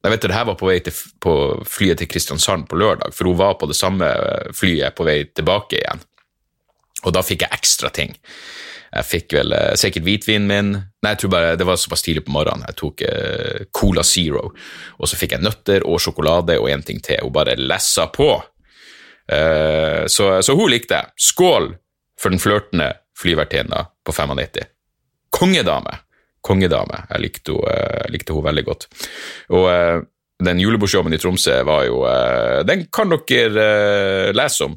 jeg 0.00 0.14
vet 0.14 0.22
det 0.24 0.32
her 0.32 0.46
var 0.48 0.56
på 0.56 0.68
vei 0.70 0.78
til, 0.80 0.96
på 1.20 1.32
flyet 1.68 1.98
til 2.00 2.08
Kristiansand 2.08 2.64
på 2.70 2.78
lørdag, 2.80 3.12
for 3.12 3.28
hun 3.28 3.36
var 3.36 3.58
på 3.60 3.66
det 3.68 3.76
samme 3.76 4.06
flyet 4.56 4.96
på 4.96 5.04
vei 5.04 5.18
tilbake 5.28 5.76
igjen. 5.76 6.00
Og 7.04 7.12
da 7.12 7.20
fikk 7.24 7.44
jeg 7.44 7.58
ekstra 7.58 7.90
ting. 7.92 8.14
Jeg 8.90 9.06
fikk 9.06 9.34
vel 9.38 9.54
eh, 9.54 9.74
sikkert 9.78 10.06
hvitvinen 10.06 10.48
min 10.50 10.70
Nei, 10.74 11.14
jeg 11.14 11.22
tror 11.22 11.32
bare 11.32 11.52
det 11.56 11.64
var 11.64 11.78
såpass 11.80 12.02
tidlig 12.04 12.26
på 12.26 12.34
morgenen. 12.34 12.66
Jeg 12.68 12.76
tok 12.76 13.02
eh, 13.08 13.60
Cola 13.72 14.02
Zero, 14.04 14.50
og 15.00 15.08
så 15.08 15.16
fikk 15.16 15.32
jeg 15.32 15.44
nøtter 15.46 15.86
og 15.88 15.96
sjokolade 16.02 16.58
og 16.60 16.68
en 16.68 16.82
ting 16.84 16.98
til. 17.00 17.22
Hun 17.24 17.32
bare 17.32 17.54
lessa 17.56 18.04
på. 18.12 18.34
Eh, 19.32 20.04
så, 20.12 20.26
så, 20.44 20.56
hun 20.58 20.68
likte 20.68 20.98
jeg. 20.98 21.14
Skål 21.30 21.70
for 22.20 22.34
den 22.34 22.42
flørtende 22.42 22.90
flyvertinna 23.16 23.86
på 24.04 24.12
95. 24.12 24.68
Kongedame! 25.32 25.96
Kongedame. 26.44 27.00
Jeg 27.14 27.24
likte 27.24 27.56
henne, 27.56 28.12
likte 28.12 28.36
hun 28.36 28.44
veldig 28.44 28.66
godt. 28.68 28.86
Og 29.56 30.04
den 30.44 30.60
julebordsjobben 30.60 31.16
i 31.16 31.20
Tromsø 31.20 31.58
var 31.68 31.84
jo 31.84 31.98
Den 32.68 32.86
kan 32.92 33.12
dere 33.12 34.32
lese 34.32 34.68
om 34.68 34.76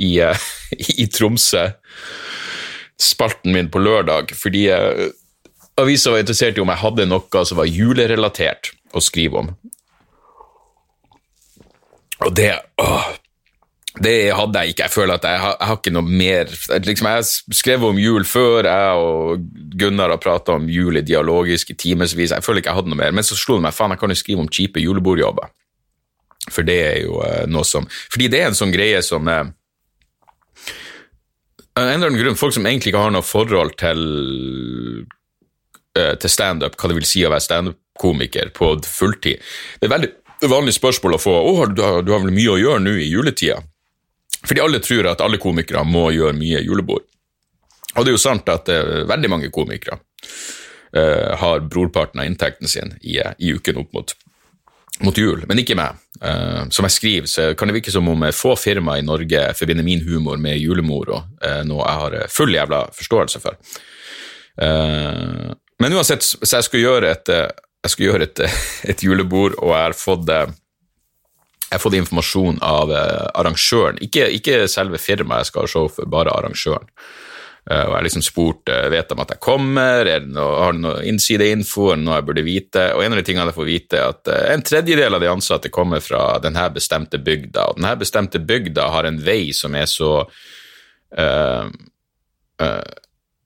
i, 0.00 0.16
i 1.04 1.08
Tromsø 1.12 1.66
spalten 3.00 3.54
min 3.54 3.70
på 3.72 3.82
lørdag, 3.82 4.34
fordi 4.38 4.68
eh, 4.72 5.08
avisa 5.80 6.14
var 6.14 6.22
interessert 6.22 6.58
i 6.58 6.62
om 6.62 6.72
jeg 6.72 6.82
hadde 6.84 7.08
noe 7.10 7.44
som 7.44 7.60
var 7.60 7.70
julerelatert 7.70 8.72
å 8.94 9.02
skrive 9.02 9.42
om. 9.42 9.52
Og 12.24 12.32
det 12.34 12.52
åh, 12.80 13.08
det 14.02 14.34
hadde 14.34 14.58
jeg 14.58 14.74
ikke. 14.74 14.86
Jeg 14.88 14.90
føler 14.94 15.18
at 15.18 15.26
jeg 15.28 15.38
har, 15.38 15.56
jeg 15.58 15.70
har 15.70 15.76
ikke 15.78 15.92
noe 15.94 16.08
mer 16.08 16.48
liksom, 16.82 17.08
Jeg 17.10 17.18
har 17.20 17.58
skrevet 17.60 17.88
om 17.92 17.98
jul 18.00 18.24
før, 18.26 18.66
jeg 18.66 19.02
og 19.02 19.44
Gunnar 19.78 20.10
har 20.10 20.22
prata 20.22 20.56
om 20.58 20.66
jul 20.70 20.98
i 20.98 21.04
dialogisk 21.06 21.70
i 21.70 21.76
timevis. 21.78 22.32
Jeg 22.34 22.42
føler 22.42 22.62
ikke 22.62 22.72
jeg 22.72 22.80
hadde 22.80 22.90
noe 22.90 22.98
mer. 22.98 23.14
Men 23.14 23.26
så 23.26 23.38
slo 23.38 23.58
det 23.58 23.68
meg 23.68 23.76
faen, 23.76 23.94
jeg 23.94 24.02
kan 24.02 24.14
jo 24.14 24.18
skrive 24.18 24.42
om 24.42 24.50
kjipe 24.50 24.82
julebordjobber. 24.82 25.52
For 26.50 26.66
det 26.66 26.78
er 26.82 26.98
jo 27.04 27.20
eh, 27.24 27.44
noe 27.48 27.64
som 27.64 27.86
Fordi 27.88 28.26
det 28.28 28.42
er 28.42 28.50
en 28.50 28.58
sånn 28.58 28.74
greie 28.74 28.98
som 29.00 29.30
uh, 29.30 29.46
en 31.80 31.88
eller 31.88 32.06
annen 32.06 32.20
grunn, 32.20 32.38
folk 32.38 32.54
som 32.54 32.66
egentlig 32.66 32.92
ikke 32.92 33.02
har 33.02 33.14
noe 33.14 33.26
forhold 33.26 33.74
til, 33.80 34.02
uh, 35.98 36.14
til 36.22 36.30
standup, 36.30 36.76
hva 36.78 36.90
det 36.90 36.98
vil 37.00 37.08
si 37.08 37.24
å 37.26 37.32
være 37.32 37.46
standup-komiker 37.48 38.52
på 38.54 38.74
fulltid 38.86 39.42
Det 39.80 39.88
er 39.88 39.94
veldig 39.94 40.12
vanlig 40.50 40.76
spørsmål 40.76 41.16
å 41.16 41.22
få 41.22 41.34
å, 41.34 41.54
du, 41.66 41.82
har, 41.82 42.02
du 42.04 42.12
har 42.14 42.22
vel 42.22 42.34
mye 42.34 42.52
å 42.54 42.60
gjøre 42.60 42.84
nå 42.84 42.94
i 43.00 43.10
juletida? 43.10 43.58
Fordi 44.44 44.60
alle 44.60 44.82
tror 44.84 45.08
at 45.08 45.22
alle 45.24 45.40
komikere 45.40 45.86
må 45.88 46.10
gjøre 46.12 46.36
mye 46.36 46.60
julebord. 46.60 47.06
Og 47.94 48.04
det 48.04 48.10
er 48.10 48.16
jo 48.16 48.22
sant 48.22 48.50
at 48.52 48.68
uh, 48.70 49.02
veldig 49.08 49.32
mange 49.32 49.50
komikere 49.54 49.98
uh, 49.98 51.32
har 51.40 51.64
brorparten 51.66 52.22
av 52.22 52.28
inntekten 52.28 52.70
sin 52.70 52.94
i, 53.00 53.18
i 53.18 53.54
uken 53.56 53.82
opp 53.82 53.96
mot 53.96 54.14
mot 55.02 55.18
jul, 55.18 55.42
men 55.48 55.58
ikke 55.58 55.76
meg. 55.78 55.98
Uh, 56.22 56.70
som 56.72 56.86
jeg 56.86 56.94
skriver, 56.94 57.30
så 57.30 57.48
kan 57.58 57.68
det 57.68 57.78
virke 57.78 57.92
som 57.92 58.08
om 58.08 58.26
få 58.34 58.54
firmaer 58.58 59.02
i 59.02 59.06
Norge 59.06 59.42
forbinder 59.58 59.86
min 59.86 60.04
humor 60.06 60.38
med 60.40 60.60
julemoro, 60.62 61.24
uh, 61.42 61.62
noe 61.66 61.82
jeg 61.82 62.02
har 62.02 62.16
eh, 62.20 62.30
full 62.30 62.54
jævla 62.54 62.84
forståelse 62.94 63.42
for. 63.42 63.58
Uh, 64.60 65.50
men 65.82 65.96
uansett, 65.96 66.22
så 66.22 66.60
jeg 66.60 66.68
skulle 66.68 66.84
gjøre 66.84 67.10
et, 67.10 67.32
skulle 67.90 68.12
gjøre 68.12 68.28
et, 68.28 68.44
et 68.94 69.02
julebord, 69.02 69.58
og 69.58 69.74
jeg 69.74 69.88
har 69.88 69.98
fått 69.98 70.30
jeg 70.30 71.80
har 71.80 71.82
fått 71.82 71.96
informasjon 71.98 72.60
av 72.62 72.92
arrangøren, 72.94 73.96
ikke, 74.04 74.28
ikke 74.36 74.68
selve 74.70 75.00
firmaet 75.02 75.42
jeg 75.42 75.50
skal 75.50 75.64
ha 75.64 75.70
show 75.72 75.88
for, 75.90 76.06
bare 76.06 76.30
arrangøren. 76.30 76.86
Uh, 77.64 77.86
og 77.88 77.94
jeg 77.94 78.04
liksom 78.04 78.24
spurt 78.26 78.68
uh, 78.68 78.90
vet 78.92 79.08
de 79.08 79.16
at 79.22 79.30
jeg 79.32 79.40
kommer, 79.40 80.10
noe, 80.28 80.56
har 80.60 80.74
de 80.76 80.82
noe 80.84 81.04
innsideinfo, 81.08 81.86
eller 81.94 82.04
noe 82.04 82.18
jeg 82.18 82.26
burde 82.28 82.44
vite. 82.44 82.82
Og 82.92 83.00
en 83.00 83.14
av 83.14 83.20
de 83.20 83.24
tingene 83.24 83.46
jeg 83.48 83.56
får 83.56 83.68
vite, 83.70 84.00
er 84.00 84.12
at 84.12 84.28
uh, 84.28 84.40
en 84.52 84.64
tredjedel 84.68 85.16
av 85.16 85.24
de 85.24 85.30
ansatte 85.32 85.72
kommer 85.72 86.04
fra 86.04 86.26
denne 86.44 86.66
bestemte 86.74 87.20
bygda. 87.24 87.70
Og 87.70 87.80
denne 87.80 87.94
bestemte 88.02 88.42
bygda 88.44 88.90
har 88.92 89.08
en 89.08 89.20
vei 89.24 89.48
som 89.56 89.76
er 89.78 89.88
så 89.90 90.12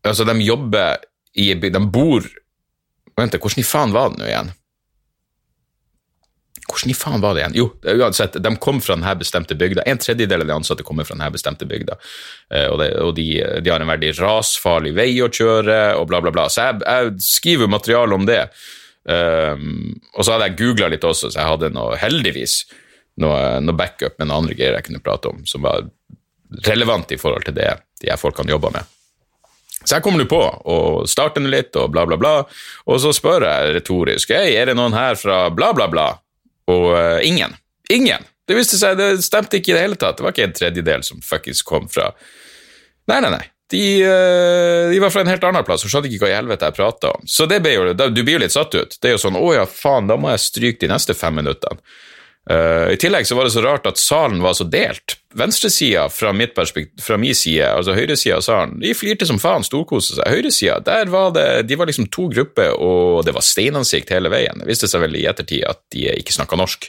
Altså, 0.09 0.24
de 0.24 0.35
jobber 0.40 1.02
i 1.37 1.50
De 1.52 1.81
bor 1.85 2.24
Vent, 3.18 3.35
hvordan 3.35 3.61
i 3.61 3.66
faen 3.66 3.92
var 3.92 4.14
det 4.14 4.22
nå 4.22 4.28
igjen? 4.28 4.50
Hvordan 6.68 6.92
i 6.92 6.96
faen 6.96 7.22
var 7.24 7.35
det 7.35 7.42
igjen? 7.42 7.57
Jo, 7.57 7.66
uansett, 7.98 8.37
de 8.44 8.50
kom 8.61 8.83
fra 8.85 8.94
denne 8.94 9.14
bestemte 9.20 9.57
bygda. 9.59 9.87
En 9.88 10.00
tredjedel 10.00 10.44
av 10.44 10.50
de 10.50 10.57
ansatte 10.59 10.85
kommer 10.87 11.09
fra 11.09 11.16
denne 11.16 11.31
bestemte 11.33 11.68
bygda. 11.68 11.96
Uh, 12.52 12.66
og, 12.66 12.76
det, 12.83 12.88
og 13.04 13.14
de, 13.16 13.28
de, 13.64 13.72
har 13.72 13.81
en 13.81 13.92
veldig 13.92 14.12
rasfarlig 14.20 14.92
vei 14.98 15.11
å 15.24 15.31
kjøre, 15.33 15.78
og 16.00 16.11
bla, 16.11 16.20
bla, 16.24 16.35
bla. 16.35 16.48
Så 16.52 16.66
jeg, 16.66 16.83
jeg 16.85 17.14
skriver 17.24 17.72
materiale 17.72 18.18
om 18.18 18.28
det. 18.28 18.42
Um, 19.09 19.96
og 20.12 20.20
så 20.20 20.35
hadde 20.35 20.50
jeg 20.50 20.59
googla 20.61 20.90
litt 20.92 21.07
også, 21.09 21.33
så 21.33 21.40
jeg 21.40 21.52
hadde 21.54 21.72
noe, 21.72 21.96
heldigvis 21.96 22.61
noe, 23.22 23.59
noe 23.64 23.76
backup 23.76 24.18
med 24.18 24.28
noen 24.28 24.44
andre 24.44 24.59
greier 24.59 24.76
jeg 24.76 24.90
kunne 24.90 25.02
prate 25.02 25.33
om, 25.33 25.40
som 25.48 25.64
var 25.64 25.88
relevant 26.66 27.11
i 27.12 27.18
forhold 27.20 27.48
til 27.48 27.57
det 27.57 27.72
de 28.02 28.11
her 28.12 28.20
folkene 28.20 28.52
jobba 28.52 28.72
med. 28.76 28.94
Så 29.78 29.96
jeg 29.96 30.04
kommer 30.04 30.20
nå 30.20 30.26
på 30.28 30.40
og 30.42 31.09
starter 31.09 31.44
litt 31.46 31.76
og 31.78 31.92
bla, 31.94 32.04
bla, 32.09 32.18
bla, 32.20 32.33
og 32.88 33.00
så 33.02 33.12
spør 33.14 33.46
jeg 33.46 33.76
retorisk 33.78 34.33
hey, 34.35 34.57
er 34.59 34.70
det 34.70 34.76
noen 34.78 34.96
her 34.96 35.18
fra 35.18 35.46
bla, 35.54 35.70
bla, 35.76 35.87
bla? 35.90 36.09
Og 36.68 36.90
uh, 36.94 37.18
ingen. 37.24 37.54
Ingen! 37.92 38.26
Det 38.48 38.57
viste 38.57 38.78
seg, 38.81 38.96
det 38.96 39.22
stemte 39.24 39.59
ikke 39.59 39.74
i 39.74 39.76
det 39.76 39.85
hele 39.85 40.00
tatt. 40.00 40.18
Det 40.18 40.24
var 40.24 40.35
ikke 40.35 40.48
en 40.48 40.57
tredjedel 40.57 41.04
som 41.04 41.20
fuckings 41.24 41.62
kom 41.66 41.88
fra 41.92 42.11
Nei, 43.09 43.22
nei, 43.24 43.31
nei. 43.33 43.44
De, 43.72 43.83
uh, 44.04 44.88
de, 44.92 44.98
var 45.00 45.12
fra 45.12 45.22
en 45.24 45.31
helt 45.33 45.44
annen 45.44 45.64
plass 45.64 45.85
og 45.85 45.92
skjønte 45.92 46.09
ikke 46.12 46.26
hva 46.26 46.33
i 46.33 46.37
helvete 46.37 46.68
jeg 46.68 46.76
prata 46.76 47.12
om. 47.16 47.24
Så 47.28 47.48
det 47.48 47.61
ble 47.64 47.74
jo, 47.74 47.87
du 47.92 48.20
blir 48.22 48.37
jo 48.37 48.42
litt 48.44 48.54
satt 48.54 48.76
ut. 48.76 48.96
Det 49.00 49.11
er 49.11 49.16
jo 49.16 49.22
sånn 49.24 49.37
å 49.40 49.48
ja, 49.57 49.64
faen, 49.68 50.09
da 50.09 50.16
må 50.20 50.33
jeg 50.33 50.44
stryke 50.44 50.85
de 50.85 50.92
neste 50.92 51.16
fem 51.16 51.37
minuttene. 51.40 51.81
Uh, 52.49 52.95
I 52.95 52.97
tillegg 52.97 53.27
så 53.29 53.37
var 53.37 53.45
det 53.45 53.53
så 53.53 53.61
rart 53.61 53.87
at 53.91 54.01
salen 54.01 54.41
var 54.41 54.55
så 54.57 54.65
delt. 54.65 55.19
Venstresida 55.37 56.07
fra, 56.09 56.33
fra 57.05 57.17
min 57.21 57.37
side, 57.37 57.67
altså 57.69 57.93
høyresida 57.93 58.39
av 58.39 58.45
salen, 58.47 58.79
de 58.81 58.95
flirte 58.97 59.27
som 59.29 59.41
faen, 59.43 59.67
storkoste 59.67 60.17
seg. 60.17 60.31
Høyresida, 60.33 60.79
der 60.85 61.11
var 61.13 61.35
det 61.37 61.67
De 61.69 61.77
var 61.77 61.91
liksom 61.91 62.09
to 62.09 62.31
grupper, 62.33 62.73
og 62.73 63.27
det 63.27 63.35
var 63.37 63.45
steinansikt 63.45 64.15
hele 64.15 64.33
veien. 64.33 64.63
Det 64.63 64.69
viste 64.71 64.89
seg 64.89 65.05
vel 65.05 65.19
i 65.21 65.27
ettertid 65.29 65.67
at 65.69 65.83
de 65.93 66.07
ikke 66.15 66.37
snakka 66.39 66.57
norsk. 66.57 66.89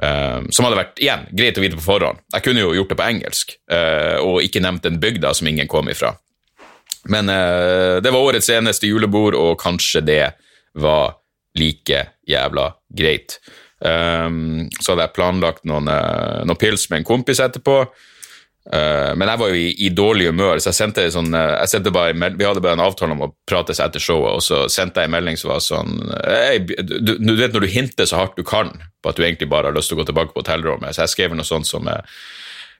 Uh, 0.00 0.46
som 0.54 0.64
hadde 0.64 0.78
vært 0.78 1.02
igjen, 1.02 1.26
greit 1.34 1.58
å 1.58 1.64
vite 1.64 1.78
på 1.80 1.88
forhånd. 1.88 2.22
Jeg 2.36 2.46
kunne 2.46 2.62
jo 2.62 2.76
gjort 2.76 2.94
det 2.94 2.98
på 3.00 3.08
engelsk, 3.08 3.56
uh, 3.74 4.18
og 4.22 4.44
ikke 4.46 4.62
nevnt 4.62 4.86
den 4.86 5.00
bygda 5.02 5.32
som 5.34 5.50
ingen 5.50 5.70
kom 5.70 5.90
ifra. 5.90 6.14
Men 7.10 7.32
det 8.04 8.10
var 8.12 8.20
årets 8.20 8.50
eneste 8.52 8.84
julebord, 8.84 9.32
og 9.32 9.54
kanskje 9.62 10.02
det 10.04 10.24
var 10.76 11.14
like 11.56 12.02
jævla 12.28 12.66
greit. 12.92 13.38
Um, 13.80 14.68
så 14.76 14.92
hadde 14.92 15.06
jeg 15.06 15.16
planlagt 15.16 15.66
noen, 15.68 15.88
uh, 15.88 16.42
noen 16.44 16.60
pils 16.60 16.88
med 16.90 17.00
en 17.00 17.06
kompis 17.08 17.40
etterpå. 17.40 17.82
Uh, 18.70 19.16
men 19.16 19.24
jeg 19.24 19.40
var 19.40 19.50
jo 19.50 19.56
i, 19.56 19.70
i, 19.86 19.88
dårlig 19.96 20.26
humør, 20.28 20.60
så 20.60 20.68
jeg 20.68 20.78
sendte 20.82 21.06
sånn 21.10 21.32
uh, 21.32 21.56
jeg 21.62 21.70
sendte 21.72 21.92
bare, 21.96 22.12
Vi 22.12 22.44
hadde 22.44 22.60
bare 22.60 22.76
en 22.76 22.84
avtale 22.84 23.16
om 23.16 23.24
å 23.24 23.30
prates 23.48 23.80
etter 23.80 24.02
showet, 24.04 24.36
og 24.36 24.44
så 24.44 24.66
sendte 24.70 25.00
jeg 25.00 25.08
en 25.08 25.14
melding 25.16 25.40
som 25.40 25.54
var 25.54 25.64
sånn 25.64 25.96
hey, 26.26 26.60
du, 26.60 27.16
du, 27.16 27.32
vet 27.38 27.56
når 27.56 27.64
du 27.64 27.72
hinter 27.72 28.06
så 28.06 28.20
hardt 28.20 28.36
du 28.36 28.44
kan 28.44 28.74
på 29.00 29.10
at 29.10 29.16
du 29.16 29.24
egentlig 29.24 29.48
bare 29.50 29.70
har 29.70 29.78
lyst 29.78 29.90
til 29.90 29.96
å 29.96 30.02
gå 30.02 30.10
tilbake 30.10 30.36
på 30.36 30.44
hotellrommet, 30.44 30.92
så 30.92 31.06
jeg 31.06 31.14
skrev 31.14 31.34
noe 31.38 31.48
sånt 31.48 31.68
som 31.70 31.88
uh, 31.88 32.04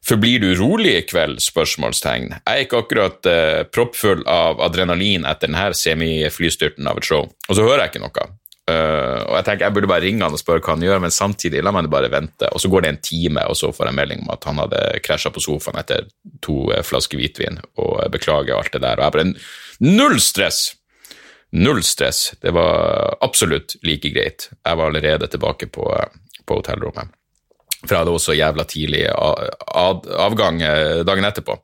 Forblir 0.06 0.40
du 0.40 0.54
rolig 0.56 0.94
i 0.96 1.00
kveld? 1.04 1.42
spørsmålstegn. 1.44 2.30
Jeg 2.32 2.44
er 2.48 2.64
ikke 2.64 2.78
akkurat 2.80 3.26
uh, 3.28 3.64
proppfull 3.68 4.22
av 4.28 4.62
adrenalin 4.64 5.26
etter 5.28 5.50
denne 5.50 5.66
semiflystyrten 5.76 6.88
av 6.88 7.00
et 7.00 7.08
show. 7.08 7.28
Og 7.48 7.56
så 7.56 7.66
hører 7.66 7.84
jeg 7.84 7.92
ikke 7.92 8.04
noe. 8.06 8.24
Uh, 8.70 9.24
og 9.24 9.34
Jeg 9.38 9.46
tenker 9.46 9.64
jeg 9.66 9.74
burde 9.74 9.90
bare 9.90 10.04
ringe 10.04 10.22
han 10.22 10.34
og 10.36 10.40
spørre 10.40 10.62
hva 10.62 10.74
han 10.76 10.84
gjør, 10.84 11.00
men 11.02 11.14
samtidig 11.14 11.62
la 11.64 11.72
meg 11.74 11.88
bare 11.90 12.10
vente. 12.12 12.50
Og 12.52 12.62
Så 12.62 12.70
går 12.70 12.84
det 12.84 12.90
en 12.92 13.00
time, 13.02 13.46
og 13.48 13.56
så 13.58 13.72
får 13.74 13.90
jeg 13.90 13.98
melding 13.98 14.26
om 14.26 14.34
at 14.34 14.44
han 14.46 14.60
hadde 14.62 14.82
krasja 15.06 15.32
på 15.34 15.42
sofaen 15.42 15.80
etter 15.80 16.10
to 16.44 16.68
uh, 16.70 16.82
flasker 16.86 17.18
hvitvin, 17.18 17.58
og 17.80 18.04
beklager 18.12 18.58
alt 18.58 18.74
det 18.76 18.84
der. 18.84 19.00
Og 19.00 19.08
jeg 19.08 19.16
bare 19.16 19.90
Null 19.90 20.20
stress! 20.20 20.76
Null 21.50 21.82
stress. 21.82 22.34
Det 22.40 22.52
var 22.54 23.16
absolutt 23.20 23.74
like 23.82 24.12
greit. 24.14 24.50
Jeg 24.62 24.76
var 24.78 24.86
allerede 24.86 25.26
tilbake 25.26 25.66
på, 25.66 25.88
på 26.46 26.60
hotellrommet. 26.60 27.10
For 27.80 27.94
jeg 27.94 28.02
hadde 28.02 28.12
også 28.12 28.36
jævla 28.36 28.66
tidlig 28.68 29.06
avgang 29.10 30.60
eh, 30.62 31.00
dagen 31.08 31.26
etterpå. 31.26 31.56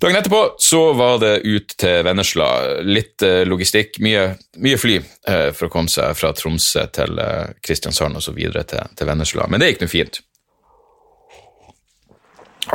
Dagen 0.00 0.16
etterpå 0.16 0.54
så 0.58 0.92
var 0.92 1.18
det 1.22 1.38
ut 1.48 1.72
til 1.80 2.02
Vennesla. 2.04 2.48
Litt 2.84 3.22
eh, 3.24 3.44
logistikk, 3.48 3.96
mye, 4.04 4.28
mye 4.60 4.80
fly 4.80 4.96
eh, 5.00 5.48
for 5.56 5.68
å 5.68 5.72
komme 5.72 5.92
seg 5.92 6.12
fra 6.18 6.34
Tromsø 6.36 6.84
til 6.92 7.20
Kristiansand 7.64 8.18
og 8.18 8.24
så 8.24 8.34
videre 8.36 8.66
til, 8.68 8.84
til 8.96 9.08
Vennesla. 9.08 9.48
Men 9.48 9.62
det 9.62 9.72
gikk 9.72 9.86
nå 9.86 9.88
fint. 9.92 10.20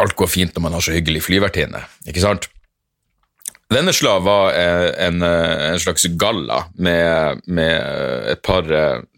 Alt 0.02 0.16
går 0.18 0.32
fint 0.32 0.56
når 0.56 0.66
man 0.66 0.78
har 0.78 0.86
så 0.86 0.96
hyggelig 0.96 1.22
flyvertinne, 1.28 1.84
ikke 2.08 2.24
sant? 2.24 2.50
Vennesla 3.72 4.18
var 4.20 4.52
en, 4.52 5.22
en 5.24 5.80
slags 5.80 6.04
galla 6.20 6.66
med, 6.76 7.44
med 7.48 8.32
et 8.34 8.42
par 8.44 8.68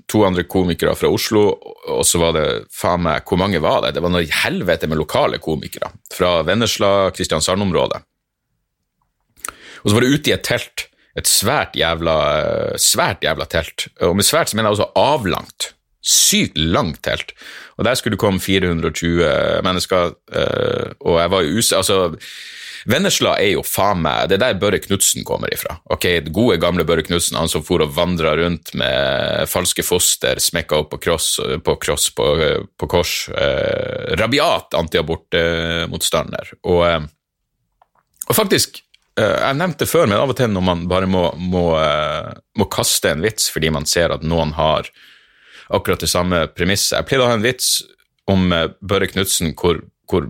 to 0.10 0.24
andre 0.28 0.46
komikere 0.50 0.96
fra 0.98 1.10
Oslo, 1.12 1.44
og 1.94 2.04
så 2.08 2.20
var 2.22 2.34
det 2.36 2.48
faen 2.74 3.04
meg 3.06 3.28
Hvor 3.28 3.40
mange 3.40 3.62
var 3.64 3.84
det? 3.86 3.94
Det 3.96 4.04
var 4.04 4.14
noe 4.14 4.40
helvete 4.44 4.90
med 4.90 5.00
lokale 5.00 5.40
komikere 5.44 5.92
fra 6.14 6.42
Vennesla, 6.48 7.12
Kristiansand-området. 7.16 8.02
Og 9.84 9.90
så 9.90 9.96
var 9.96 10.06
det 10.06 10.14
ute 10.16 10.32
i 10.32 10.36
et 10.36 10.46
telt, 10.48 10.88
et 11.20 11.30
svært 11.30 11.76
jævla, 11.78 12.16
svært 12.80 13.26
jævla 13.26 13.48
telt, 13.52 13.88
og 14.02 14.16
med 14.18 14.28
svært 14.28 14.52
så 14.52 14.58
mener 14.58 14.72
jeg 14.72 14.80
også 14.80 14.92
avlangt. 15.00 15.74
Sykt 16.04 16.58
langt 16.60 17.02
telt. 17.06 17.32
Og 17.78 17.88
der 17.88 17.96
skulle 17.96 18.18
det 18.18 18.24
komme 18.24 18.44
420 18.44 19.24
mennesker, 19.64 20.18
eh, 20.36 20.92
og 21.00 21.22
jeg 21.22 21.34
var 21.36 21.46
jo 21.46 21.62
use... 21.62 21.80
Altså, 21.80 22.18
Vennesla 22.90 23.38
er 23.40 23.54
jo 23.54 23.64
faen 23.64 24.02
meg 24.04 24.28
Det 24.28 24.38
er 24.38 24.42
der 24.42 24.58
Børre 24.60 24.80
Knutsen 24.84 25.24
kommer 25.28 25.52
ifra. 25.54 25.78
Ok, 25.94 26.08
Gode, 26.36 26.60
gamle 26.62 26.86
Børre 26.88 27.06
Knutsen, 27.06 27.38
han 27.40 27.52
som 27.52 27.64
for 27.66 27.84
og 27.84 27.94
vandra 27.96 28.36
rundt 28.40 28.74
med 28.80 29.48
falske 29.52 29.86
foster 29.88 30.42
smekka 30.44 30.82
opp 30.84 30.92
på 30.94 31.00
cross, 31.06 31.38
på, 31.40 31.78
cross, 31.80 32.10
på, 32.16 32.28
på 32.80 32.90
kors. 32.92 33.14
Eh, 33.32 34.16
rabiat 34.20 34.76
antiabortmotstander. 34.80 36.56
Og, 36.68 36.82
eh, 36.90 37.08
og 38.28 38.36
faktisk 38.36 38.82
eh, 39.20 39.38
jeg 39.40 39.60
nevnte 39.60 39.88
før, 39.90 40.10
men 40.10 40.20
av 40.20 40.36
og 40.36 40.40
til 40.40 40.52
når 40.52 40.68
man 40.68 40.86
bare 40.92 41.10
må, 41.10 41.30
må, 41.40 41.66
eh, 41.80 42.34
må, 42.60 42.70
kaste 42.72 43.14
en 43.14 43.24
vits 43.24 43.50
fordi 43.54 43.72
man 43.74 43.88
ser 43.90 44.14
at 44.16 44.28
noen 44.28 44.56
har 44.60 44.92
akkurat 45.70 46.04
det 46.04 46.12
samme 46.12 46.46
premisset. 46.56 46.98
Jeg 46.98 47.10
pleide 47.10 47.26
å 47.26 47.32
ha 47.32 47.38
en 47.38 47.46
vits 47.46 47.84
om 48.32 48.52
eh, 48.54 48.70
Børre 48.82 49.10
Knutsen 49.12 49.54
hvor, 49.60 49.84
hvor, 50.10 50.30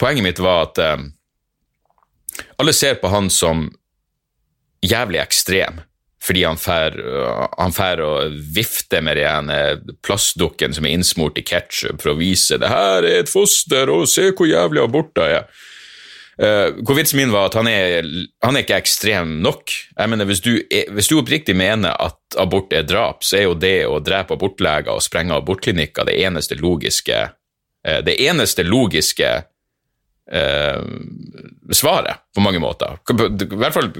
poenget 0.00 0.26
mitt 0.26 0.42
var 0.42 0.68
at 0.68 0.80
alle 2.58 2.72
ser 2.74 2.96
på 2.98 3.10
han 3.12 3.28
som 3.30 3.68
jævlig 4.84 5.20
ekstrem, 5.22 5.78
fordi 6.24 6.42
han 6.42 6.58
fær, 6.58 6.96
fær 7.76 8.02
å 8.02 8.10
vifte 8.56 8.98
med 9.04 9.20
den 9.20 9.52
plastdukken 10.02 10.74
som 10.74 10.88
er 10.88 10.96
innsmurt 10.96 11.38
i 11.38 11.44
ketsjup 11.46 12.02
for 12.02 12.14
å 12.14 12.18
vise 12.18 12.58
'det 12.58 12.72
her 12.72 13.04
er 13.04 13.20
et 13.22 13.30
foster, 13.30 13.92
og 13.92 14.08
se 14.10 14.32
hvor 14.32 14.50
jævlig 14.50 14.82
abort 14.82 15.14
det 15.14 15.28
er'. 15.36 15.46
Hvor 16.36 16.96
vitsen 16.98 17.20
min 17.20 17.30
var 17.30 17.46
at 17.46 17.54
han 17.54 17.68
er, 17.70 18.06
han 18.42 18.56
er 18.56 18.64
ikke 18.64 18.78
ekstrem 18.80 19.36
nok. 19.44 19.70
Jeg 19.94 20.10
mener, 20.10 20.26
hvis 20.26 20.42
du, 20.42 20.50
hvis 20.90 21.10
du, 21.10 21.20
oppriktig 21.20 21.54
mener 21.54 21.94
at 22.02 22.38
abort 22.42 22.74
er 22.74 22.86
drap, 22.86 23.22
så 23.22 23.38
er 23.38 23.44
jo 23.46 23.54
det 23.54 23.86
å 23.86 24.00
drepe 24.02 24.34
abortleger 24.34 24.94
og 24.94 25.04
sprenge 25.04 25.36
abortklinikker 25.36 26.08
det 26.08 26.16
eneste 26.26 26.58
logiske 26.58 27.20
uh, 27.30 28.00
Det 28.04 28.16
eneste 28.26 28.64
logiske 28.66 29.30
eh, 29.30 29.44
svaret, 30.24 32.16
på 32.34 32.40
mange 32.40 32.58
måter. 32.58 32.96
I 33.12 33.44
hvert 33.60 33.74
fall 33.74 33.90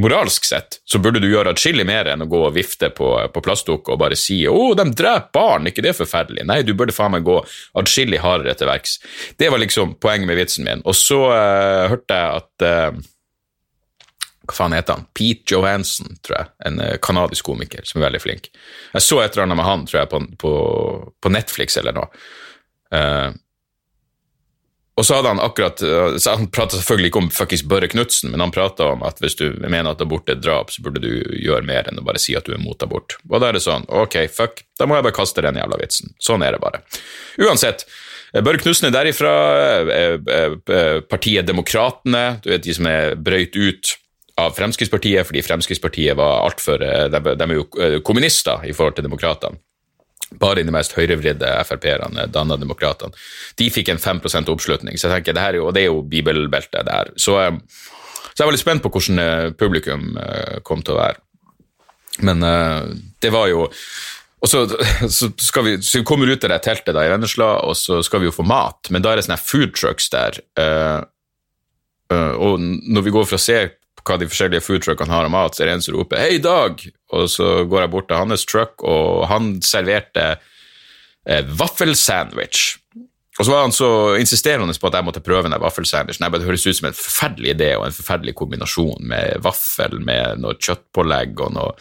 moralsk 0.00 0.46
sett 0.48 0.78
så 0.88 0.96
burde 0.98 1.20
du 1.20 1.26
gjøre 1.28 1.52
atskillig 1.52 1.84
mer 1.84 2.08
enn 2.08 2.24
å 2.24 2.28
gå 2.30 2.40
og 2.46 2.54
vifte 2.56 2.88
på, 2.88 3.10
på 3.28 3.42
plastdukker 3.44 3.92
og 3.92 4.00
bare 4.00 4.16
si 4.16 4.38
'Å, 4.48 4.72
de 4.80 4.86
dreper 4.96 5.28
barn, 5.36 5.68
ikke 5.68 5.84
det 5.84 5.92
er 5.92 5.98
forferdelig?' 5.98 6.46
Nei, 6.48 6.62
du 6.64 6.72
burde 6.72 6.96
faen 6.96 7.12
meg 7.12 7.26
gå 7.28 7.36
atskillig 7.76 8.22
hardere 8.24 8.56
til 8.56 8.70
verks. 8.70 8.98
Det 9.36 9.50
var 9.52 9.60
liksom 9.60 9.96
poenget 10.00 10.30
med 10.30 10.40
vitsen 10.40 10.64
min. 10.64 10.82
Og 10.88 10.96
så 10.96 11.20
eh, 11.36 11.88
hørte 11.92 12.16
jeg 12.16 12.40
at 12.40 12.64
eh, 12.64 13.02
hva 14.44 14.56
faen 14.56 14.74
heter 14.76 14.98
han? 14.98 15.06
Pete 15.16 15.54
Johansen, 15.54 16.18
tror 16.24 16.36
jeg. 16.36 16.50
En 16.68 16.80
uh, 16.82 16.96
kanadisk 17.00 17.46
komiker 17.48 17.84
som 17.88 18.00
er 18.00 18.10
veldig 18.10 18.20
flink. 18.20 18.50
Jeg 18.92 19.04
så 19.04 19.22
et 19.22 19.32
eller 19.32 19.46
annet 19.46 19.60
med 19.60 19.68
han, 19.68 19.86
tror 19.88 20.02
jeg, 20.02 20.10
på, 20.12 20.20
på, 20.40 20.52
på 21.16 21.32
Netflix 21.32 21.78
eller 21.80 21.96
noe. 21.96 22.24
Uh, 22.92 23.32
og 24.94 25.06
så 25.06 25.16
hadde 25.18 25.32
han 25.32 25.42
akkurat 25.42 25.82
eh, 25.82 26.16
så 26.16 26.36
Han 26.38 26.50
prata 26.54 26.78
selvfølgelig 26.78 27.10
ikke 27.10 27.22
om 27.24 27.30
fuckings 27.34 27.64
Børre 27.66 27.88
Knutsen, 27.90 28.30
men 28.30 28.42
han 28.44 28.54
prata 28.54 28.92
om 28.94 29.02
at 29.06 29.18
hvis 29.22 29.36
du 29.40 29.48
mener 29.58 29.90
at 29.90 30.02
abort 30.04 30.30
er 30.30 30.38
drap, 30.38 30.70
så 30.70 30.84
burde 30.84 31.02
du 31.02 31.10
gjøre 31.40 31.66
mer 31.66 31.90
enn 31.90 31.98
å 31.98 32.06
bare 32.06 32.22
si 32.22 32.36
at 32.38 32.46
du 32.46 32.54
er 32.54 32.62
mot 32.62 32.82
abort. 32.82 33.16
Og 33.30 33.40
da 33.40 33.50
er 33.50 33.58
det 33.58 33.64
sånn, 33.64 33.86
ok, 33.90 34.20
fuck, 34.30 34.62
da 34.78 34.86
må 34.86 34.98
jeg 34.98 35.06
bare 35.08 35.16
kaste 35.16 35.42
den 35.44 35.58
jævla 35.58 35.80
vitsen. 35.82 36.14
Sånn 36.22 36.46
er 36.46 36.54
det 36.54 36.62
bare. 36.62 36.84
Uansett, 37.42 37.86
eh, 38.30 38.40
Børre 38.40 38.62
Knutsen 38.62 38.88
er 38.90 38.94
derifra, 38.94 39.34
eh, 39.98 40.96
partiet 41.10 41.50
Demokratene, 41.50 42.40
du 42.44 42.52
vet 42.54 42.66
de 42.66 42.78
som 42.78 42.86
er 42.90 43.18
brøyt 43.18 43.58
ut 43.58 43.96
av 44.38 44.54
Fremskrittspartiet 44.54 45.26
fordi 45.26 45.44
Fremskrittspartiet 45.46 46.16
var 46.18 46.42
altfor 46.42 46.80
de, 46.82 47.20
de 47.38 47.44
er 47.44 47.54
jo 47.54 48.00
kommunister 48.02 48.64
i 48.66 48.72
forhold 48.74 48.96
til 48.96 49.06
demokratene 49.06 49.60
bare 50.40 50.64
de 50.64 50.74
mest 50.74 50.94
høyrevridde 50.96 51.50
Frp-erne, 51.68 52.28
danna 52.32 52.58
demokratene, 52.60 53.16
de 53.60 53.68
fikk 53.72 53.92
en 53.92 54.02
5% 54.02 54.50
oppslutning. 54.52 54.98
Så 54.98 55.08
jeg 55.08 55.18
tenker, 55.18 55.36
det 55.36 55.44
her 55.44 55.58
er 55.58 55.66
og 55.66 55.74
det 55.76 55.84
er 55.84 55.92
jo 55.92 56.02
bibelbeltet 56.02 56.88
der. 56.88 57.12
Så, 57.20 57.38
eh, 57.42 57.60
så, 58.30 58.40
jeg 58.42 58.48
var 58.48 58.56
litt 58.56 58.64
spent 58.64 58.84
på 58.84 58.92
hvordan 58.94 59.22
eh, 59.22 59.52
publikum 59.58 60.18
eh, 60.20 60.58
kom 60.66 60.82
til 60.82 60.96
å 60.96 61.02
være. 61.02 61.20
Men 62.24 62.44
det 63.18 63.32
var 63.34 63.48
jo 63.50 63.64
og 64.44 64.50
så, 64.50 64.66
så, 65.08 65.62
vi, 65.64 65.78
så 65.82 65.98
vi 65.98 66.04
kommer 66.06 66.28
ut 66.28 66.44
av 66.44 66.52
det 66.52 66.60
teltet 66.66 66.94
da 66.94 67.06
i 67.06 67.10
Vennesla, 67.12 67.48
og 67.64 67.76
så 67.80 68.02
skal 68.04 68.22
vi 68.22 68.28
jo 68.28 68.36
få 68.36 68.44
mat, 68.46 68.90
men 68.92 69.04
da 69.04 69.12
er 69.12 69.18
det 69.18 69.26
sånne 69.26 69.40
food 69.40 69.72
trucks 69.76 70.10
der. 70.12 70.36
Uh, 70.60 71.00
uh, 72.12 72.34
og 72.36 72.60
når 72.60 73.06
vi 73.06 73.14
går 73.14 73.28
for 73.30 73.38
å 73.38 73.44
se 73.44 73.58
hva 74.04 74.18
de 74.20 74.28
forskjellige 74.28 74.64
foodtruckene 74.64 75.12
har 75.12 75.26
av 75.26 75.32
mat, 75.32 75.54
så 75.54 75.64
er 75.64 75.70
det 75.70 75.74
en 75.78 75.84
som 75.86 75.96
roper 75.96 76.20
'Hei, 76.20 76.38
Dag!' 76.38 76.90
Og 77.12 77.28
så 77.30 77.64
går 77.64 77.80
jeg 77.80 77.90
bort 77.90 78.08
til 78.08 78.16
hans 78.16 78.44
truck, 78.44 78.82
og 78.82 79.28
han 79.28 79.62
serverte 79.62 80.38
eh, 81.26 81.44
vaffelsandwich. 81.46 82.76
Og 83.38 83.44
så 83.46 83.50
var 83.50 83.62
han 83.62 83.72
så 83.72 84.16
insisterende 84.16 84.74
på 84.78 84.86
at 84.86 84.94
jeg 84.94 85.04
måtte 85.04 85.22
prøve 85.24 85.48
den 85.48 85.60
vaffelsandwichen. 85.60 86.32
Det 86.32 86.46
høres 86.46 86.66
ut 86.66 86.76
som 86.76 86.86
en 86.86 86.94
forferdelig 86.94 87.54
idé 87.56 87.74
og 87.76 87.86
en 87.86 87.96
forferdelig 87.96 88.34
kombinasjon 88.38 89.02
med 89.10 89.42
vaffel 89.42 89.98
med 89.98 90.38
noe 90.42 90.54
kjøttpålegg 90.54 91.40
og 91.40 91.54
noe 91.56 91.72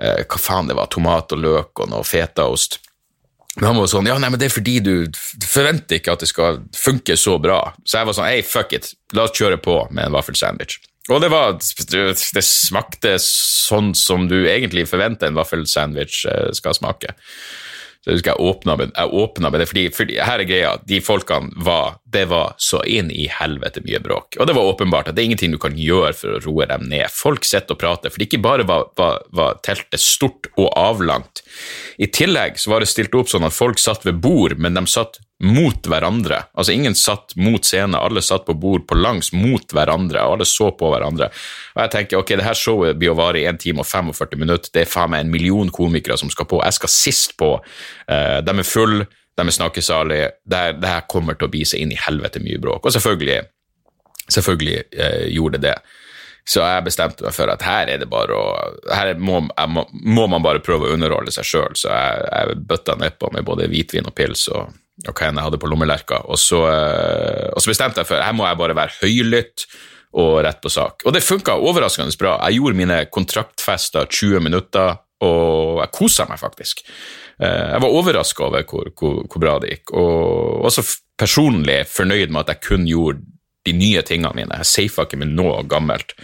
eh, 0.00 0.24
Hva 0.24 0.40
faen 0.40 0.68
det 0.70 0.76
var, 0.78 0.88
tomat 0.88 1.32
og 1.32 1.42
løk 1.42 1.84
og 1.84 1.90
noe 1.92 2.04
fetaost. 2.04 2.80
Men 3.56 3.70
han 3.70 3.78
var 3.80 3.88
sånn 3.92 4.08
Ja, 4.08 4.16
nei, 4.20 4.30
men 4.32 4.40
det 4.40 4.48
er 4.48 4.56
fordi 4.56 4.78
du 4.84 4.94
forventer 5.44 6.00
ikke 6.00 6.16
at 6.16 6.24
det 6.24 6.30
skal 6.32 6.62
funke 6.76 7.16
så 7.20 7.36
bra. 7.40 7.60
Så 7.84 8.00
jeg 8.00 8.08
var 8.08 8.16
sånn 8.16 8.28
Hei, 8.28 8.40
fuck 8.44 8.72
it, 8.76 8.92
la 9.16 9.28
oss 9.28 9.36
kjøre 9.36 9.60
på 9.60 9.82
med 9.90 10.08
en 10.08 10.16
vaffelsandwich. 10.16 10.80
Og 11.12 11.20
det 11.22 11.30
var 11.30 11.54
Det 11.58 12.44
smakte 12.44 13.16
sånn 13.22 13.92
som 13.94 14.26
du 14.30 14.40
egentlig 14.46 14.88
forventer 14.90 15.30
en 15.30 15.38
vaffelsandwich 15.38 16.24
eh, 16.30 16.50
skal 16.56 16.74
smake. 16.76 17.14
Så 18.02 18.12
jeg 18.12 18.18
husker 18.20 18.34
jeg 18.34 18.46
åpna 18.46 18.76
med, 18.78 18.92
med 19.50 19.60
det, 19.60 19.66
fordi, 19.66 19.84
fordi, 19.94 20.18
her 20.22 20.42
er 20.42 20.46
greia, 20.46 20.74
de 20.86 21.00
folkene 21.02 21.50
var 21.66 21.96
Det 22.16 22.24
var 22.30 22.54
så 22.56 22.80
inn 22.88 23.10
i 23.12 23.26
helvete 23.28 23.82
mye 23.84 24.00
bråk. 24.00 24.38
Og 24.40 24.48
det 24.48 24.54
var 24.56 24.70
åpenbart 24.70 25.10
at 25.10 25.16
det 25.18 25.20
er 25.20 25.28
ingenting 25.28 25.52
du 25.52 25.60
kan 25.60 25.76
gjøre 25.76 26.14
for 26.16 26.38
å 26.38 26.40
roe 26.46 26.64
dem 26.70 26.86
ned. 26.88 27.12
Folk 27.12 27.44
sitter 27.44 27.76
og 27.76 27.82
prater, 27.82 28.12
for 28.12 28.24
ikke 28.24 28.40
bare 28.40 28.64
var, 28.64 28.86
var, 28.96 29.18
var, 29.36 29.58
teltet 29.66 30.00
stort 30.00 30.48
og 30.56 30.70
avlangt. 30.80 31.44
I 32.00 32.08
tillegg 32.08 32.56
så 32.62 32.72
var 32.72 32.80
det 32.80 32.88
stilt 32.88 33.12
opp 33.18 33.28
sånn 33.28 33.44
at 33.44 33.56
folk 33.56 33.82
satt 33.82 34.08
ved 34.08 34.22
bord, 34.24 34.56
men 34.56 34.78
de 34.78 34.86
satt 34.88 35.20
mot 35.44 35.90
hverandre. 35.92 36.38
Altså 36.56 36.72
Ingen 36.72 36.96
satt 36.96 37.36
mot 37.36 37.68
scenen, 37.68 37.98
alle 37.98 38.24
satt 38.24 38.46
på 38.46 38.56
bord 38.56 38.86
på 38.88 38.96
langs 38.96 39.28
mot 39.36 39.76
hverandre, 39.76 40.24
og 40.24 40.38
alle 40.38 40.48
så 40.48 40.70
på 40.72 40.88
hverandre. 40.94 41.28
Og 41.76 41.82
jeg 41.84 41.92
tenker 41.92 42.22
ok, 42.22 42.32
det 42.40 42.48
her 42.48 42.56
showet 42.56 42.96
blir 42.96 43.12
å 43.12 43.18
vare 43.18 43.42
i 43.42 43.46
1 43.50 43.60
time 43.66 43.84
og 43.84 43.90
45 43.90 44.40
minutter, 44.40 44.72
det 44.72 44.86
er 44.86 44.90
faen 44.90 45.12
meg 45.12 45.26
en 45.26 45.36
million 45.36 45.68
komikere 45.68 46.16
som 46.16 46.32
skal 46.32 46.48
på, 46.48 46.64
jeg 46.64 46.78
skal 46.80 46.94
sist 46.96 47.36
på. 47.36 47.52
Uh, 48.08 48.40
de 48.40 48.56
er 48.56 48.68
full, 48.72 49.04
de 49.36 49.44
er 49.44 49.52
snakkesalige, 49.52 50.32
det, 50.48 50.62
det 50.80 50.90
her 50.90 51.06
kommer 51.10 51.36
til 51.36 51.48
å 51.48 51.52
bise 51.52 51.78
inn 51.78 51.92
i 51.92 52.00
helvete 52.00 52.40
mye 52.44 52.60
bråk. 52.62 52.88
Og 52.88 52.94
selvfølgelig, 52.94 53.38
selvfølgelig 54.32 54.76
eh, 54.96 55.24
gjorde 55.34 55.60
det 55.60 55.70
det. 55.70 56.02
Så 56.46 56.62
jeg 56.62 56.84
bestemte 56.86 57.26
meg 57.26 57.34
for 57.34 57.50
at 57.50 57.64
her 57.66 57.90
er 57.90 58.04
å 58.06 58.42
Her 58.86 59.16
må, 59.18 59.40
må, 59.42 59.82
må 59.90 60.26
man 60.30 60.44
bare 60.44 60.62
prøve 60.62 60.86
å 60.86 60.94
underholde 60.94 61.34
seg 61.34 61.48
sjøl, 61.48 61.74
så 61.74 61.90
jeg, 61.90 62.26
jeg 62.30 62.60
bøtta 62.70 62.94
nedpå 63.00 63.32
med 63.34 63.46
både 63.48 63.66
hvitvin 63.72 64.06
og 64.06 64.14
pils 64.14 64.46
og, 64.54 64.70
og 65.02 65.10
hva 65.10 65.28
enn 65.28 65.40
jeg 65.40 65.48
hadde 65.48 65.60
på 65.60 65.70
lommelerka. 65.72 66.22
Og 66.30 66.38
så, 66.40 66.62
eh, 66.70 67.50
og 67.50 67.60
så 67.60 67.72
bestemte 67.72 68.02
jeg 68.02 68.08
for 68.08 68.22
her 68.22 68.36
må 68.36 68.46
jeg 68.46 68.60
bare 68.62 68.78
være 68.78 69.00
høylytt 69.02 69.66
og 70.16 70.38
rett 70.46 70.62
på 70.62 70.72
sak. 70.72 71.02
Og 71.04 71.12
det 71.12 71.26
funka 71.26 71.58
overraskende 71.58 72.14
bra. 72.16 72.38
Jeg 72.46 72.60
gjorde 72.60 72.78
mine 72.78 73.02
kontraktfester 73.12 74.06
20 74.06 74.46
minutter, 74.46 74.96
og 75.26 75.82
jeg 75.82 75.92
kosa 75.98 76.28
meg 76.30 76.40
faktisk. 76.40 76.86
Eh, 77.42 77.70
Jeg 77.72 77.82
var 77.84 77.96
overraska 78.00 78.44
over 78.48 78.66
hvor, 78.68 78.90
hvor, 78.96 79.22
hvor 79.26 79.42
bra 79.42 79.56
det 79.62 79.74
gikk, 79.74 79.94
og 79.96 80.66
også 80.68 80.84
personlig 81.18 81.84
fornøyd 81.88 82.32
med 82.32 82.44
at 82.44 82.54
jeg 82.56 82.68
kun 82.68 82.86
gjorde 82.88 83.24
de 83.66 83.72
nye 83.74 84.02
tingene 84.06 84.34
mine. 84.36 84.60
Jeg 84.62 84.70
safa 84.70 85.06
ikke 85.06 85.18
med 85.20 85.32
noe 85.34 85.62
gammelt. 85.68 86.14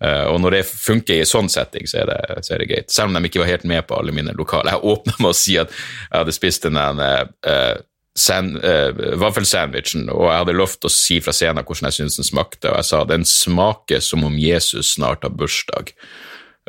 Eh, 0.00 0.24
og 0.30 0.40
når 0.40 0.58
det 0.58 0.62
funker 0.68 1.20
i 1.20 1.28
sånn 1.28 1.50
setting, 1.52 1.88
så 1.88 2.02
er, 2.02 2.12
det, 2.12 2.44
så 2.46 2.54
er 2.54 2.62
det 2.62 2.70
greit. 2.70 2.92
Selv 2.92 3.10
om 3.10 3.18
de 3.18 3.28
ikke 3.28 3.42
var 3.42 3.52
helt 3.52 3.66
med 3.68 3.84
på 3.88 3.98
alle 3.98 4.14
mine 4.16 4.34
lokale. 4.36 4.72
Jeg 4.72 4.94
åpna 4.94 5.18
med 5.20 5.32
å 5.32 5.36
si 5.36 5.58
at 5.60 5.72
jeg 5.72 6.14
hadde 6.14 6.36
spist 6.36 6.64
den 6.66 6.80
der 6.80 7.28
uh, 7.48 7.76
eh, 8.16 9.02
vaffelsandwichen, 9.20 10.08
og 10.12 10.30
jeg 10.30 10.40
hadde 10.44 10.56
lovt 10.56 10.88
å 10.88 10.92
si 10.92 11.20
fra 11.24 11.34
scenen 11.36 11.66
hvordan 11.66 11.90
jeg 11.90 11.98
syntes 12.00 12.20
den 12.22 12.30
smakte, 12.30 12.70
og 12.70 12.80
jeg 12.80 12.90
sa 12.90 13.02
den 13.08 13.28
smaker 13.28 14.00
som 14.04 14.24
om 14.24 14.40
Jesus 14.40 14.94
snart 14.96 15.26
har 15.26 15.36
bursdag. 15.36 15.92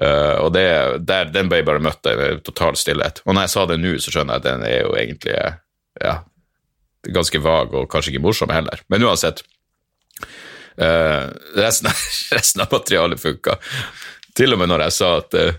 Eh, 0.01 0.37
og 0.43 0.51
det, 0.53 0.67
der, 1.09 1.29
den 1.33 1.49
ble 1.49 1.61
jeg 1.61 1.67
bare 1.69 1.83
møtt 1.83 2.09
av 2.09 2.41
total 2.45 2.77
stillhet. 2.77 3.23
Og 3.25 3.33
når 3.33 3.47
jeg 3.47 3.53
sa 3.55 3.67
det 3.69 3.79
nå, 3.81 3.95
så 4.01 4.13
skjønner 4.13 4.37
jeg 4.37 4.43
at 4.43 4.49
den 4.49 4.65
er 4.67 4.79
jo 4.83 4.95
egentlig 4.97 5.37
ja, 6.03 6.17
ganske 7.17 7.41
vag 7.41 7.77
og 7.77 7.87
kanskje 7.91 8.13
ikke 8.13 8.25
morsom 8.27 8.53
heller. 8.53 8.83
Men 8.91 9.07
uansett, 9.07 9.43
Uh, 10.81 11.33
resten, 11.55 11.87
av, 11.89 11.93
resten 12.37 12.61
av 12.61 12.67
materialet 12.71 13.21
funka. 13.21 13.55
Til 14.37 14.53
og 14.53 14.59
med 14.61 14.69
når 14.69 14.83
jeg 14.85 14.93
sa 14.93 15.07
at 15.17 15.33
uh, 15.33 15.55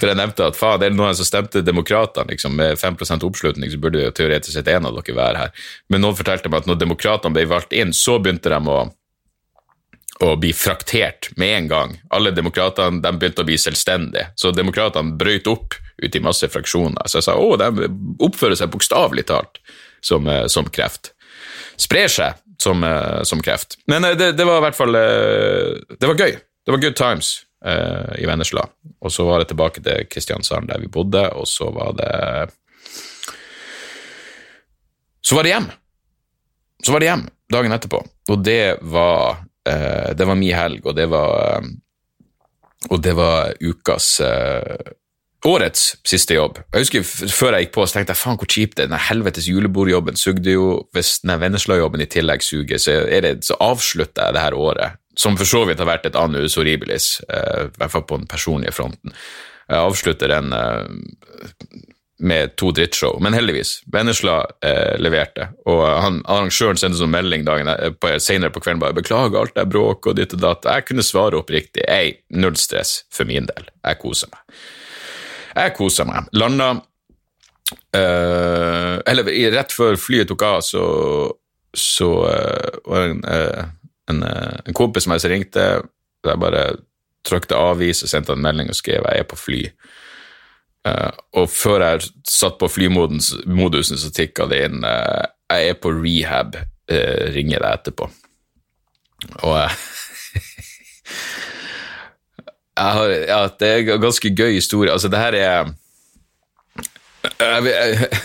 For 0.00 0.10
jeg 0.10 0.18
nevnte 0.18 0.48
at 0.50 0.58
faen, 0.58 0.80
det 0.82 0.88
er 0.88 0.96
noen 0.96 1.14
som 1.14 1.28
stemte 1.28 1.62
Demokratene 1.62 2.34
liksom, 2.34 2.56
med 2.58 2.80
5 2.80 2.96
oppslutning, 3.22 3.70
så 3.70 3.78
burde 3.78 4.02
jo 4.02 4.10
teoretisk 4.10 4.56
sett 4.56 4.70
en 4.72 4.88
av 4.88 4.96
dere 4.96 5.14
være 5.14 5.44
her. 5.44 5.68
Men 5.94 6.02
noen 6.02 6.18
fortalte 6.18 6.50
meg 6.50 6.64
at 6.64 6.70
når 6.70 6.80
Demokratene 6.80 7.36
ble 7.36 7.46
valgt 7.52 7.76
inn, 7.76 7.94
så 7.94 8.16
begynte 8.18 8.50
de 8.50 8.58
å 8.58 8.80
å 10.20 10.34
bli 10.36 10.52
fraktert 10.52 11.30
med 11.36 11.56
en 11.56 11.68
gang. 11.68 11.94
Alle 12.10 12.30
demokratene 12.34 13.00
de 13.02 13.12
begynte 13.16 13.42
å 13.42 13.48
bli 13.48 13.58
selvstendige, 13.58 14.28
så 14.36 14.52
demokratene 14.54 15.16
brøt 15.18 15.48
opp 15.50 15.78
ut 16.02 16.16
i 16.16 16.22
masse 16.22 16.48
fraksjoner. 16.48 17.08
Så 17.08 17.20
jeg 17.20 17.28
sa 17.28 17.36
å, 17.38 17.56
de 17.56 17.88
oppfører 18.22 18.58
seg 18.58 18.72
bokstavelig 18.72 19.26
talt 19.30 19.60
som, 20.00 20.26
eh, 20.26 20.46
som 20.52 20.68
kreft. 20.68 21.12
Sprer 21.80 22.10
seg 22.10 22.38
som, 22.62 22.84
eh, 22.84 23.22
som 23.22 23.42
kreft. 23.42 23.78
Men 23.86 24.04
eh, 24.04 24.16
det, 24.18 24.32
det 24.38 24.46
var 24.46 24.60
i 24.60 24.66
hvert 24.66 24.78
fall 24.78 24.92
Det 24.92 26.06
var 26.06 26.18
gøy. 26.18 26.36
Det 26.62 26.70
var 26.70 26.78
good 26.78 26.96
times 26.96 27.42
uh, 27.66 28.14
i 28.18 28.26
Vennesla. 28.26 28.66
Og 29.02 29.12
så 29.12 29.24
var 29.26 29.42
det 29.42 29.50
tilbake 29.50 29.82
til 29.82 30.06
Kristiansand, 30.10 30.68
der 30.70 30.78
vi 30.78 30.90
bodde, 30.92 31.24
og 31.34 31.48
så 31.50 31.70
var 31.74 31.96
det 31.98 32.50
Så 35.22 35.34
var 35.34 35.46
det 35.46 35.54
hjem. 35.54 35.70
Så 36.86 36.92
var 36.92 37.02
det 37.02 37.10
hjem 37.10 37.24
dagen 37.52 37.74
etterpå, 37.74 37.98
og 38.30 38.44
det 38.46 38.78
var 38.80 39.42
Det 39.64 40.26
var 40.26 40.34
min 40.34 40.56
helg, 40.56 40.82
og 40.86 40.96
det 40.98 41.06
var 41.12 41.60
eh, 41.60 41.70
Og 42.90 43.02
det 43.02 43.12
var 43.14 43.52
ukas 43.62 44.20
eh, 44.20 44.92
Årets 45.42 45.96
siste 46.06 46.36
jobb. 46.36 46.60
Jeg 46.70 46.84
husker 46.84 47.30
Før 47.34 47.56
jeg 47.56 47.66
gikk 47.66 47.74
på, 47.74 47.86
så 47.86 47.96
tenkte 47.98 48.14
jeg 48.14 48.20
faen 48.20 48.38
hvor 48.38 48.50
kjipt 48.50 48.76
det 48.78 48.84
er. 48.84 48.92
Den 48.92 49.06
helvetes 49.08 49.48
julebordjobben 49.50 50.18
sugde 50.18 50.54
jo. 50.54 50.66
Hvis 50.94 51.16
den 51.24 51.34
Vennesla-jobben 51.42 52.04
i 52.04 52.10
tillegg 52.10 52.44
suger, 52.46 52.78
så, 52.78 53.00
er 53.10 53.24
det, 53.26 53.32
så 53.46 53.58
avslutter 53.58 54.28
jeg 54.28 54.36
det 54.36 54.44
her 54.44 54.54
året, 54.54 55.00
som 55.18 55.34
for 55.38 55.48
så 55.48 55.64
vidt 55.66 55.82
har 55.82 55.90
vært 55.90 56.06
et 56.06 56.18
annus 56.18 56.54
horribilis, 56.60 57.16
eh, 57.26 57.66
i 57.66 57.80
hvert 57.80 57.94
fall 57.94 58.06
på 58.06 58.20
den 58.22 58.30
personlige 58.30 58.74
fronten. 58.76 59.16
Jeg 59.66 59.82
avslutter 59.82 60.30
den 60.30 60.54
eh, 60.54 61.82
med 62.22 62.56
to 62.56 62.70
drittshow, 62.70 63.16
men 63.20 63.34
heldigvis. 63.34 63.80
Vennesla 63.92 64.36
eh, 64.64 64.94
leverte, 65.02 65.48
og 65.66 65.80
han, 65.82 66.20
arrangøren 66.30 66.78
sendte 66.78 67.00
sånn 67.00 67.10
melding 67.10 67.42
dagen 67.46 67.70
eh, 67.72 67.90
på, 67.98 68.12
senere 68.22 68.54
på 68.54 68.62
kvelden 68.62 68.82
bare 68.82 68.94
'beklager 68.94 69.40
alt 69.40 69.56
det 69.58 69.64
bråk 69.72 70.06
og 70.06 70.16
ditt 70.20 70.36
og 70.36 70.44
datt'. 70.44 70.68
Jeg 70.70 70.86
kunne 70.86 71.02
svare 71.02 71.40
oppriktig. 71.40 71.82
Ei, 71.90 72.14
null 72.30 72.54
stress 72.60 73.02
for 73.10 73.26
min 73.26 73.48
del. 73.50 73.66
Jeg 73.82 73.98
koser 74.04 74.30
meg. 74.30 74.60
Jeg 75.56 75.74
koser 75.76 76.06
meg. 76.06 76.28
Landa 76.32 76.68
eh, 77.90 78.94
Eller 79.10 79.32
rett 79.56 79.74
før 79.74 79.98
flyet 79.98 80.30
tok 80.30 80.46
av, 80.46 80.60
så, 80.62 80.84
så 81.74 82.10
eh, 82.30 82.78
var 82.86 83.02
det 83.02 83.10
en, 83.16 83.24
eh, 83.34 83.64
en, 84.14 84.22
en 84.62 84.78
kompis 84.78 85.08
som 85.08 85.16
jeg 85.16 85.32
ringte. 85.34 85.66
Jeg 86.22 86.38
bare 86.38 86.68
trykte 87.26 87.58
avvis 87.58 88.04
og 88.06 88.14
sendte 88.14 88.38
en 88.38 88.46
melding 88.46 88.70
og 88.70 88.78
skrev 88.78 89.02
'jeg 89.02 89.26
er 89.26 89.26
på 89.26 89.40
fly'. 89.42 89.66
Eh, 90.88 91.10
og 91.38 91.46
før 91.52 91.84
jeg 91.84 92.08
satt 92.26 92.56
på 92.58 92.68
flymodusen, 92.70 93.98
så 94.00 94.10
tikka 94.14 94.48
det 94.50 94.64
inn 94.66 94.82
eh, 94.84 95.26
'jeg 95.52 95.68
er 95.68 95.74
på 95.78 95.90
rehab, 95.92 96.56
uh, 96.56 97.24
ringer 97.34 97.60
deg 97.60 97.72
etterpå'. 97.76 98.08
Og 99.44 99.52
jeg 102.78 102.92
har, 102.96 103.10
ja, 103.28 103.40
det 103.60 103.68
er 103.68 103.78
en 103.94 104.00
ganske 104.00 104.30
gøy 104.32 104.54
historie. 104.56 104.92
Altså, 104.92 105.08
det 105.12 105.20
her 105.20 105.34
er 105.36 105.72
jeg, 107.42 107.62
vet- 107.68 108.22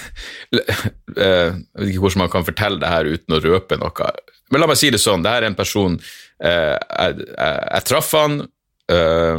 ikke 1.83 1.99
hvordan 1.99 2.23
man 2.23 2.31
kan 2.33 2.45
fortelle 2.47 2.79
det 2.81 2.89
her 2.89 3.05
uten 3.11 3.35
å 3.37 3.41
røpe 3.43 3.77
noe. 3.77 4.11
Men 4.51 4.61
la 4.63 4.67
meg 4.71 4.79
si 4.79 4.89
det 4.93 5.01
sånn, 5.03 5.23
det 5.25 5.33
her 5.33 5.43
er 5.43 5.51
en 5.51 5.57
person 5.59 5.97
eh, 6.39 6.77
Jeg, 6.79 7.17
jeg, 7.27 7.55
jeg 7.73 7.83
traff 7.89 8.11
han 8.15 8.39
eh, 8.87 9.37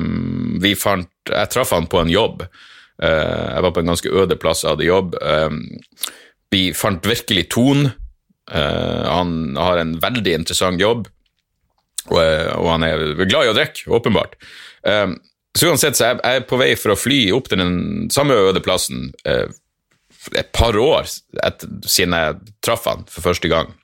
vi 0.61 0.74
fant, 0.76 1.09
Jeg 1.33 1.48
traff 1.54 1.72
han 1.72 1.88
på 1.88 2.02
en 2.02 2.12
jobb. 2.12 2.44
Eh, 3.02 3.46
jeg 3.54 3.62
var 3.62 3.74
på 3.74 3.82
en 3.82 3.92
ganske 3.92 4.11
øde 4.11 4.38
plass 4.40 4.64
jeg 4.64 4.74
hadde 4.74 4.88
jobb. 4.88 5.16
Eh, 5.22 5.50
vi 6.52 6.62
fant 6.76 7.06
virkelig 7.06 7.48
ton. 7.54 7.90
Eh, 8.50 9.04
han 9.06 9.56
har 9.58 9.82
en 9.82 9.94
veldig 10.02 10.34
interessant 10.40 10.80
jobb, 10.80 11.06
og, 12.08 12.18
han 12.64 12.87
er 12.87 13.12
glad 13.20 13.44
i 13.44 13.50
å 13.50 13.56
drikke, 13.56 13.90
åpenbart. 13.92 14.38
Så 15.58 15.68
uansett, 15.68 15.98
så 15.98 16.06
er 16.14 16.38
jeg 16.38 16.46
på 16.48 16.56
vei 16.56 16.70
for 16.78 16.94
å 16.94 16.96
fly 16.96 17.18
opp 17.37 17.50
til 17.50 17.61
den 17.61 18.06
samme 18.14 18.37
øde 18.48 18.62
plassen 18.64 19.11
et 19.28 20.48
par 20.56 20.76
år 20.80 21.04
etter, 21.44 21.74
siden 21.84 22.16
jeg 22.16 22.54
traff 22.64 22.87
han 22.88 23.04
for 23.11 23.26
første 23.26 23.50
gang. 23.52 23.74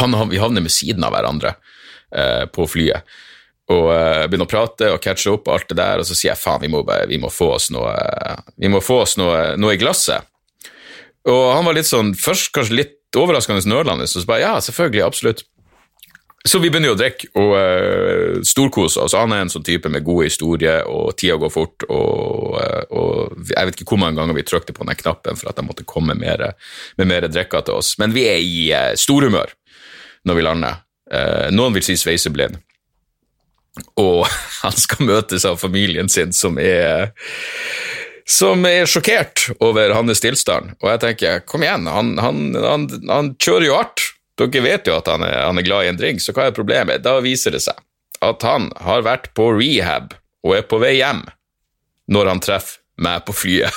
Han, 0.00 0.16
vi 0.32 0.40
havner 0.42 0.66
ved 0.66 0.74
siden 0.74 1.06
av 1.06 1.14
hverandre 1.14 1.54
på 2.50 2.66
flyet. 2.72 3.06
Og 3.68 3.90
uh, 3.92 4.24
begynner 4.24 4.48
å 4.48 4.50
prate 4.50 4.88
og 4.94 5.02
catche 5.04 5.32
opp 5.34 5.48
og 5.48 5.58
alt 5.58 5.68
det 5.68 5.76
der, 5.76 6.00
og 6.00 6.08
så 6.08 6.16
sier 6.16 6.32
jeg 6.32 6.40
faen, 6.40 6.62
vi 6.62 6.70
må, 6.72 6.80
vi 7.10 7.20
må 7.20 7.28
få 7.32 7.50
oss 7.58 7.68
noe 7.74 7.92
Vi 8.56 8.70
må 8.72 8.80
få 8.80 9.02
oss 9.04 9.18
noe, 9.20 9.58
noe 9.60 9.76
i 9.76 9.80
glasset. 9.80 10.24
Og 11.28 11.44
han 11.52 11.66
var 11.66 11.76
litt 11.76 11.88
sånn, 11.88 12.14
først 12.16 12.52
kanskje 12.56 12.78
litt 12.78 13.18
overraskende 13.18 13.68
nølende, 13.68 14.08
så 14.08 14.22
så 14.22 14.28
bare 14.28 14.44
ja, 14.44 14.56
selvfølgelig, 14.64 15.04
absolutt. 15.04 15.44
Så 16.46 16.60
vi 16.62 16.70
begynner 16.70 16.92
jo 16.92 16.94
å 16.94 16.98
drikke 17.00 17.28
og 17.36 17.52
uh, 17.58 18.38
storkose 18.46 19.02
oss. 19.02 19.16
Han 19.18 19.34
er 19.34 19.42
en 19.44 19.50
sånn 19.52 19.66
type 19.66 19.90
med 19.92 20.04
gode 20.06 20.28
historier, 20.28 20.86
og 20.86 21.16
tida 21.18 21.36
går 21.40 21.52
fort. 21.52 21.84
Og, 21.90 22.54
uh, 22.56 22.84
og 22.94 23.50
jeg 23.50 23.68
vet 23.68 23.76
ikke 23.76 23.90
hvor 23.92 24.00
mange 24.04 24.20
ganger 24.20 24.38
vi 24.38 24.46
trykte 24.46 24.76
på 24.76 24.86
den 24.86 24.96
knappen 25.00 25.36
for 25.36 25.50
at 25.50 25.58
de 25.58 25.66
måtte 25.66 25.86
komme 25.88 26.16
mer, 26.16 26.52
med 27.00 27.10
mer 27.10 27.26
drikker 27.28 27.66
til 27.66 27.82
oss. 27.82 27.96
Men 28.00 28.14
vi 28.16 28.24
er 28.30 28.38
i 28.40 28.62
uh, 28.70 28.94
storhumør 28.96 29.52
når 30.28 30.38
vi 30.38 30.46
lander. 30.46 30.80
Uh, 31.10 31.48
noen 31.52 31.76
vil 31.76 31.84
si 31.84 31.98
sveiseblind. 31.98 32.62
Og 34.00 34.26
han 34.64 34.76
skal 34.76 35.08
møtes 35.08 35.46
av 35.48 35.60
familien 35.60 36.10
sin, 36.12 36.34
som 36.36 36.58
er 36.62 37.12
som 38.28 38.60
er 38.68 38.84
sjokkert 38.84 39.46
over 39.64 39.94
hans 39.96 40.20
tilstand. 40.20 40.74
Og 40.82 40.90
jeg 40.92 41.00
tenker, 41.00 41.38
kom 41.48 41.62
igjen, 41.64 41.86
han, 41.88 42.10
han, 42.20 42.42
han, 42.60 42.84
han 43.08 43.30
kjører 43.40 43.64
jo 43.70 43.76
hardt. 43.78 44.04
Dere 44.38 44.62
vet 44.62 44.86
jo 44.86 44.98
at 44.98 45.08
er, 45.10 45.24
han 45.46 45.58
er 45.58 45.66
glad 45.66 45.86
i 45.86 45.92
en 45.94 45.98
drink, 45.98 46.20
så 46.22 46.34
hva 46.36 46.50
er 46.50 46.56
problemet? 46.56 47.00
Da 47.02 47.16
viser 47.24 47.56
det 47.56 47.64
seg 47.64 47.80
at 48.24 48.42
han 48.42 48.68
har 48.82 49.04
vært 49.06 49.30
på 49.38 49.48
rehab 49.54 50.12
og 50.46 50.56
er 50.58 50.66
på 50.66 50.80
vei 50.82 50.96
hjem 50.98 51.22
når 52.10 52.32
han 52.32 52.42
treffer 52.42 52.80
meg 52.98 53.24
på 53.26 53.34
flyet. 53.36 53.74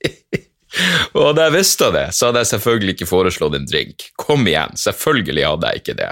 og 1.18 1.32
da 1.36 1.48
jeg 1.48 1.56
visste 1.56 1.90
det, 1.94 2.06
så 2.14 2.28
hadde 2.28 2.44
jeg 2.44 2.52
selvfølgelig 2.52 2.96
ikke 2.96 3.10
foreslått 3.10 3.56
en 3.58 3.66
drink. 3.66 4.10
Kom 4.20 4.46
igjen, 4.46 4.76
selvfølgelig 4.78 5.46
hadde 5.48 5.72
jeg 5.72 5.82
ikke 5.82 5.96
det. 5.98 6.10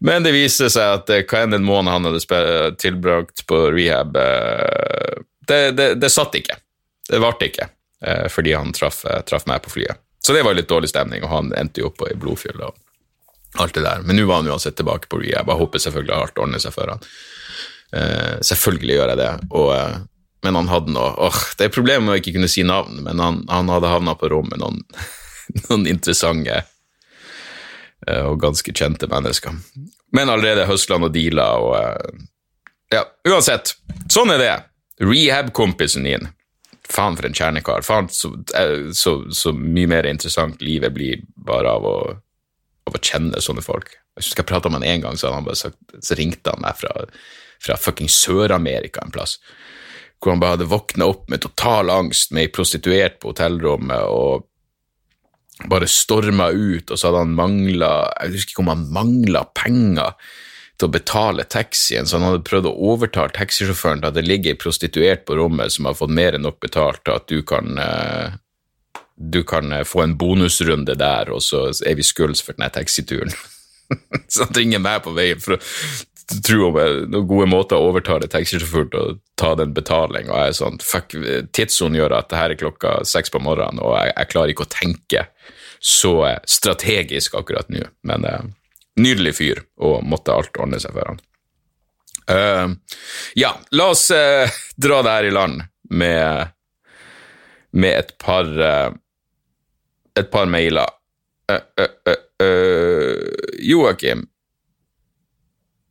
Men 0.00 0.22
det 0.22 0.34
viste 0.34 0.68
seg 0.72 1.00
at 1.00 1.10
eh, 1.12 1.24
hva 1.24 1.44
enn 1.44 1.54
den 1.56 1.64
måneden 1.64 1.92
han 1.94 2.08
hadde 2.10 2.72
tilbrakt 2.80 3.46
på 3.48 3.60
rehab, 3.72 4.16
eh, 4.20 5.22
det, 5.48 5.60
det, 5.78 5.88
det 6.02 6.10
satt 6.12 6.36
ikke. 6.36 6.58
Det 7.08 7.20
varte 7.22 7.48
ikke, 7.48 7.70
eh, 8.04 8.26
fordi 8.32 8.56
han 8.56 8.74
traff, 8.76 9.04
traff 9.28 9.46
meg 9.48 9.62
på 9.64 9.72
flyet. 9.78 10.02
Så 10.20 10.34
det 10.34 10.42
var 10.42 10.56
litt 10.58 10.68
dårlig 10.68 10.90
stemning, 10.90 11.22
og 11.24 11.30
han 11.30 11.52
endte 11.56 11.80
jo 11.80 11.92
opp 11.92 12.02
i 12.08 12.16
blodfyll 12.18 12.60
og 12.66 12.74
alt 13.62 13.76
det 13.76 13.86
der. 13.86 14.02
Men 14.04 14.18
nå 14.18 14.26
var 14.26 14.42
han 14.42 14.50
uansett 14.50 14.76
tilbake 14.76 15.08
på 15.08 15.20
rehab. 15.22 15.48
Jeg 15.48 15.60
håper 15.62 15.82
selvfølgelig 15.84 16.16
alt 16.16 16.40
ordner 16.42 16.60
seg 16.60 16.74
for 16.74 16.90
han. 16.90 17.04
Selvfølgelig 18.44 18.96
gjør 18.96 19.12
jeg 19.12 19.20
det. 19.20 19.28
Og, 19.54 19.70
men 20.42 20.58
han 20.58 20.68
hadde 20.68 20.92
noe 20.92 21.12
åh, 21.28 21.38
Det 21.56 21.68
er 21.68 21.72
problemet 21.72 22.08
med 22.08 22.16
å 22.16 22.18
ikke 22.18 22.34
kunne 22.34 22.50
si 22.50 22.66
navn, 22.66 22.98
men 23.06 23.22
han, 23.22 23.38
han 23.48 23.70
hadde 23.70 23.92
havna 23.92 24.16
på 24.18 24.32
rom 24.34 24.50
med 24.50 24.60
noen 24.64 24.82
noen 25.68 25.86
interessante 25.86 26.58
og 28.06 28.40
ganske 28.40 28.72
kjente 28.72 29.08
mennesker. 29.10 29.54
Men 30.14 30.30
allerede 30.30 30.68
høsla 30.68 30.98
og 31.02 31.12
deala 31.14 31.50
og 31.62 31.76
eh, 31.80 32.24
Ja, 32.94 33.02
uansett. 33.26 33.74
Sånn 34.12 34.30
er 34.30 34.38
det. 34.38 34.52
Rehab-kompisen 35.02 36.06
din. 36.06 36.28
Faen 36.86 37.16
for 37.18 37.26
en 37.26 37.34
kjernekar. 37.34 37.82
Faen 37.82 38.06
så, 38.14 38.30
eh, 38.54 38.92
så, 38.94 39.18
så, 39.34 39.52
mye 39.52 39.90
mer 39.90 40.06
interessant 40.06 40.62
livet 40.62 40.94
blir 40.94 41.24
bare 41.34 41.72
av 41.74 41.88
å, 41.88 41.96
av 42.86 42.94
å 42.94 43.02
kjenne 43.02 43.42
sånne 43.42 43.64
folk. 43.66 43.90
Jeg 44.16 44.22
husker 44.22 44.44
jeg 44.44 44.52
prata 44.52 44.70
med 44.70 44.84
han 44.84 44.90
en 44.92 45.08
gang, 45.08 45.18
så, 45.18 45.34
han 45.34 45.48
bare 45.48 45.58
sagt, 45.58 45.80
så 45.98 46.16
ringte 46.16 46.54
han 46.54 46.62
meg 46.62 46.78
fra, 46.78 46.94
fra 47.58 47.76
fucking 47.80 48.08
Sør-Amerika 48.12 49.02
en 49.02 49.14
plass 49.14 49.40
hvor 50.22 50.32
han 50.32 50.40
bare 50.40 50.56
hadde 50.56 50.70
våkna 50.70 51.06
opp 51.10 51.28
med 51.30 51.42
total 51.44 51.90
angst, 51.92 52.32
med 52.32 52.46
ei 52.46 52.52
prostituert 52.52 53.18
på 53.20 53.34
hotellrommet, 53.34 54.06
og 54.08 54.46
bare 55.64 55.88
storma 55.88 56.50
ut, 56.52 56.90
og 56.90 56.98
så 56.98 57.08
hadde 57.08 57.22
han 57.24 57.36
mangla 57.38 57.92
Jeg 58.20 58.34
husker 58.34 58.52
ikke 58.52 58.64
om 58.66 58.74
han 58.74 58.88
mangla 58.92 59.46
penger 59.56 60.12
til 60.76 60.90
å 60.90 60.92
betale 60.92 61.46
taxien, 61.48 62.04
så 62.04 62.18
han 62.18 62.26
hadde 62.28 62.44
prøvd 62.44 62.68
å 62.68 62.74
overtale 62.92 63.32
taxisjåføren 63.32 64.02
til 64.02 64.10
at 64.10 64.18
det 64.18 64.26
ligger 64.26 64.52
ei 64.52 64.60
prostituert 64.60 65.24
på 65.24 65.38
rommet 65.38 65.72
som 65.72 65.88
har 65.88 65.96
fått 65.96 66.12
mer 66.12 66.36
enn 66.36 66.44
nok 66.44 66.58
betalt 66.60 67.00
til 67.06 67.16
at 67.16 67.30
du 67.32 67.40
kan 67.48 67.80
eh, 67.80 68.36
du 69.16 69.42
kan 69.48 69.72
eh, 69.72 69.84
få 69.88 70.02
en 70.04 70.16
bonusrunde 70.20 70.94
der, 71.00 71.32
og 71.32 71.42
så 71.42 71.70
er 71.86 71.96
vi 71.96 72.04
skuls 72.04 72.44
for 72.44 72.56
denne 72.56 72.68
taxituren. 72.72 73.32
så 74.32 74.44
han 74.44 74.56
ringer 74.56 74.82
meg 74.82 75.00
på 75.06 75.14
veien 75.16 75.40
for 75.40 75.56
å 75.56 75.62
tro 76.26 76.68
om 76.68 76.76
noen 77.10 77.26
gode 77.28 77.46
måter 77.50 77.78
å 77.78 77.90
overtale 77.90 78.28
taxisjåføren 78.30 78.90
til 78.90 79.02
å 79.02 79.14
ta 79.38 79.52
den 79.58 79.74
betaling, 79.76 80.30
og 80.30 80.40
jeg 80.40 80.52
er 80.52 80.58
sånn 80.58 80.80
fuck, 80.82 81.14
tidssonen 81.54 81.98
gjør 82.00 82.16
at 82.18 82.30
det 82.32 82.40
her 82.40 82.54
er 82.54 82.60
klokka 82.60 82.96
seks 83.06 83.30
på 83.32 83.42
morgenen, 83.42 83.82
og 83.82 83.94
jeg, 83.94 84.12
jeg, 84.12 84.30
klarer 84.32 84.54
ikke 84.54 84.66
å 84.66 84.72
tenke 84.74 85.24
så 85.78 86.14
strategisk 86.48 87.36
akkurat 87.38 87.70
nå, 87.70 87.84
men 88.08 88.26
uh, 88.26 88.42
nydelig 88.98 89.36
fyr, 89.38 89.62
og 89.78 90.02
måtte 90.08 90.34
alt 90.34 90.58
ordne 90.58 90.80
seg 90.82 90.96
for 90.96 91.12
han. 91.12 91.22
Uh, 92.26 93.00
ja, 93.38 93.52
la 93.76 93.90
oss 93.94 94.08
uh, 94.10 94.50
dra 94.74 95.02
det 95.06 95.16
her 95.18 95.30
i 95.30 95.34
land 95.36 95.62
med, 95.94 96.54
med 97.70 98.00
et 98.00 98.16
par 98.18 98.48
et 100.16 100.30
par 100.32 100.48
mailer. 100.48 100.88
Joakim, 103.62 104.24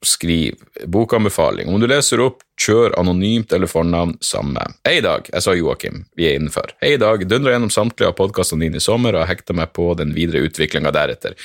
skriv 0.08 0.62
bokanbefaling. 0.92 1.70
Om 1.70 1.82
du 1.82 1.88
leser 1.90 2.22
opp, 2.24 2.44
kjør 2.62 2.96
anonymt 3.00 3.54
eller 3.54 3.70
fornavn, 3.70 4.16
samme. 4.24 4.64
Hei, 4.88 5.00
Dag. 5.04 5.28
Jeg 5.32 5.44
sa 5.44 5.56
Joakim. 5.58 6.06
Vi 6.16 6.30
er 6.30 6.38
innenfor. 6.40 6.72
Hei, 6.84 6.96
Dag. 7.02 7.26
Dundra 7.30 7.56
gjennom 7.56 7.74
samtlige 7.74 8.12
av 8.12 8.18
podkastene 8.20 8.68
dine 8.68 8.80
i 8.80 8.84
sommer 8.84 9.16
og 9.16 9.26
har 9.26 9.34
hekta 9.34 9.56
meg 9.58 9.74
på 9.76 9.90
den 10.00 10.14
videre 10.16 10.46
utviklinga 10.48 10.94
deretter. 10.96 11.36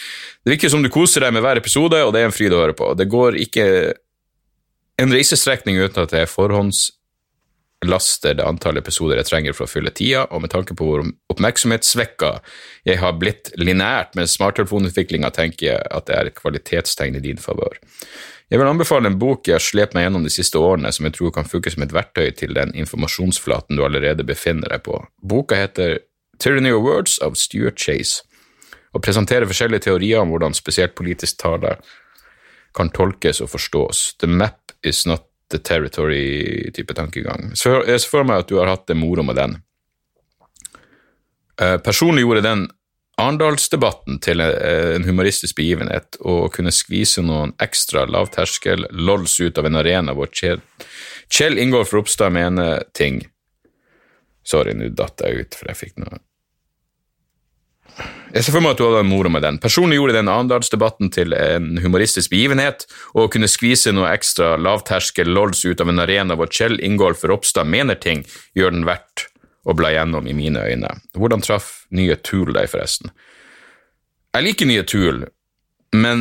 Det 0.45 0.55
virker 0.55 0.73
som 0.73 0.85
du 0.85 0.91
koser 0.93 1.27
deg 1.27 1.35
med 1.35 1.45
hver 1.45 1.61
episode, 1.61 1.99
og 2.05 2.15
det 2.15 2.23
er 2.23 2.31
en 2.31 2.37
fryd 2.37 2.55
å 2.55 2.63
høre 2.63 2.79
på. 2.79 2.93
Det 2.99 3.09
går 3.11 3.41
ikke 3.47 3.67
en 5.01 5.13
reisestrekning 5.15 5.81
uten 5.81 6.05
at 6.05 6.13
det 6.13 6.25
er 6.25 6.31
forhånds 6.31 6.91
laster 7.87 8.35
det 8.37 8.45
antallet 8.45 8.85
episoder 8.85 9.21
jeg 9.21 9.29
trenger 9.31 9.57
for 9.57 9.65
å 9.65 9.71
fylle 9.71 9.93
tida, 9.97 10.27
og 10.29 10.43
med 10.45 10.53
tanke 10.53 10.77
på 10.77 10.85
hvor 10.85 11.05
oppmerksomhetssvekka 11.33 12.35
jeg 12.89 13.01
har 13.01 13.17
blitt 13.21 13.53
lineært 13.61 14.19
med 14.19 14.29
smarttelefonutviklinga, 14.29 15.31
tenker 15.33 15.67
jeg 15.67 15.87
at 15.89 16.09
det 16.11 16.19
er 16.19 16.29
et 16.29 16.37
kvalitetstegn 16.37 17.17
i 17.17 17.25
din 17.25 17.41
favør. 17.41 17.81
Jeg 18.51 18.59
vil 18.59 18.69
anbefale 18.69 19.09
en 19.09 19.19
bok 19.21 19.49
jeg 19.49 19.57
har 19.57 19.65
slept 19.65 19.95
meg 19.95 20.09
gjennom 20.09 20.27
de 20.27 20.33
siste 20.35 20.59
årene, 20.59 20.91
som 20.93 21.07
jeg 21.07 21.17
tror 21.17 21.33
kan 21.37 21.49
funke 21.49 21.73
som 21.73 21.85
et 21.87 21.95
verktøy 21.95 22.33
til 22.37 22.53
den 22.59 22.75
informasjonsflaten 22.83 23.79
du 23.79 23.85
allerede 23.87 24.27
befinner 24.27 24.75
deg 24.75 24.85
på. 24.85 24.99
Boka 25.23 25.57
heter 25.63 26.01
Tyranny 26.43 26.75
of 26.75 26.83
Words 26.85 27.17
av 27.25 27.39
Stuart 27.39 27.81
Chase, 27.81 28.27
og 28.91 29.05
presenterer 29.07 29.47
forskjellige 29.47 29.87
teorier 29.87 30.21
om 30.21 30.35
hvordan 30.35 30.57
spesielt 30.59 30.97
politisk 30.99 31.39
tale 31.41 31.77
kan 32.75 32.91
tolkes 32.91 33.41
og 33.41 33.53
forstås. 33.55 34.17
The 34.19 34.27
map 34.27 34.75
is 34.83 35.07
not 35.07 35.30
the 35.51 35.59
territory-type 35.59 36.95
tankegang. 36.95 37.53
Så 37.55 37.81
jeg 37.87 38.01
ser 38.01 38.11
for 38.11 38.27
meg 38.27 38.45
at 38.45 38.51
du 38.51 38.59
har 38.61 38.71
hatt 38.71 38.87
det 38.91 38.99
moro 38.99 39.25
med 39.27 39.39
den. 39.39 39.57
Eh, 41.61 41.79
personlig 41.85 42.25
gjorde 42.25 42.47
den 42.47 42.69
Arendalsdebatten 43.21 44.21
til 44.25 44.41
eh, 44.41 44.95
en 44.97 45.05
humoristisk 45.05 45.59
begivenhet 45.59 46.17
og 46.21 46.55
kunne 46.55 46.73
skvise 46.73 47.21
noen 47.25 47.53
ekstra 47.61 48.07
lavterskel 48.09 48.87
lols 48.97 49.37
ut 49.41 49.59
av 49.61 49.69
en 49.69 49.77
arena 49.83 50.15
hvor 50.17 50.31
Kjell, 50.33 50.63
Kjell 51.29 51.61
Ingolf 51.61 51.93
Ropstad 51.93 52.33
mener 52.33 52.87
ting 52.97 53.21
Sorry, 54.41 54.73
nå 54.73 54.89
datt 54.97 55.21
jeg 55.21 55.45
ut, 55.45 55.55
for 55.59 55.69
jeg 55.69 55.79
fikk 55.79 55.99
noe 56.01 56.17
jeg 58.35 58.45
ser 58.47 58.55
for 58.55 58.63
meg 58.63 58.75
at 58.75 58.81
du 58.81 58.85
hadde 58.87 59.07
moro 59.09 59.31
med 59.33 59.43
den. 59.45 59.59
Personlig 59.63 59.99
gjorde 59.99 60.15
den 60.19 60.31
Arendalsdebatten 60.31 61.11
til 61.15 61.35
en 61.37 61.81
humoristisk 61.83 62.33
begivenhet, 62.33 62.87
og 63.15 63.27
å 63.27 63.33
kunne 63.33 63.51
skvise 63.51 63.93
noe 63.95 64.13
ekstra 64.13 64.55
lavterskel 64.61 65.33
lols 65.35 65.65
ut 65.67 65.83
av 65.83 65.91
en 65.91 66.03
arena 66.03 66.37
hvor 66.39 66.51
Kjell 66.53 66.79
Ingolf 66.85 67.25
Ropstad 67.27 67.69
mener 67.71 67.99
ting, 67.99 68.23
gjør 68.55 68.77
den 68.77 68.87
verdt 68.89 69.27
å 69.69 69.75
bla 69.77 69.93
gjennom 69.93 70.29
i 70.31 70.37
mine 70.37 70.63
øyne. 70.63 70.95
Hvordan 71.17 71.45
traff 71.45 71.85
nye 71.95 72.17
Tool 72.25 72.55
deg, 72.57 72.71
forresten? 72.73 73.13
Jeg 74.37 74.47
liker 74.47 74.71
nye 74.71 74.87
Tool, 74.87 75.25
men 75.97 76.21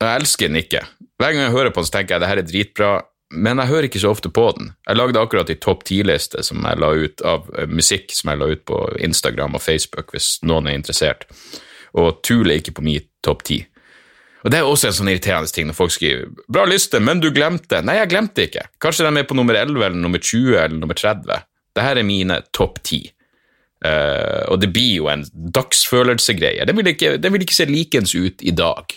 jeg 0.00 0.22
elsker 0.22 0.50
den 0.50 0.60
ikke. 0.62 0.82
Hver 1.20 1.32
gang 1.32 1.46
jeg 1.46 1.56
hører 1.56 1.72
på 1.72 1.82
den, 1.82 1.88
så 1.88 1.98
tenker 1.98 2.16
jeg 2.16 2.24
det 2.24 2.30
her 2.32 2.40
er 2.40 2.48
dritbra, 2.48 2.90
men 3.34 3.58
jeg 3.58 3.70
hører 3.72 3.88
ikke 3.88 4.02
så 4.02 4.12
ofte 4.14 4.30
på 4.30 4.46
den. 4.58 4.72
Jeg 4.86 4.98
lagde 4.98 5.20
akkurat 5.20 5.50
en 5.50 5.62
topp 5.62 5.86
ti-liste 5.88 6.42
som 6.46 6.62
jeg 6.62 6.78
la 6.78 6.90
ut 6.94 7.22
av 7.26 7.48
uh, 7.56 7.64
musikk 7.66 8.14
som 8.14 8.30
jeg 8.30 8.42
la 8.42 8.50
ut 8.54 8.66
på 8.68 8.82
Instagram 9.02 9.58
og 9.58 9.64
Facebook, 9.64 10.12
hvis 10.14 10.36
noen 10.46 10.70
er 10.70 10.78
interessert, 10.78 11.26
og 11.96 12.20
Tool 12.26 12.52
er 12.52 12.60
ikke 12.60 12.76
på 12.78 12.86
min 12.86 13.08
topp 13.26 13.42
ti. 13.48 13.64
Og 14.46 14.52
Det 14.52 14.60
er 14.60 14.68
også 14.68 14.90
en 14.90 14.94
sånn 15.00 15.10
irriterende 15.10 15.50
ting 15.50 15.66
når 15.66 15.74
folk 15.74 15.90
skriver 15.90 16.28
'bra 16.46 16.68
liste, 16.70 17.00
men 17.02 17.18
du 17.18 17.32
glemte'. 17.34 17.82
Nei, 17.82 17.96
jeg 17.98 18.12
glemte 18.12 18.46
ikke. 18.46 18.68
Kanskje 18.78 19.08
de 19.08 19.18
er 19.18 19.26
på 19.26 19.34
nummer 19.34 19.58
11 19.58 19.82
eller 19.82 19.98
nummer 19.98 20.22
20 20.22 20.54
eller 20.54 20.78
nummer 20.78 20.94
30. 20.94 21.42
Dette 21.74 21.98
er 21.98 22.06
mine 22.06 22.38
topp 22.54 22.78
ti. 22.86 23.00
Uh, 23.84 24.46
og 24.48 24.60
det 24.62 24.70
blir 24.72 25.02
jo 25.02 25.08
en 25.10 25.24
dagsfølelsegreie. 25.34 26.64
Den 26.64 26.78
vil 26.78 26.94
ikke, 26.94 27.16
den 27.18 27.34
vil 27.34 27.42
ikke 27.42 27.58
se 27.58 27.66
likens 27.66 28.14
ut 28.14 28.40
i 28.40 28.54
dag. 28.54 28.94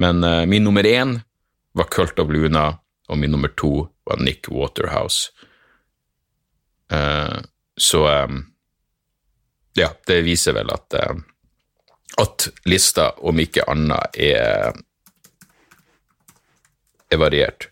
Men 0.00 0.24
uh, 0.24 0.46
min 0.48 0.64
nummer 0.64 0.82
én 0.82 1.20
var 1.76 1.90
Cult 1.92 2.18
of 2.18 2.32
Luna, 2.32 2.80
og 3.10 3.18
min 3.18 3.32
nummer 3.34 3.50
to 3.58 3.88
var 4.06 4.22
Nick 4.22 4.46
Waterhouse. 4.48 5.32
Uh, 6.92 7.42
så 7.78 8.04
um, 8.06 8.44
ja, 9.78 9.90
det 10.06 10.22
viser 10.26 10.54
vel 10.54 10.70
at, 10.74 10.94
at 12.20 12.48
lista, 12.66 13.10
om 13.22 13.38
ikke 13.42 13.66
annet, 13.70 14.18
er, 14.18 14.74
er 17.10 17.22
variert. 17.22 17.70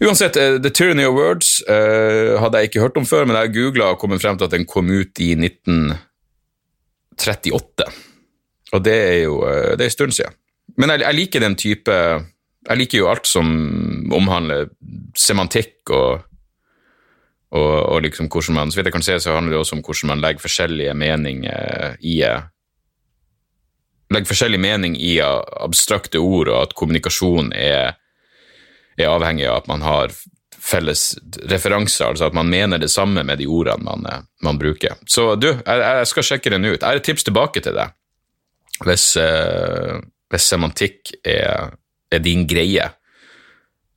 Uansett, 0.00 0.36
uh, 0.36 0.62
The 0.62 0.70
Tyranny 0.70 1.06
of 1.06 1.14
Words 1.14 1.62
uh, 1.68 2.40
hadde 2.42 2.58
jeg 2.58 2.64
ikke 2.70 2.80
hørt 2.82 2.96
om 3.00 3.06
før, 3.06 3.24
men 3.28 3.36
jeg 3.38 3.54
googla 3.54 3.84
og 3.94 4.00
kommet 4.02 4.22
frem 4.22 4.38
til 4.38 4.48
at 4.48 4.54
den 4.54 4.66
kom 4.68 4.86
ut 4.90 5.18
i 5.22 5.30
1938. 5.38 7.84
Og 8.74 8.84
det 8.84 8.94
er 8.94 9.18
jo 9.24 9.34
uh, 9.44 9.70
det 9.74 9.80
er 9.80 9.90
en 9.90 9.98
stund 9.98 10.12
siden. 10.16 10.34
Men 10.80 10.88
jeg, 10.90 10.98
jeg, 11.04 11.14
liker 11.14 11.40
den 11.44 11.56
type 11.60 11.94
Jeg 12.64 12.80
liker 12.80 12.98
jo 12.98 13.10
alt 13.10 13.28
som 13.28 13.48
omhandler 14.14 14.70
semantikk 15.18 15.90
og, 15.92 16.22
og, 17.52 17.74
og 17.92 17.98
liksom 18.06 18.30
hvordan 18.32 18.56
man 18.56 18.72
Så 18.72 18.80
vidt 18.80 18.88
jeg 18.88 18.96
kan 18.96 19.04
se, 19.04 19.18
så 19.20 19.36
handler 19.36 19.52
det 19.52 19.60
også 19.60 19.76
om 19.76 19.82
hvordan 19.84 20.14
man 20.14 20.24
legger 20.24 20.44
forskjellige 20.46 20.94
meninger 20.96 21.98
i 22.00 22.18
Legger 24.14 24.28
forskjellig 24.28 24.60
mening 24.60 24.96
i 25.00 25.16
abstrakte 25.24 26.20
ord, 26.20 26.48
og 26.52 26.58
at 26.62 26.74
kommunikasjon 26.76 27.52
er 27.56 27.94
er 28.98 29.10
avhengig 29.10 29.46
av 29.48 29.62
at 29.62 29.70
man 29.70 29.84
har 29.84 30.14
felles 30.64 31.12
referanser, 31.50 32.06
altså 32.08 32.28
at 32.28 32.36
man 32.36 32.48
mener 32.50 32.80
det 32.80 32.90
samme 32.92 33.24
med 33.26 33.40
de 33.40 33.48
ordene 33.50 33.84
man, 33.84 34.06
eh, 34.08 34.24
man 34.44 34.58
bruker. 34.60 34.96
Så 35.06 35.34
du, 35.36 35.50
jeg, 35.50 35.80
jeg, 35.82 36.08
skal 36.08 36.28
sjekke 36.30 36.54
den 36.54 36.64
ut. 36.64 36.78
Jeg 36.78 36.86
har 36.86 37.00
et 37.00 37.06
tips 37.06 37.26
tilbake 37.26 37.62
til 37.64 37.76
deg. 37.76 37.94
Hvis, 38.84 39.12
uh, 39.20 40.00
hvis 40.32 40.46
semantikk 40.50 41.12
er, 41.22 41.76
er, 42.12 42.22
din 42.24 42.46
greie. 42.50 42.90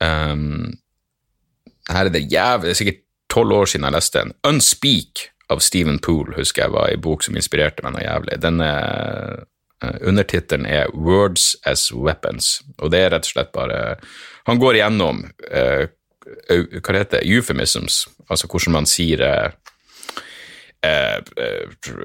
Um, 0.00 0.78
her 1.88 2.06
er 2.06 2.12
det 2.14 2.28
jævlig 2.30 2.68
Det 2.68 2.70
er 2.70 2.78
sikkert 2.78 3.04
tolv 3.32 3.52
år 3.52 3.66
siden 3.66 3.88
jeg 3.88 3.96
leste 3.96 4.22
den. 4.22 4.34
Unspeak 4.46 5.28
av 5.50 5.62
Stephen 5.64 5.98
Poole 5.98 6.36
husker 6.36 6.66
jeg 6.66 6.74
var 6.76 6.92
en 6.92 7.02
bok 7.02 7.24
som 7.24 7.36
inspirerte 7.36 7.82
meg 7.84 7.96
noe 7.96 8.04
jævlig. 8.04 8.40
Denne 8.42 8.72
Uh, 9.78 9.94
Undertittelen 10.02 10.66
er 10.66 10.90
Words 10.90 11.52
as 11.62 11.92
Weapons, 11.94 12.64
og 12.82 12.90
det 12.90 12.98
er 12.98 13.12
rett 13.14 13.28
og 13.28 13.30
slett 13.30 13.52
bare 13.54 13.76
han 14.48 14.58
går 14.58 14.74
igjennom 14.80 15.20
uh, 15.22 15.84
hva 16.48 16.94
det 16.96 17.02
heter, 17.04 17.22
euphemisms, 17.22 18.00
altså 18.26 18.50
hvordan 18.50 18.74
man 18.74 18.88
sier 18.90 19.22
uh, 19.22 19.54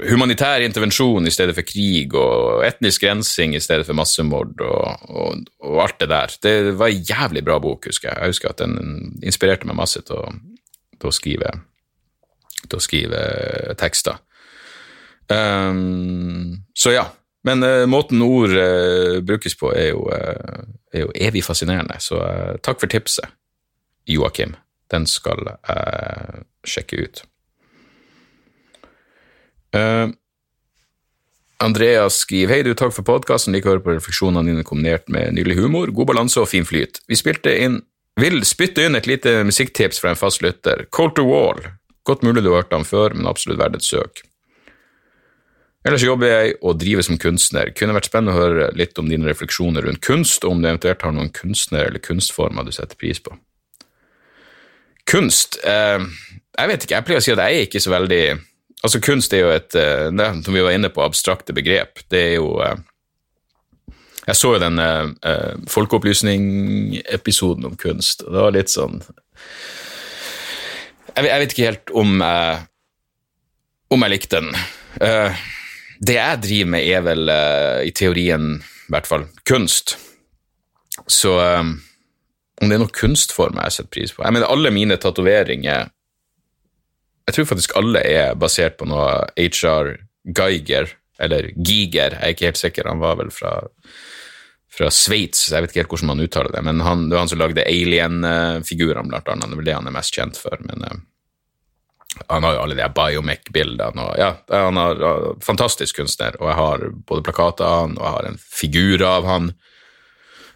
humanitær 0.10 0.64
intervensjon 0.66 1.28
i 1.30 1.32
stedet 1.34 1.54
for 1.54 1.68
krig, 1.68 2.16
og 2.18 2.64
etnisk 2.66 3.04
rensing 3.06 3.54
i 3.54 3.62
stedet 3.62 3.86
for 3.86 3.98
massemord, 3.98 4.56
og, 4.66 5.04
og, 5.10 5.44
og, 5.62 5.78
alt 5.84 6.00
det 6.02 6.10
der. 6.10 6.38
Det 6.42 6.56
var 6.80 6.90
en 6.90 7.06
jævlig 7.10 7.44
bra 7.46 7.60
bok, 7.62 7.86
husker 7.92 8.10
jeg. 8.10 8.18
Jeg 8.20 8.34
husker 8.34 8.50
at 8.50 8.64
den 8.64 9.20
inspirerte 9.22 9.70
meg 9.70 9.78
masse 9.78 10.02
til 10.02 10.18
å, 10.18 10.32
til 10.98 11.12
å 11.12 11.14
skrive, 11.14 11.52
til 12.66 12.80
å 12.80 12.84
skrive 12.84 13.26
tekster. 13.80 14.18
Um, 15.30 16.64
så 16.76 16.96
ja. 16.98 17.10
Men 17.44 17.64
uh, 17.64 17.84
måten 17.92 18.22
ord 18.24 18.54
uh, 18.56 19.20
brukes 19.20 19.58
på, 19.60 19.74
er 19.76 19.90
jo, 19.90 20.06
uh, 20.08 20.64
er 20.94 21.04
jo, 21.04 21.12
evig 21.16 21.44
fascinerende. 21.44 22.00
Så 22.00 22.22
takk 22.64 22.80
for 22.80 22.92
tipset, 22.92 23.28
Joakim. 24.08 24.56
Den 24.92 25.08
skal 25.10 25.42
jeg 25.52 26.44
sjekke 26.68 27.04
ut. 27.04 27.24
Andreas 31.64 32.20
skriver 32.26 32.58
hei 32.58 32.64
du, 32.66 32.74
takk 32.78 32.94
for 32.96 33.08
podkasten, 33.08 33.56
liker 33.56 33.72
å 33.72 33.76
høre 33.76 33.86
på 33.86 33.96
refleksjonene 33.96 34.52
dine 34.52 34.66
kombinert 34.68 35.08
med 35.14 35.36
nydelig 35.38 35.62
humor, 35.62 35.94
god 35.96 36.12
balanse 36.12 36.42
og 36.42 36.50
fin 36.52 36.68
flyt. 36.68 37.00
Vi 37.10 37.18
spilte 37.18 37.54
inn, 37.64 37.80
vil 38.20 38.44
spytte 38.46 38.86
inn 38.86 39.00
et 39.00 39.08
lite 39.10 39.40
musikktips 39.48 40.02
fra 40.04 40.12
en 40.12 40.20
fast 40.20 40.44
lytter. 40.46 40.86
Colter 40.94 41.26
Wall. 41.28 41.64
Godt 42.04 42.26
mulig 42.28 42.44
du 42.44 42.52
har 42.52 42.64
hørt 42.64 42.76
ham 42.76 42.86
før, 42.86 43.16
men 43.16 43.30
absolutt 43.30 43.62
verdt 43.62 43.80
et 43.80 43.88
søk. 43.88 44.24
Ellers 45.84 46.04
jobber 46.04 46.30
jeg 46.30 46.54
og 46.64 46.78
driver 46.80 47.04
som 47.04 47.20
kunstner. 47.20 47.72
Kunne 47.76 47.96
vært 47.96 48.08
spennende 48.08 48.36
å 48.36 48.40
høre 48.40 48.70
litt 48.80 49.00
om 49.00 49.10
dine 49.12 49.28
refleksjoner 49.28 49.84
rundt 49.88 50.04
kunst, 50.04 50.44
og 50.44 50.56
om 50.56 50.62
du 50.64 50.70
eventuelt 50.70 51.04
har 51.04 51.16
noen 51.16 51.32
kunstner 51.36 51.90
eller 51.90 52.04
kunstformer 52.04 52.68
du 52.68 52.72
setter 52.76 53.00
pris 53.00 53.20
på. 53.24 53.36
Kunst 55.10 55.58
eh, 55.68 56.00
Jeg 56.56 56.70
vet 56.70 56.86
ikke, 56.86 56.96
jeg 56.96 57.06
pleier 57.08 57.20
å 57.20 57.24
si 57.26 57.34
at 57.34 57.42
jeg 57.44 57.58
er 57.58 57.66
ikke 57.68 57.82
så 57.84 57.92
veldig 57.92 58.24
Altså, 58.84 59.00
kunst 59.00 59.34
er 59.34 59.46
jo 59.46 59.52
et 59.54 59.76
eh, 59.80 60.10
det, 60.12 60.26
Som 60.44 60.56
vi 60.56 60.64
var 60.64 60.76
inne 60.76 60.92
på, 60.92 61.04
abstrakte 61.04 61.56
begrep. 61.56 62.04
Det 62.12 62.20
er 62.20 62.36
jo 62.36 62.58
eh, 62.64 62.78
Jeg 64.28 64.40
så 64.40 64.54
jo 64.56 64.60
den 64.62 64.80
uh, 64.80 65.10
folkeopplysning-episoden 65.68 67.66
om 67.68 67.76
kunst, 67.76 68.24
og 68.24 68.32
det 68.32 68.44
var 68.46 68.54
litt 68.56 68.72
sånn 68.72 69.02
Jeg, 71.10 71.26
jeg 71.28 71.42
vet 71.42 71.52
ikke 71.56 71.68
helt 71.68 71.92
om 71.92 72.24
uh, 72.24 72.64
om 73.92 74.02
jeg 74.02 74.10
likte 74.14 74.40
den. 74.40 74.56
Det 76.02 76.16
jeg 76.16 76.40
driver 76.42 76.70
med, 76.74 76.88
er 76.88 77.04
vel 77.06 77.30
i 77.86 77.92
teorien, 77.94 78.56
i 78.58 78.90
hvert 78.90 79.06
fall, 79.06 79.28
kunst. 79.46 79.94
Så 81.06 81.36
om 81.38 81.76
det 82.64 82.74
er 82.74 82.82
noen 82.82 82.96
kunstform 82.96 83.60
jeg 83.62 83.76
setter 83.76 83.92
pris 83.94 84.16
på 84.16 84.26
Jeg 84.26 84.34
mener, 84.34 84.50
alle 84.50 84.72
mine 84.74 84.98
tatoveringer 84.98 85.92
jeg 87.28 87.38
tror 87.38 87.48
faktisk 87.54 87.78
alle 87.80 88.02
er 88.04 88.36
basert 88.40 88.76
på 88.80 88.88
noe 88.90 89.24
HR 89.40 89.96
Geiger, 90.36 90.92
eller 91.20 91.52
Giger, 91.56 92.18
jeg 92.18 92.20
er 92.20 92.36
ikke 92.36 92.50
helt 92.50 92.60
sikker, 92.60 92.90
han 92.90 93.02
var 93.04 93.18
vel 93.20 93.32
fra, 93.32 93.56
fra 94.74 94.92
Sveits, 94.92 95.46
jeg 95.52 95.64
vet 95.64 95.72
ikke 95.72 95.84
helt 95.84 95.94
hvordan 95.94 96.12
man 96.12 96.24
uttaler 96.26 96.56
det, 96.56 96.64
men 96.66 96.84
han, 96.84 97.08
det 97.08 97.18
var 97.18 97.26
han 97.26 97.32
som 97.32 97.42
lagde 97.42 97.66
Alien-figurene, 97.68 99.12
blant 99.12 99.30
annet, 99.32 99.50
det 99.52 99.56
er 99.56 99.62
vel 99.62 99.70
det 99.72 99.80
han 99.80 99.90
er 99.92 99.98
mest 99.98 100.16
kjent 100.16 100.40
for. 100.40 100.58
men 100.68 100.88
uh, 100.88 101.02
han 102.30 102.46
har 102.46 102.54
jo 102.54 102.64
alle 102.64 102.78
de 102.78 102.88
biomech-bildene. 102.94 104.04
og 104.04 104.18
ja, 104.20 104.34
Han 104.54 104.78
er 104.78 105.00
uh, 105.02 105.30
fantastisk 105.42 105.98
kunstner, 106.02 106.36
og 106.42 106.50
jeg 106.52 106.60
har 106.60 106.88
både 107.10 107.26
plakater 107.26 107.66
av 107.66 107.80
han, 107.86 107.96
og 107.98 108.06
jeg 108.06 108.18
har 108.18 108.28
en 108.30 108.42
figur 108.44 109.06
av 109.08 109.30
han 109.30 109.54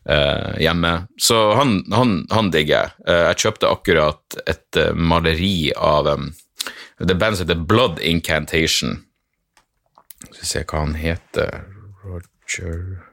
uh, 0.10 0.52
hjemme. 0.62 0.94
Så 1.22 1.40
han, 1.58 1.80
han, 1.94 2.20
han 2.30 2.52
digger 2.54 2.76
jeg. 2.76 2.94
Uh, 3.08 3.24
jeg 3.32 3.42
kjøpte 3.46 3.72
akkurat 3.74 4.38
et 4.46 4.82
maleri 4.94 5.72
av 5.74 6.12
um, 6.14 6.30
det 7.06 7.14
er 7.14 7.20
bandet 7.20 7.38
som 7.40 7.48
heter 7.48 7.66
Blood 7.70 8.00
Incantation. 8.00 9.04
Skal 10.24 10.42
vi 10.42 10.50
se 10.50 10.64
hva 10.66 10.80
han 10.82 10.96
heter 10.98 11.60
Roger 12.04 13.04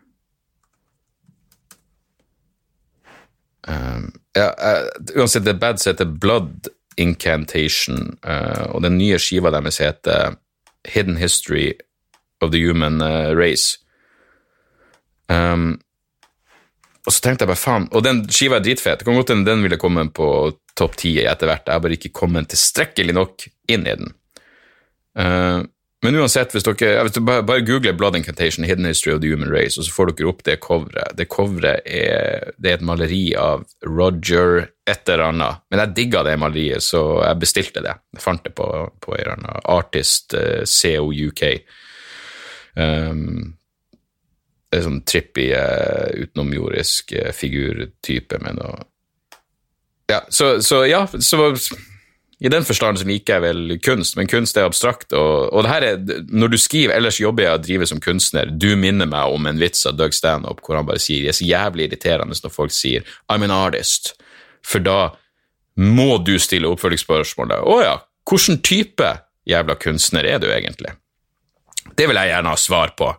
um, 3.69 4.09
ja, 4.37 4.49
uh, 4.57 4.89
Uansett, 5.19 5.45
det 5.45 5.55
er 5.55 5.61
band 5.61 5.83
som 5.83 5.93
heter 5.93 6.09
Blood 6.21 6.71
Incantation, 6.97 8.17
uh, 8.25 8.71
og 8.73 8.83
den 8.87 8.97
nye 8.99 9.19
skiva 9.21 9.53
deres 9.53 9.83
heter 9.83 10.39
Hidden 10.89 11.19
History 11.21 11.73
of 12.41 12.53
the 12.53 12.61
Human 12.61 13.03
uh, 13.03 13.37
Race. 13.37 13.79
Um, 15.29 15.81
og 17.05 17.13
så 17.13 17.21
tenkte 17.21 17.45
jeg 17.45 17.53
bare 17.53 17.61
faen 17.61 17.87
Og 17.93 18.05
den 18.05 18.23
skiva 18.33 18.57
er 18.59 18.65
dritfet. 18.65 19.01
Det 19.01 19.07
kan 19.07 19.19
godt 19.19 19.35
hende 19.35 19.51
den 19.51 19.65
ville 19.65 19.81
komme 19.81 20.07
på 20.15 20.29
topp 20.79 20.97
ti 21.01 21.19
etter 21.21 21.51
hvert. 21.51 21.69
Jeg 21.69 21.77
har 21.77 21.85
bare 21.85 21.99
ikke 21.99 22.15
kommet 22.17 22.51
tilstrekkelig 22.53 23.15
nok 23.15 23.47
inn 23.71 23.87
i 23.87 23.97
den. 24.01 24.15
Uh, 25.15 25.63
men 26.05 26.19
uansett, 26.21 26.53
hvis 26.53 26.67
dere, 26.67 26.99
hvis 27.07 27.15
dere 27.15 27.25
bare, 27.25 27.45
bare, 27.49 27.65
googler 27.65 27.95
Blood 27.97 28.19
Incantation, 28.19 28.67
Hidden 28.69 28.89
History 28.89 29.15
of 29.15 29.23
the 29.23 29.31
Human 29.31 29.53
Race, 29.53 29.79
og 29.81 29.87
så 29.87 29.95
får 29.95 30.11
dere 30.11 30.29
opp 30.29 30.43
det 30.45 30.59
coveret. 30.65 31.15
Det 31.17 31.29
coveret 31.33 31.87
er, 31.89 32.51
det 32.61 32.73
er 32.73 32.77
et 32.81 32.85
maleri 32.85 33.23
av 33.41 33.65
Roger 33.87 34.67
et 34.85 35.09
eller 35.09 35.31
annet. 35.31 35.63
Men 35.71 35.81
jeg 35.81 35.95
digga 35.97 36.25
det 36.27 36.35
maleriet, 36.41 36.85
så 36.85 37.23
jeg 37.23 37.41
bestilte 37.41 37.85
det. 37.85 37.95
Jeg 38.17 38.25
fant 38.25 38.45
det 38.45 38.53
på, 38.59 38.69
på 39.01 39.17
eller 39.17 39.37
annen 39.39 39.65
Artist 39.73 40.37
uh, 40.37 40.61
eh, 40.61 40.67
COUK. 40.69 41.45
Um, 42.75 43.55
det 44.75 44.83
er 44.83 44.89
sånn 44.89 45.03
trippy, 45.07 45.49
uh, 45.55 46.11
utenomjordisk 46.19 47.15
uh, 47.17 47.31
figurtype 47.37 48.43
med 48.43 48.59
noe 48.59 48.83
Ja, 50.11 50.21
så, 50.29 50.59
så 50.61 50.83
ja, 50.85 51.07
så 51.09 51.55
i 52.45 52.51
den 52.53 52.65
forstand 52.67 52.99
så 53.01 53.07
liker 53.09 53.39
jeg 53.39 53.43
vel 53.45 53.77
kunst, 53.81 54.19
men 54.19 54.29
kunst 54.29 54.59
er 54.59 54.67
abstrakt. 54.69 55.15
Og, 55.17 55.49
og 55.49 55.65
det 55.65 55.71
her 55.71 55.87
er, 55.87 56.01
når 56.29 56.53
du 56.53 56.59
skriver 56.61 56.93
'ellers 56.93 57.21
jobber 57.21 57.47
jeg 57.47 57.59
og 57.59 57.63
driver 57.65 57.89
som 57.89 58.01
kunstner', 58.05 58.51
du 58.51 58.75
minner 58.77 59.09
meg 59.09 59.33
om 59.33 59.47
en 59.47 59.61
vits 59.61 59.87
av 59.87 59.97
Doug 59.97 60.13
Stanhope 60.13 60.61
hvor 60.67 60.77
han 60.77 60.89
bare 60.89 61.01
sier 61.01 61.23
det 61.25 61.33
er 61.33 61.39
så 61.39 61.49
jævlig 61.49 61.89
irriterende 61.89 62.37
når 62.37 62.53
folk 62.53 62.75
sier 62.75 63.07
'I'm 63.31 63.47
an 63.47 63.55
artist', 63.55 64.13
for 64.65 64.85
da 64.85 65.15
må 65.77 66.19
du 66.25 66.37
stille 66.39 66.69
oppfølgingsspørsmålet 66.69 67.65
'Å 67.65 67.79
ja, 67.83 67.97
hvilken 68.29 68.61
type 68.63 69.15
jævla 69.49 69.79
kunstner 69.81 70.25
er 70.25 70.39
du 70.39 70.51
egentlig?' 70.51 70.99
Det 71.97 72.09
vil 72.09 72.17
jeg 72.17 72.29
gjerne 72.29 72.49
ha 72.49 72.57
svar 72.57 72.93
på, 72.97 73.15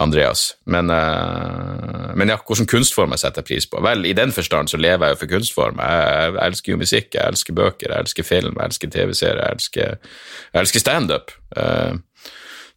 Andreas. 0.00 0.54
Men, 0.64 0.90
uh, 0.90 2.10
men 2.16 2.32
ja, 2.32 2.38
hvilken 2.40 2.68
kunstform 2.70 3.12
jeg 3.14 3.22
setter 3.24 3.44
pris 3.46 3.66
på? 3.68 3.82
Vel, 3.84 4.06
i 4.08 4.14
den 4.16 4.32
forstand 4.32 4.72
så 4.72 4.80
lever 4.80 5.06
jeg 5.06 5.16
jo 5.16 5.20
for 5.22 5.32
kunstform. 5.34 5.80
Jeg, 5.82 6.04
jeg, 6.34 6.44
elsker 6.46 6.72
jo 6.72 6.80
musikk, 6.80 7.08
jeg 7.14 7.34
elsker 7.34 7.56
bøker, 7.58 7.92
jeg 7.92 8.06
elsker 8.06 8.26
film, 8.26 8.54
jeg 8.56 8.72
elsker 8.72 8.94
TV-serier, 8.94 9.42
jeg 9.42 9.58
elsker, 9.58 10.14
jeg 10.54 10.62
elsker 10.62 10.84
standup. 10.84 11.34
Uh, 11.56 11.98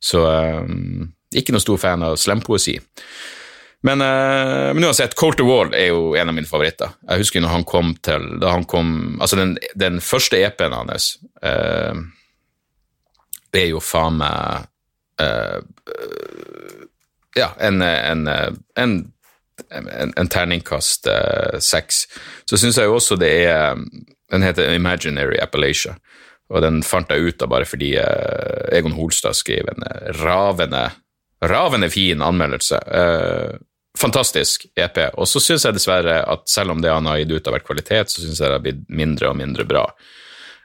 så 0.04 0.26
um, 0.68 1.14
ikke 1.34 1.56
noen 1.56 1.64
stor 1.64 1.80
fan 1.80 2.04
av 2.04 2.18
slempoesi. 2.20 2.76
Men, 3.88 4.04
uh, 4.04 4.74
men 4.76 4.84
uansett, 4.90 5.16
Colter 5.20 5.48
Wall 5.48 5.72
er 5.76 5.94
jo 5.94 6.12
en 6.20 6.32
av 6.32 6.36
mine 6.36 6.50
favoritter. 6.50 6.92
Jeg 7.08 7.24
husker 7.24 7.44
når 7.44 7.56
han 7.56 7.66
kom 7.68 7.96
til 8.04 8.28
da 8.44 8.52
han 8.56 8.68
kom, 8.68 9.16
Altså, 9.22 9.40
den, 9.40 9.56
den 9.80 10.04
første 10.04 10.44
EP-en 10.44 10.76
hans 10.76 11.14
uh, 11.44 11.96
er 13.54 13.68
jo 13.70 13.80
faen 13.84 14.20
meg 14.20 14.68
uh, 15.24 15.62
Ja, 17.36 17.52
en, 17.60 17.82
en, 17.82 18.28
en, 18.78 19.14
en 20.16 20.28
terningkast 20.30 21.08
uh, 21.10 21.60
seks. 21.60 22.06
Så 22.50 22.60
syns 22.62 22.78
jeg 22.78 22.90
jo 22.90 22.98
også 23.00 23.18
det 23.18 23.32
er 23.48 23.80
Den 24.32 24.46
heter 24.46 24.74
Imaginary 24.74 25.38
Appalachia. 25.42 25.96
Og 26.54 26.62
den 26.62 26.82
fant 26.86 27.10
jeg 27.10 27.22
ut 27.34 27.42
av 27.42 27.50
bare 27.50 27.68
fordi 27.70 27.94
uh, 27.98 28.70
Egon 28.74 28.96
Holstad 28.98 29.38
skrev 29.38 29.70
en 29.72 29.86
ravende, 30.22 30.88
ravende 31.42 31.90
fin 31.90 32.22
anmeldelse. 32.22 32.80
fantastisk 34.00 34.66
EP. 34.76 34.98
Og 35.14 35.28
så 35.28 35.40
syns 35.40 35.66
jeg 35.66 35.78
dessverre 35.78 36.24
at 36.26 36.50
selv 36.50 36.72
om 36.72 36.82
det 36.82 36.94
han 36.94 37.06
har 37.06 37.22
gitt 37.22 37.34
ut, 37.34 37.46
har 37.46 37.58
vært 37.58 37.68
kvalitet, 37.68 38.10
så 38.10 38.22
syns 38.22 38.42
jeg 38.42 38.50
det 38.50 38.58
har 38.58 38.64
blitt 38.64 38.86
mindre 38.90 39.30
og 39.30 39.38
mindre 39.38 39.66
bra. 39.70 39.88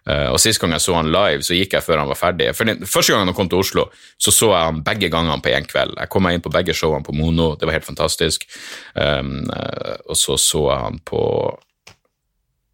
Uh, 0.08 0.30
og 0.32 0.38
Sist 0.40 0.60
gang 0.60 0.72
jeg 0.72 0.80
så 0.80 0.94
han 0.96 1.10
live, 1.12 1.44
så 1.44 1.56
gikk 1.56 1.74
jeg 1.76 1.84
før 1.84 2.00
han 2.00 2.08
var 2.08 2.16
ferdig. 2.16 2.48
Første 2.56 3.12
gang 3.12 3.26
han 3.28 3.36
kom 3.36 3.50
til 3.52 3.60
Oslo, 3.60 3.88
så 4.16 4.32
så 4.32 4.50
jeg 4.54 4.70
han 4.70 4.80
begge 4.86 5.10
gangene 5.12 5.42
på 5.44 5.52
én 5.52 5.68
kveld. 5.68 5.98
Jeg 6.00 6.12
kom 6.12 6.24
meg 6.24 6.38
inn 6.38 6.44
på 6.44 6.52
begge 6.54 6.76
showene 6.76 7.04
på 7.04 7.12
Mono, 7.16 7.50
det 7.60 7.68
var 7.68 7.76
helt 7.76 7.88
fantastisk. 7.88 8.46
Um, 8.94 9.50
uh, 9.52 9.98
og 10.08 10.16
så 10.16 10.38
så 10.40 10.64
jeg 10.70 10.86
han 10.86 10.98
på 11.04 11.20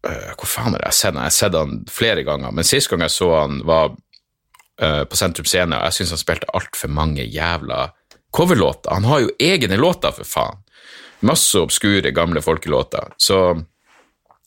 uh, 0.07 0.31
Hvor 0.37 0.47
faen 0.47 0.77
har 0.77 0.87
jeg 0.87 0.99
sett 1.01 1.11
han? 1.11 1.25
Jeg 1.25 1.33
har 1.33 1.37
sett 1.41 1.59
han 1.59 1.77
flere 1.91 2.23
ganger, 2.23 2.55
men 2.55 2.67
sist 2.67 2.91
gang 2.91 3.03
jeg 3.03 3.15
så 3.17 3.31
han, 3.41 3.61
var 3.67 3.95
på 4.75 5.15
Sentrum 5.15 5.45
Scene, 5.47 5.71
og 5.71 5.85
jeg 5.87 5.95
syns 5.95 6.09
han 6.11 6.19
spilte 6.19 6.49
altfor 6.51 6.91
mange 6.91 7.23
jævla 7.23 7.85
coverlåter. 8.35 8.91
Han 8.91 9.07
har 9.07 9.21
jo 9.23 9.29
egne 9.39 9.77
låter, 9.79 10.11
for 10.11 10.27
faen. 10.27 10.59
Masse 11.23 11.55
obskure, 11.63 12.11
gamle 12.11 12.43
folkelåter. 12.43 13.13
Så 13.15 13.37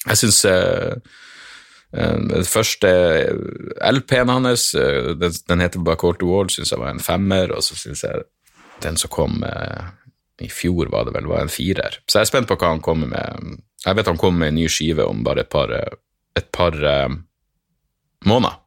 jeg 0.04 0.20
syns 0.20 0.42
Eh, 0.44 0.96
den 1.92 2.44
første 2.44 2.88
LP-en 3.80 4.28
hans, 4.28 4.74
eh, 4.74 5.14
den, 5.16 5.32
den 5.48 5.64
heter 5.64 5.84
bare 5.84 5.96
to 5.96 6.28
Wall, 6.28 6.50
syns 6.52 6.72
jeg 6.72 6.80
var 6.80 6.92
en 6.92 7.00
femmer, 7.00 7.54
og 7.56 7.64
så 7.64 7.78
syns 7.78 8.04
jeg 8.04 8.26
den 8.84 8.98
som 9.00 9.10
kom 9.10 9.40
eh, 9.46 9.88
i 10.44 10.50
fjor, 10.52 10.90
var 10.92 11.08
det 11.08 11.16
vel, 11.16 11.30
var 11.30 11.46
en 11.46 11.52
firer. 11.52 11.98
Så 12.06 12.18
jeg 12.18 12.28
er 12.28 12.32
spent 12.32 12.50
på 12.50 12.58
hva 12.60 12.74
han 12.74 12.84
kommer 12.84 13.08
med. 13.10 13.56
Jeg 13.86 13.96
vet 13.96 14.10
han 14.10 14.20
kommer 14.20 14.44
med 14.44 14.52
en 14.52 14.60
ny 14.60 14.68
skive 14.70 15.06
om 15.08 15.24
bare 15.26 15.42
et 15.46 15.50
par, 15.50 15.72
et 16.36 16.52
par 16.54 16.76
måneder. 18.26 18.60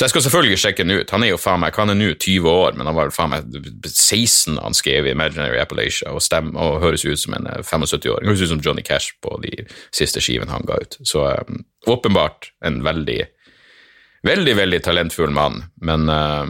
Så 0.00 0.06
jeg 0.06 0.12
skal 0.14 0.22
selvfølgelig 0.24 0.58
sjekke 0.62 0.84
den 0.86 0.96
ut. 0.96 1.10
Han 1.12 1.24
er 1.26 1.28
jo 1.34 1.36
faen 1.36 1.60
meg, 1.60 1.76
han 1.76 1.92
er 1.92 1.96
nå 1.98 2.14
20 2.16 2.46
år, 2.48 2.76
men 2.78 2.88
han 2.88 2.94
var 2.96 3.10
faen 3.12 3.34
meg 3.34 3.50
16 3.84 4.54
da 4.56 4.62
han 4.64 4.72
skrev 4.72 5.04
i 5.04 5.10
Imaginary 5.12 5.58
Appalachia 5.60 6.14
og, 6.16 6.22
stem, 6.24 6.54
og 6.56 6.78
høres 6.80 7.04
ut 7.04 7.20
som 7.20 7.36
en 7.36 7.44
75-åring. 7.60 8.24
Eh, 8.24 8.30
høres 8.30 8.46
ut 8.46 8.52
som 8.54 8.62
Johnny 8.64 8.80
Cash 8.80 9.18
på 9.20 9.34
de 9.42 9.66
siste 9.92 10.22
skivene 10.24 10.54
han 10.54 10.64
ga 10.64 10.78
ut. 10.80 10.96
Så 11.04 11.26
um, 11.28 11.60
åpenbart 11.84 12.48
en 12.64 12.80
veldig, 12.86 13.18
veldig, 14.24 14.54
veldig 14.62 14.80
talentfull 14.88 15.36
mann, 15.36 15.66
men 15.84 16.08
uh, 16.08 16.48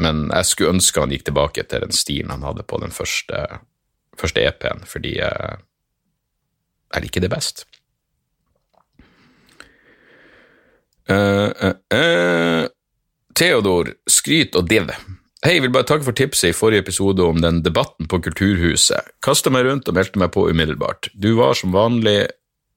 men 0.00 0.28
jeg 0.30 0.46
skulle 0.48 0.76
ønske 0.78 1.02
han 1.02 1.10
gikk 1.12 1.26
tilbake 1.26 1.66
til 1.66 1.82
den 1.82 1.92
stilen 1.92 2.30
han 2.32 2.46
hadde 2.46 2.62
på 2.62 2.78
den 2.80 2.94
første, 2.94 3.42
første 4.16 4.46
EP-en, 4.46 4.86
fordi 4.88 5.18
uh, 5.18 5.58
jeg 6.94 7.08
liker 7.08 7.26
det 7.26 7.34
best. 7.34 7.66
Uh, 11.10 11.50
uh, 11.66 11.74
uh. 11.94 12.68
Theodor, 13.34 13.94
skryt 14.10 14.56
og 14.58 14.68
div. 14.70 14.90
Hei, 15.40 15.56
vil 15.62 15.72
bare 15.72 15.86
takke 15.88 16.04
for 16.04 16.16
tipset 16.16 16.50
i 16.50 16.56
forrige 16.56 16.84
episode 16.84 17.24
om 17.24 17.38
den 17.40 17.62
debatten 17.64 18.08
på 18.10 18.20
Kulturhuset. 18.20 19.14
Kasta 19.24 19.50
meg 19.52 19.64
rundt 19.64 19.88
og 19.88 19.96
meldte 19.96 20.20
meg 20.20 20.34
på 20.34 20.44
umiddelbart. 20.50 21.08
Du 21.16 21.32
var 21.38 21.56
som 21.56 21.72
vanlig 21.72 22.26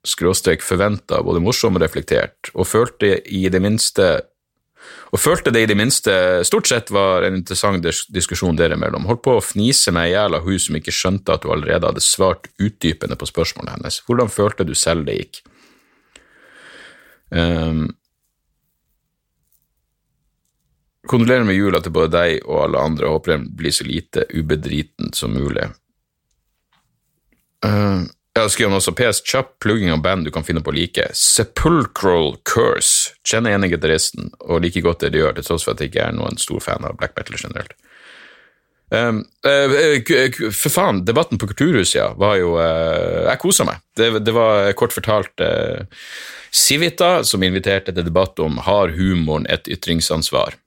skråstrek 0.07 0.63
forventa 0.63 1.21
både 1.23 1.41
morsom 1.43 1.75
og 1.75 1.83
reflektert, 1.83 2.51
og 2.55 2.67
følte 2.67 3.17
i 3.27 3.45
det 3.51 3.61
minste 3.63 4.13
og 5.13 5.19
følte 5.21 5.51
det 5.53 5.61
i 5.63 5.67
det 5.69 5.77
minste 5.79 6.13
stort 6.43 6.67
sett 6.67 6.89
var 6.91 7.23
en 7.23 7.37
interessant 7.37 7.85
diskusjon 8.11 8.57
dere 8.59 8.75
imellom. 8.75 9.05
Holdt 9.07 9.21
på 9.23 9.37
å 9.37 9.43
fnise 9.43 9.93
meg 9.95 10.09
i 10.09 10.13
hjel 10.15 10.35
av 10.35 10.43
hun 10.43 10.59
som 10.59 10.75
ikke 10.79 10.91
skjønte 10.95 11.35
at 11.35 11.45
du 11.45 11.51
allerede 11.53 11.87
hadde 11.87 12.03
svart 12.03 12.49
utdypende 12.59 13.15
på 13.19 13.29
spørsmålet 13.29 13.77
hennes. 13.77 13.99
Hvordan 14.07 14.31
følte 14.33 14.65
du 14.67 14.73
selv 14.75 15.05
det 15.07 15.19
gikk? 15.19 15.39
Um, 17.31 17.85
Kondolerer 21.07 21.43
med 21.43 21.55
jula 21.55 21.81
til 21.83 21.91
både 21.91 22.11
deg 22.13 22.45
og 22.47 22.61
alle 22.63 22.79
andre, 22.79 23.07
og 23.07 23.19
håper 23.19 23.35
den 23.35 23.47
blir 23.59 23.73
så 23.75 23.83
lite 23.83 24.23
ubedriten 24.31 25.11
som 25.15 25.33
mulig. 25.35 25.67
Uh, 27.65 28.07
jeg 28.33 28.41
har 28.41 28.49
skrevet 28.49 28.79
også 28.79 28.95
PS 28.97 29.19
Chop, 29.29 29.51
plugging 29.61 29.91
av 29.93 29.99
band 30.01 30.25
du 30.25 30.31
kan 30.33 30.45
finne 30.47 30.63
på 30.63 30.71
å 30.71 30.73
like. 30.73 31.05
Sepulchral 31.13 32.37
Curse. 32.49 33.13
Kjenner 33.27 33.53
ene 33.53 33.69
gitaristen 33.69 34.31
og 34.39 34.63
liker 34.63 34.81
godt 34.87 35.03
det 35.03 35.11
de 35.13 35.21
gjør, 35.21 35.35
til 35.37 35.45
tross 35.45 35.67
for 35.67 35.75
at 35.75 35.83
jeg 35.83 35.91
ikke 35.91 36.07
er 36.07 36.15
noen 36.17 36.39
stor 36.41 36.63
fan 36.63 36.87
av 36.87 36.95
black 36.97 37.13
metal 37.19 37.37
generelt. 37.37 37.75
Um, 38.93 39.21
uh, 39.45 40.49
for 40.53 40.73
faen, 40.73 41.03
debatten 41.05 41.39
på 41.41 41.51
Kulturhuset, 41.51 41.97
ja, 41.97 42.11
var 42.19 42.35
jo 42.37 42.51
uh, 42.59 43.25
Jeg 43.25 43.39
kosa 43.41 43.65
meg. 43.65 43.81
Det, 43.97 44.09
det, 44.21 44.33
var 44.35 44.69
kort 44.77 44.93
fortalt 44.93 45.41
uh, 45.41 45.85
som 46.53 47.43
inviterte 47.45 47.93
til 47.93 48.05
debatt 48.05 48.39
om 48.39 48.59
har 48.65 48.93
humoren 48.97 49.49
et 49.49 49.67
ytringsansvar. 49.67 50.57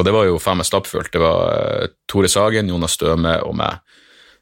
Og 0.00 0.06
det 0.06 0.14
var 0.16 0.24
jo 0.24 0.40
faen 0.40 0.60
meg 0.60 0.68
stappfullt. 0.68 1.12
Det 1.12 1.20
var 1.20 1.40
uh, 1.52 1.88
Tore 2.08 2.30
Sagen, 2.32 2.72
Jonas 2.72 2.96
Støme 2.96 3.36
og 3.44 3.56
meg. 3.60 3.82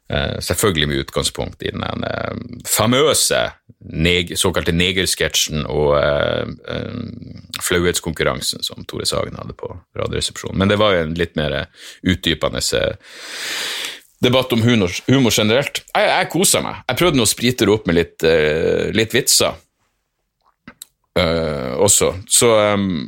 Uh, 0.09 0.39
selvfølgelig 0.41 0.87
med 0.89 1.01
utgangspunkt 1.03 1.61
i 1.67 1.73
den 1.75 1.83
uh, 1.83 2.31
famøse 2.65 3.43
neg 3.79 4.33
såkalte 4.35 4.73
negersketsjen 4.75 5.61
og 5.71 5.93
flauhetskonkurransen 7.63 8.65
som 8.65 8.83
Tore 8.83 9.05
Sagen 9.07 9.37
hadde 9.39 9.55
på 9.55 9.69
Radioresepsjonen. 9.95 10.57
Men 10.59 10.71
det 10.71 10.79
var 10.81 10.95
jo 10.95 11.05
en 11.05 11.13
litt 11.15 11.37
mer 11.39 11.55
utdypende 12.03 12.59
debatt 14.19 14.51
om 14.51 14.65
humor, 14.65 14.91
humor 15.07 15.31
generelt. 15.31 15.79
Jeg, 15.93 16.09
jeg 16.11 16.31
kosa 16.33 16.59
meg. 16.65 16.81
Jeg 16.91 16.99
prøvde 16.99 17.23
å 17.23 17.29
sprite 17.31 17.69
det 17.69 17.75
opp 17.77 17.87
med 17.87 17.99
litt, 18.01 18.27
litt 18.99 19.15
vitser 19.15 19.55
også. 21.79 22.11
Så 22.27 22.51
um, 22.75 23.07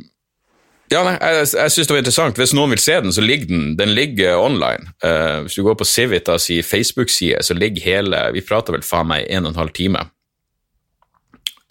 ja, 0.92 1.02
nei, 1.06 1.14
jeg, 1.16 1.46
jeg 1.56 1.72
syns 1.72 1.88
det 1.88 1.94
var 1.94 2.00
interessant. 2.02 2.40
Hvis 2.40 2.54
noen 2.56 2.72
vil 2.74 2.82
se 2.82 2.96
den, 3.04 3.14
så 3.14 3.24
ligger 3.24 3.50
den 3.50 3.76
den 3.78 3.94
ligger 3.96 4.40
online. 4.40 4.92
Uh, 5.04 5.44
hvis 5.44 5.56
du 5.58 5.64
går 5.66 5.78
på 5.80 5.88
Civitas 5.88 6.48
i 6.52 6.60
Facebook-side, 6.66 7.42
så 7.46 7.56
ligger 7.56 7.86
hele 7.86 8.24
Vi 8.36 8.44
prater 8.46 8.76
vel 8.76 8.84
faen 8.86 9.08
meg 9.10 9.28
en 9.28 9.46
og 9.48 9.54
en 9.54 9.62
halv 9.62 9.72
time. 9.76 10.04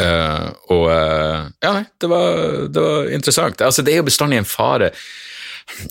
Uh, 0.02 0.48
og 0.74 0.88
uh, 0.90 1.50
Ja, 1.62 1.76
nei, 1.76 1.84
det 2.02 2.10
var, 2.10 2.40
det 2.74 2.86
var, 2.88 3.12
interessant. 3.14 3.62
Altså, 3.62 3.86
det 3.86 3.94
er 3.94 4.02
jo 4.02 4.08
bestandig 4.10 4.42
en 4.42 4.50
fare 4.50 4.90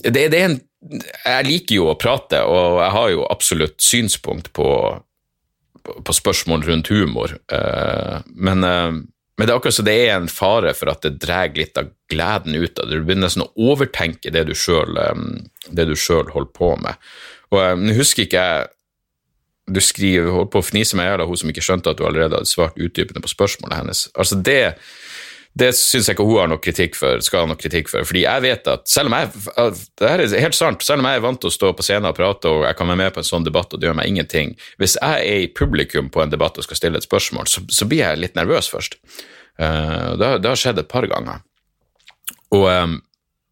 det, 0.03 0.27
det, 0.33 0.41
en 0.41 0.59
Jeg 1.23 1.47
liker 1.47 1.77
jo 1.77 1.87
å 1.91 1.97
prate, 1.99 2.41
og 2.43 2.81
jeg 2.81 2.91
har 2.97 3.07
jo 3.13 3.23
absolutt 3.31 3.77
synspunkt 3.81 4.51
på, 4.57 4.67
på 5.79 6.15
spørsmål 6.17 6.65
rundt 6.67 6.89
humor, 6.91 7.33
men 8.33 8.65
men 9.41 9.47
det 9.49 9.55
er 9.55 9.57
akkurat 9.57 9.73
så 9.73 9.83
det 9.87 9.95
er 9.97 10.11
en 10.13 10.27
fare 10.29 10.69
for 10.77 10.91
at 10.91 11.01
det 11.01 11.15
drar 11.23 11.55
litt 11.57 11.79
av 11.79 11.87
gleden 12.13 12.53
ut 12.53 12.77
av 12.77 12.85
det. 12.85 12.99
Du 12.99 13.07
begynner 13.07 13.25
nesten 13.25 13.41
å 13.41 13.71
overtenke 13.71 14.29
det 14.29 14.43
du 14.45 14.53
sjøl 14.53 16.29
holder 16.29 16.51
på 16.53 16.75
med. 16.77 17.09
Og 17.49 17.81
Nå 17.81 17.95
husker 17.97 18.27
ikke 18.27 18.43
jeg 18.45 18.69
Du 19.71 19.79
skriver 19.81 20.29
holdt 20.33 20.51
på 20.51 20.59
å 20.61 20.65
fnise 20.65 20.97
meg 20.97 21.05
i 21.05 21.09
hjel 21.09 21.21
av 21.23 21.29
hun 21.31 21.39
som 21.41 21.49
ikke 21.49 21.63
skjønte 21.63 21.89
at 21.89 21.97
du 21.97 22.03
allerede 22.05 22.35
hadde 22.35 22.49
svart 22.49 22.77
utdypende 22.77 23.21
på 23.23 23.31
spørsmålet 23.31 23.77
hennes. 23.77 23.99
Altså 24.19 24.37
det 24.37 24.75
det 25.57 25.73
syns 25.75 26.07
jeg 26.07 26.15
ikke 26.15 26.25
hun 26.27 26.39
har 26.39 26.49
noe 26.51 26.61
kritikk 26.63 26.95
for, 26.95 27.19
skal 27.23 27.43
ha 27.43 27.49
noe 27.49 27.59
kritikk 27.59 27.89
for. 27.91 28.05
Fordi 28.07 28.23
jeg 28.23 28.43
vet 28.45 28.69
at 28.71 28.87
selv 28.87 29.11
om 29.11 29.17
jeg 29.17 29.31
det 29.99 30.07
her 30.07 30.23
er 30.23 30.45
helt 30.45 30.55
sant, 30.55 30.85
selv 30.85 31.03
om 31.03 31.09
jeg 31.09 31.19
er 31.19 31.25
vant 31.25 31.41
til 31.43 31.51
å 31.51 31.55
stå 31.55 31.73
på 31.75 31.85
scenen 31.85 32.07
og 32.07 32.15
prate 32.15 32.47
og 32.47 32.63
jeg 32.69 32.77
kan 32.79 32.91
være 32.91 33.01
med 33.03 33.13
på 33.15 33.19
en 33.23 33.27
sånn 33.27 33.47
debatt 33.47 33.75
og 33.75 33.81
det 33.81 33.89
gjør 33.89 33.97
meg 33.99 34.11
ingenting 34.11 34.53
Hvis 34.79 34.95
jeg 35.01 35.27
er 35.27 35.43
i 35.43 35.51
publikum 35.51 36.07
på 36.13 36.23
en 36.23 36.31
debatt 36.31 36.57
og 36.57 36.67
skal 36.67 36.79
stille 36.79 37.01
et 37.01 37.07
spørsmål, 37.07 37.51
så, 37.51 37.65
så 37.67 37.87
blir 37.89 38.05
jeg 38.05 38.21
litt 38.21 38.39
nervøs 38.39 38.71
først. 38.71 38.95
Uh, 39.59 40.15
det, 40.15 40.37
det, 40.41 40.47
har 40.47 40.59
skjedd 40.59 40.79
et 40.79 40.91
par 40.91 41.05
ganger. 41.11 41.43
Og 42.55 42.67
um, 42.71 42.95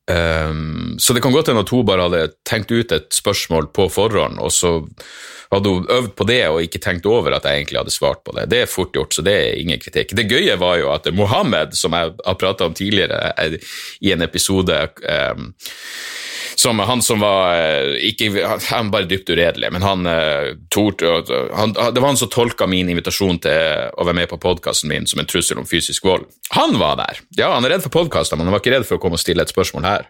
um, 0.10 0.97
Så 0.99 1.14
det 1.14 1.24
kan 1.24 1.34
godt 1.34 1.51
hende 1.51 1.64
at 1.66 1.74
hun 1.74 1.88
bare 1.88 2.07
hadde 2.07 2.30
tenkt 2.47 2.72
ut 2.72 2.91
et 2.91 3.10
spørsmål 3.14 3.72
på 3.76 3.88
forhånd, 3.93 4.39
og 4.41 4.51
så 4.53 4.80
hadde 5.49 5.72
hun 5.74 5.88
øvd 5.89 6.12
på 6.18 6.28
det 6.30 6.41
og 6.47 6.62
ikke 6.62 6.82
tenkt 6.84 7.07
over 7.10 7.34
at 7.34 7.45
jeg 7.47 7.64
egentlig 7.64 7.80
hadde 7.80 7.93
svart 7.93 8.22
på 8.26 8.36
det. 8.38 8.49
Det 8.51 8.64
er 8.64 8.70
fort 8.70 8.93
gjort, 8.93 9.16
så 9.16 9.26
det 9.26 9.34
er 9.34 9.62
ingen 9.62 9.82
kritikk. 9.82 10.14
Det 10.18 10.28
gøye 10.30 10.57
var 10.62 10.78
jo 10.78 10.91
at 10.93 11.10
Mohammed, 11.16 11.74
som 11.78 11.95
jeg 11.97 12.14
har 12.26 12.38
prata 12.38 12.68
om 12.70 12.78
tidligere 12.78 13.34
i 14.01 14.14
en 14.14 14.26
episode 14.26 14.78
um, 15.01 15.53
som 16.60 16.80
han 16.80 17.01
som 17.01 17.20
var 17.20 17.55
eh, 17.55 17.93
ikke, 18.10 18.57
Han 18.70 18.91
bare 18.91 19.07
dypt 19.07 19.30
uredelig, 19.30 19.70
men 19.72 19.82
han 19.82 20.05
eh, 20.05 20.55
torde 20.68 21.22
Det 21.24 22.01
var 22.01 22.07
han 22.07 22.18
som 22.20 22.28
tolka 22.30 22.68
min 22.68 22.89
invitasjon 22.91 23.39
til 23.45 23.86
å 23.95 24.03
være 24.03 24.18
med 24.18 24.28
på 24.32 24.41
podkasten 24.43 24.91
min 24.91 25.07
som 25.07 25.22
en 25.22 25.30
trussel 25.30 25.62
om 25.62 25.68
fysisk 25.68 26.03
vold. 26.03 26.26
Han 26.57 26.76
var 26.82 26.97
der! 26.99 27.22
Ja, 27.39 27.53
han 27.53 27.64
er 27.64 27.78
redd 27.78 27.86
for 27.86 27.95
podkaster, 27.95 28.36
men 28.36 28.49
han 28.49 28.57
var 28.57 28.64
ikke 28.64 28.74
redd 28.76 28.88
for 28.89 28.99
å 28.99 29.03
komme 29.05 29.16
og 29.16 29.24
stille 29.24 29.45
et 29.45 29.53
spørsmål 29.53 29.88
her. 29.88 30.10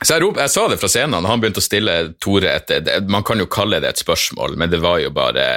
Så 0.00 0.14
jeg, 0.14 0.22
rop, 0.22 0.38
jeg, 0.38 0.54
sa 0.54 0.68
det 0.70 0.78
fra 0.80 0.92
scenen, 0.94 1.26
han 1.26 1.42
begynte 1.42 1.60
å 1.60 1.66
stille 1.66 1.98
Tore 2.22 2.54
et, 2.54 2.70
Man 3.10 3.26
kan 3.26 3.42
jo 3.42 3.50
kalle 3.50 3.82
det 3.82 3.90
et 3.90 4.04
spørsmål, 4.04 4.54
men 4.54 4.70
det 4.70 4.78
var 4.86 5.02
jo 5.02 5.10
bare 5.12 5.48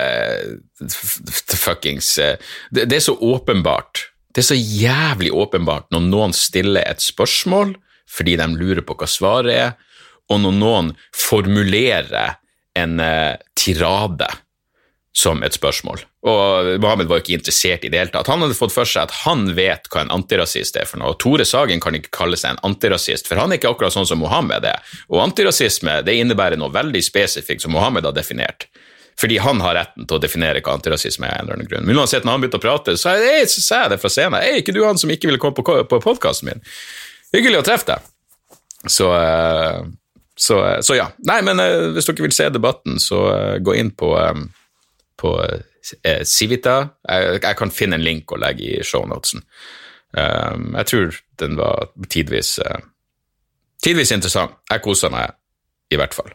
fuckings 1.53 2.15
det, 2.17 2.81
det, 2.81 2.97
er 2.97 3.05
så 3.11 3.13
åpenbart. 3.13 4.07
Det 4.33 4.41
er 4.41 4.49
så 4.49 4.57
jævlig 4.57 5.29
åpenbart 5.37 5.93
når 5.93 6.09
noen 6.09 6.33
stiller 6.33 6.81
et 6.89 7.05
spørsmål 7.05 7.77
fordi 8.13 8.37
de 8.39 8.47
lurer 8.53 8.83
på 8.85 8.95
hva 8.99 9.09
svaret 9.09 9.53
er, 9.53 9.75
og 10.31 10.39
når 10.43 10.55
noen 10.59 10.93
formulerer 11.17 12.37
en 12.79 12.99
uh, 13.01 13.35
tirade 13.59 14.29
som 15.13 15.43
et 15.45 15.53
spørsmål. 15.53 16.01
Og 16.25 16.69
Mohammed 16.81 17.09
var 17.09 17.21
ikke 17.21 17.35
interessert 17.37 17.83
i 17.85 17.91
det 17.93 17.99
hele 17.99 18.13
tatt. 18.13 18.31
Han 18.33 18.41
hadde 18.41 18.57
fått 18.57 18.73
for 18.73 18.89
seg 18.89 19.05
at 19.05 19.13
han 19.27 19.45
vet 19.53 19.85
hva 19.93 20.01
en 20.01 20.13
antirasist 20.15 20.79
er 20.79 20.87
for 20.89 20.99
noe. 20.99 21.11
og 21.13 21.19
Tore 21.21 21.45
Sagen 21.45 21.83
kan 21.83 21.93
ikke 21.93 22.15
kalle 22.17 22.39
seg 22.39 22.55
en 22.55 22.63
antirasist, 22.65 23.29
for 23.29 23.37
han 23.37 23.53
er 23.53 23.61
ikke 23.61 23.75
akkurat 23.75 23.93
sånn 23.93 24.09
som 24.09 24.23
Mohammed 24.23 24.65
er. 24.71 24.81
Og 25.13 25.21
antirasisme 25.21 25.99
det 26.07 26.17
innebærer 26.17 26.57
noe 26.57 26.73
veldig 26.73 27.03
spesifikt 27.05 27.61
som 27.61 27.75
Mohammed 27.77 28.09
har 28.09 28.17
definert. 28.17 28.65
Fordi 29.19 29.37
han 29.37 29.61
har 29.61 29.77
retten 29.77 30.09
til 30.09 30.17
å 30.17 30.23
definere 30.23 30.63
hva 30.65 30.73
antirasisme 30.79 31.29
er. 31.29 31.37
en 31.37 31.45
eller 31.45 31.59
annen 31.59 31.69
grunn. 31.69 31.85
Men 31.85 32.01
uansett, 32.01 32.25
når 32.25 32.33
han 32.33 32.41
begynte 32.41 32.57
å 32.57 32.65
prate, 32.65 32.97
så 32.97 33.13
sa 33.13 33.83
jeg 33.83 33.93
det 33.93 34.01
fra 34.01 34.09
scenen. 34.09 34.41
Er 34.41 34.63
ikke 34.63 34.73
du 34.73 34.81
han 34.81 34.97
som 34.97 35.13
ikke 35.13 35.29
ville 35.29 35.41
komme 35.41 35.53
på, 35.53 35.77
på 35.85 36.01
podkasten 36.01 36.49
min? 36.49 36.65
Hyggelig 37.33 37.63
å 37.63 37.65
treffe 37.65 37.89
deg. 37.89 38.09
Så, 38.87 39.07
eh, 39.17 39.85
så, 40.35 40.65
eh, 40.65 40.81
så, 40.81 40.95
ja. 40.95 41.07
Nei, 41.27 41.41
men 41.41 41.59
eh, 41.59 41.89
hvis 41.95 42.09
dere 42.09 42.27
vil 42.27 42.35
se 42.35 42.49
debatten, 42.53 42.99
så 43.01 43.23
gå 43.63 43.75
inn 43.79 43.93
på, 43.97 44.11
på 45.19 45.33
Civita. 46.29 46.77
Jeg, 47.07 47.39
jeg, 47.39 47.57
kan 47.59 47.73
finne 47.73 47.97
en 47.97 48.05
link 48.05 48.31
og 48.31 48.43
legge 48.43 48.69
i 48.77 48.83
shownotesen. 48.85 49.43
Jeg 50.13 50.85
tror 50.85 51.15
den 51.41 51.55
var 51.57 51.87
tidvis, 52.05 52.59
tidvis 53.81 54.11
interessant. 54.13 54.59
Jeg 54.69 54.83
kosa 54.85 55.09
meg, 55.09 55.33
i 55.89 55.97
hvert 55.97 56.13
fall. 56.13 56.29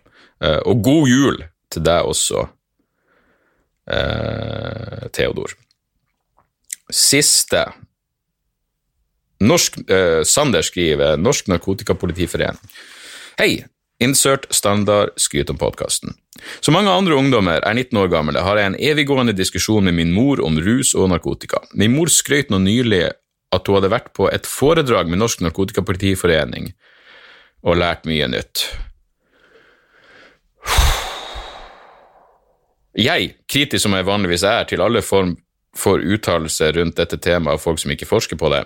Og 0.66 0.82
god 0.82 1.06
jul 1.06 1.38
til 1.70 1.84
deg 1.86 2.10
også, 2.10 2.42
Theodor. 5.14 5.54
Siste 6.90 7.62
Norsk, 9.40 9.78
eh, 9.90 10.22
Sander 10.24 10.62
skriver 10.62 11.16
Norsk 11.16 11.48
Narkotikapolitiforening. 11.48 12.58
Hei! 13.38 13.64
Insert 14.00 14.46
standard 14.54 15.10
skryt 15.18 15.50
om 15.50 15.58
podkasten. 15.58 16.12
Som 16.60 16.76
mange 16.78 16.90
andre 16.90 17.16
ungdommer 17.18 17.64
er 17.66 17.74
19 17.74 17.98
år 17.98 18.10
gamle, 18.12 18.40
har 18.46 18.56
jeg 18.56 18.66
en 18.66 18.76
eviggående 18.78 19.34
diskusjon 19.34 19.84
med 19.84 19.94
min 19.94 20.12
mor 20.14 20.38
om 20.44 20.54
rus 20.62 20.92
og 20.94 21.08
narkotika. 21.10 21.64
Min 21.74 21.96
mor 21.96 22.06
skrøt 22.06 22.50
nå 22.50 22.60
nylig 22.62 23.08
at 23.52 23.66
hun 23.66 23.74
hadde 23.74 23.90
vært 23.90 24.12
på 24.14 24.28
et 24.30 24.46
foredrag 24.46 25.10
med 25.10 25.18
Norsk 25.18 25.42
Narkotikapolitiforening 25.42 26.70
og 27.66 27.80
lært 27.80 28.06
mye 28.06 28.28
nytt. 28.30 28.68
Jeg, 32.98 33.34
kritisk 33.50 33.82
som 33.82 33.94
jeg 33.94 34.06
vanligvis 34.06 34.46
er 34.46 34.64
til 34.70 34.82
alle 34.82 35.02
form 35.02 35.36
for 35.76 36.02
uttalelser 36.02 36.74
rundt 36.78 36.98
dette 36.98 37.18
temaet 37.22 37.58
og 37.58 37.62
folk 37.62 37.82
som 37.82 37.90
ikke 37.94 38.08
forsker 38.08 38.38
på 38.38 38.50
det, 38.54 38.64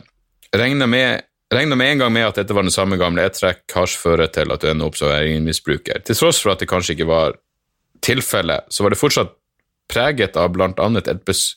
regner 0.57 0.91
med 0.91 1.29
med 1.53 1.85
en 1.85 1.99
gang 1.99 2.13
med 2.13 2.25
at 2.25 2.39
dette 2.41 2.55
var 2.57 2.65
den 2.65 2.73
samme 2.73 2.97
gamle 2.97 3.27
ett-trekk, 3.29 3.67
hasj 3.75 3.99
fører 4.01 4.31
til 4.33 4.49
at 4.55 4.63
du 4.63 4.71
ender 4.71 4.89
opp 4.89 4.97
som 4.97 5.11
heroinmisbruker. 5.13 5.99
Til 6.01 6.17
tross 6.17 6.39
for 6.41 6.55
at 6.55 6.63
det 6.63 6.69
kanskje 6.71 6.95
ikke 6.95 7.11
var 7.11 7.35
tilfellet, 8.01 8.65
så 8.73 8.87
var 8.87 8.95
det 8.95 9.01
fortsatt 9.01 9.35
preget 9.93 10.39
av 10.41 10.49
blant 10.55 10.81
annet 10.81 11.11
et 11.13 11.21
bes 11.29 11.51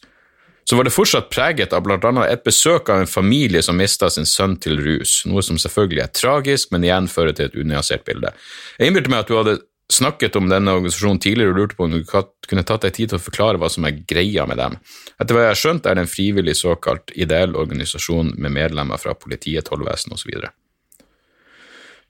så 0.66 0.78
var 0.80 0.88
det 0.88 0.96
fortsatt 0.96 1.28
preget 1.30 1.74
av 1.78 1.84
blant 1.86 2.06
et 2.26 2.41
besøk 2.43 2.89
av 2.89 3.04
en 3.04 3.10
familie 3.10 3.62
som 3.62 3.78
mista 3.78 4.10
sin 4.10 4.26
sønn 4.26 4.56
til 4.58 4.80
rus, 4.82 5.20
noe 5.30 5.43
som 5.46 5.60
selvfølgelig 5.62 6.02
er 6.02 6.14
tragisk, 6.18 6.72
men 6.74 6.88
igjen 6.88 7.10
fører 7.12 7.38
til 7.38 7.52
et 7.52 7.58
unyansert 7.62 8.02
bilde. 8.08 8.32
Jeg 8.80 8.89
innbilte 8.89 9.14
meg 9.14 9.22
at 9.22 9.30
du 9.30 9.36
hadde 9.38 9.60
snakket 9.92 10.36
om 10.36 10.50
denne 10.50 10.74
organisasjonen 10.74 11.22
tidligere 11.22 11.54
og 11.54 11.60
lurte 11.60 11.78
på 11.78 11.86
om 11.86 11.94
du 11.94 12.02
kunne 12.06 12.66
tatt 12.66 12.88
deg 12.88 12.96
tid 12.96 13.12
til 13.12 13.20
å 13.20 13.26
forklare 13.26 13.62
hva 13.62 13.70
som 13.70 13.86
er 13.86 14.00
greia 14.10 14.48
med 14.50 14.58
dem. 14.62 14.78
Etter 15.22 15.38
hva 15.38 15.46
jeg 15.46 15.54
har 15.54 15.62
skjønt, 15.62 15.86
er 15.86 15.98
det 15.98 16.06
en 16.06 16.12
frivillig 16.12 16.56
såkalt 16.58 17.14
ideell 17.14 17.56
organisasjon 17.60 18.34
med 18.36 18.56
medlemmer 18.56 19.02
fra 19.02 19.14
politiet, 19.18 19.68
tollvesenet 19.70 20.18
osv. 20.18 20.48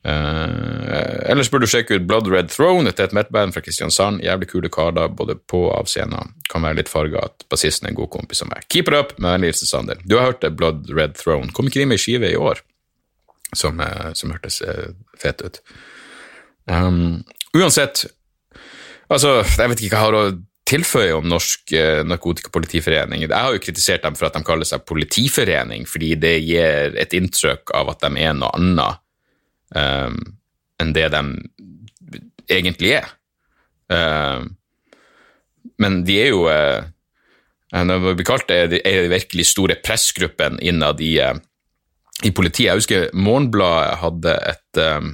Uh, 0.06 1.26
ellers 1.32 1.50
burde 1.50 1.66
du 1.66 1.72
sjekke 1.72 1.98
ut 1.98 2.06
Blood 2.06 2.28
Red 2.30 2.52
Throne, 2.54 2.92
et 2.92 3.16
metal-band 3.16 3.56
fra 3.56 3.64
Kristiansand. 3.66 4.22
Jævlig 4.24 4.52
kule 4.52 4.70
karer, 4.70 5.10
både 5.10 5.36
på 5.50 5.64
og 5.66 5.74
av 5.80 5.90
scenen. 5.90 6.36
Kan 6.52 6.64
være 6.66 6.80
litt 6.84 6.92
farga 6.92 7.26
at 7.26 7.48
bassisten 7.50 7.90
er 7.90 7.96
en 7.96 8.00
god 8.04 8.12
kompis 8.14 8.44
av 8.46 8.52
meg. 8.54 8.68
Keep 8.70 8.94
it 8.94 9.00
up! 9.00 9.16
Med 9.18 9.34
vennlig 9.34 9.52
hilsen 9.52 9.72
Sander. 9.72 10.04
Du 10.06 10.20
har 10.20 10.30
hørt 10.30 10.46
det, 10.46 10.54
Blood 10.60 10.94
Red 10.94 11.18
Throne. 11.18 11.50
Kom 11.58 11.72
ikke 11.72 11.82
de 11.82 11.90
med 11.90 12.04
skive 12.04 12.30
i 12.30 12.38
år? 12.38 12.62
Som, 13.58 13.82
uh, 13.82 14.14
som 14.18 14.34
hørtes 14.36 14.62
uh, 14.62 14.94
fet 15.22 15.42
ut. 15.42 15.60
Um, 16.70 17.26
Uansett, 17.56 18.04
altså, 19.08 19.40
jeg 19.44 19.72
vet 19.72 19.82
ikke 19.86 19.96
hva 19.96 20.02
jeg 20.02 20.06
har 20.06 20.20
å 20.20 20.26
tilføye 20.66 21.14
om 21.20 21.28
Norsk 21.30 21.74
eh, 21.78 22.02
Narkotikapolitiforening. 22.08 23.26
Jeg 23.28 23.34
har 23.36 23.54
jo 23.54 23.62
kritisert 23.62 24.06
dem 24.06 24.18
for 24.18 24.28
at 24.28 24.38
de 24.38 24.42
kaller 24.46 24.68
seg 24.68 24.86
politiforening, 24.90 25.86
fordi 25.90 26.16
det 26.20 26.36
gir 26.42 26.98
et 27.00 27.14
inntrykk 27.16 27.74
av 27.78 27.94
at 27.94 28.02
de 28.02 28.26
er 28.26 28.34
noe 28.38 28.50
annet 28.58 29.02
um, 29.78 30.18
enn 30.82 30.94
det 30.96 31.06
de 31.14 31.22
egentlig 32.52 32.96
er. 32.98 33.12
Um, 33.94 34.56
men 35.82 36.02
de 36.08 36.16
er 36.24 36.32
jo 36.32 36.46
uh, 36.50 36.82
Når 37.76 38.00
vi 38.02 38.14
blir 38.18 38.26
kalt 38.26 38.48
det, 38.50 38.80
er 38.82 39.04
de 39.04 39.12
virkelig 39.12 39.46
store 39.52 39.76
pressgruppen 39.86 40.58
innad 40.64 41.02
i, 41.04 41.20
uh, 41.22 41.36
i 42.26 42.32
politiet. 42.34 42.72
Jeg 42.72 42.82
husker 42.82 43.08
Morgenbladet 43.14 44.00
hadde 44.02 44.36
et 44.50 44.82
um, 44.82 45.14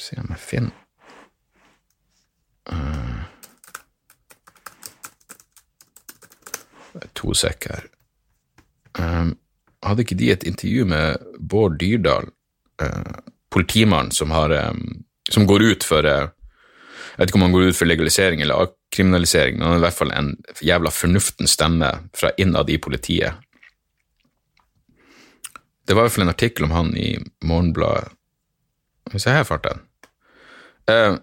Se 0.00 0.16
om 0.20 0.30
jeg 0.32 0.40
finner 0.40 0.72
uh, 2.72 3.26
To 7.20 7.34
sek 7.36 7.68
her. 7.70 7.84
Um, 8.98 9.36
hadde 9.86 10.02
ikke 10.02 10.18
de 10.18 10.30
et 10.32 10.46
intervju 10.48 10.86
med 10.90 11.22
Bård 11.38 11.76
Dyrdal, 11.78 12.26
uh, 12.82 13.18
politimannen 13.52 14.10
som, 14.14 14.32
um, 14.32 14.80
som 15.30 15.46
går 15.46 15.62
ut 15.70 15.86
for 15.86 16.08
uh, 16.08 16.32
Jeg 17.10 17.20
vet 17.20 17.30
ikke 17.30 17.38
om 17.38 17.44
han 17.46 17.54
går 17.54 17.68
ut 17.68 17.76
for 17.76 17.90
legalisering 17.90 18.40
eller 18.40 18.64
avkriminalisering, 18.64 19.58
men 19.58 19.66
han 19.66 19.76
er 19.76 19.82
i 19.82 19.84
hvert 19.84 19.98
fall 19.98 20.12
en 20.16 20.32
jævla 20.64 20.90
fornuftens 20.94 21.52
stemme 21.58 21.90
fra 22.16 22.30
innad 22.40 22.70
i 22.70 22.78
politiet. 22.80 23.34
Det 25.84 25.94
var 25.94 26.06
i 26.06 26.08
hvert 26.08 26.16
fall 26.16 26.24
en 26.24 26.32
artikkel 26.32 26.64
om 26.64 26.74
han 26.74 26.94
i 26.96 27.12
Morgenbladet. 27.44 28.14
Jeg 29.12 29.36
har 29.36 29.44
farten 29.44 29.82
Uh, 30.88 31.18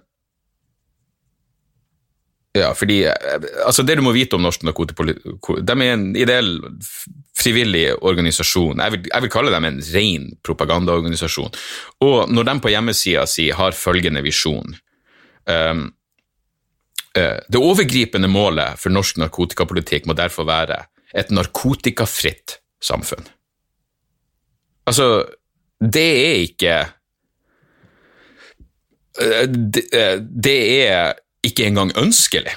ja, 2.57 2.71
fordi 2.73 3.01
altså 3.65 3.83
Det 3.83 3.97
du 3.97 4.01
må 4.05 4.13
vite 4.15 4.37
om 4.37 4.41
Norsk 4.41 4.63
Narkotikapolitikk 4.65 5.49
De 5.67 5.75
er 5.75 5.91
en 5.93 6.07
ideell, 6.17 6.55
frivillig 7.37 7.91
organisasjon. 8.01 8.81
Jeg 8.81 8.95
vil, 8.95 9.09
jeg 9.11 9.25
vil, 9.25 9.31
kalle 9.33 9.53
dem 9.53 9.67
en 9.67 9.79
ren 9.93 10.25
propagandaorganisasjon. 10.45 11.53
Og 12.07 12.33
når 12.33 12.49
de 12.49 12.57
på 12.63 12.73
hjemmesida 12.73 13.27
si 13.29 13.49
har 13.53 13.77
følgende 13.77 14.23
visjon 14.25 14.73
um, 15.45 15.83
uh, 17.13 17.37
Det 17.45 17.61
overgripende 17.61 18.31
målet 18.31 18.79
for 18.81 18.93
norsk 18.93 19.21
narkotikapolitikk 19.21 20.09
må 20.09 20.17
derfor 20.17 20.49
være 20.49 20.81
et 21.17 21.29
narkotikafritt 21.31 22.59
samfunn. 22.83 23.25
Altså, 24.87 25.25
det 25.79 26.09
er 26.25 26.43
ikke 26.47 26.75
Eh, 29.21 29.43
eh, 29.99 30.15
det 30.21 30.59
er 30.85 31.17
ikke 31.45 31.67
engang 31.69 31.91
ønskelig. 31.97 32.53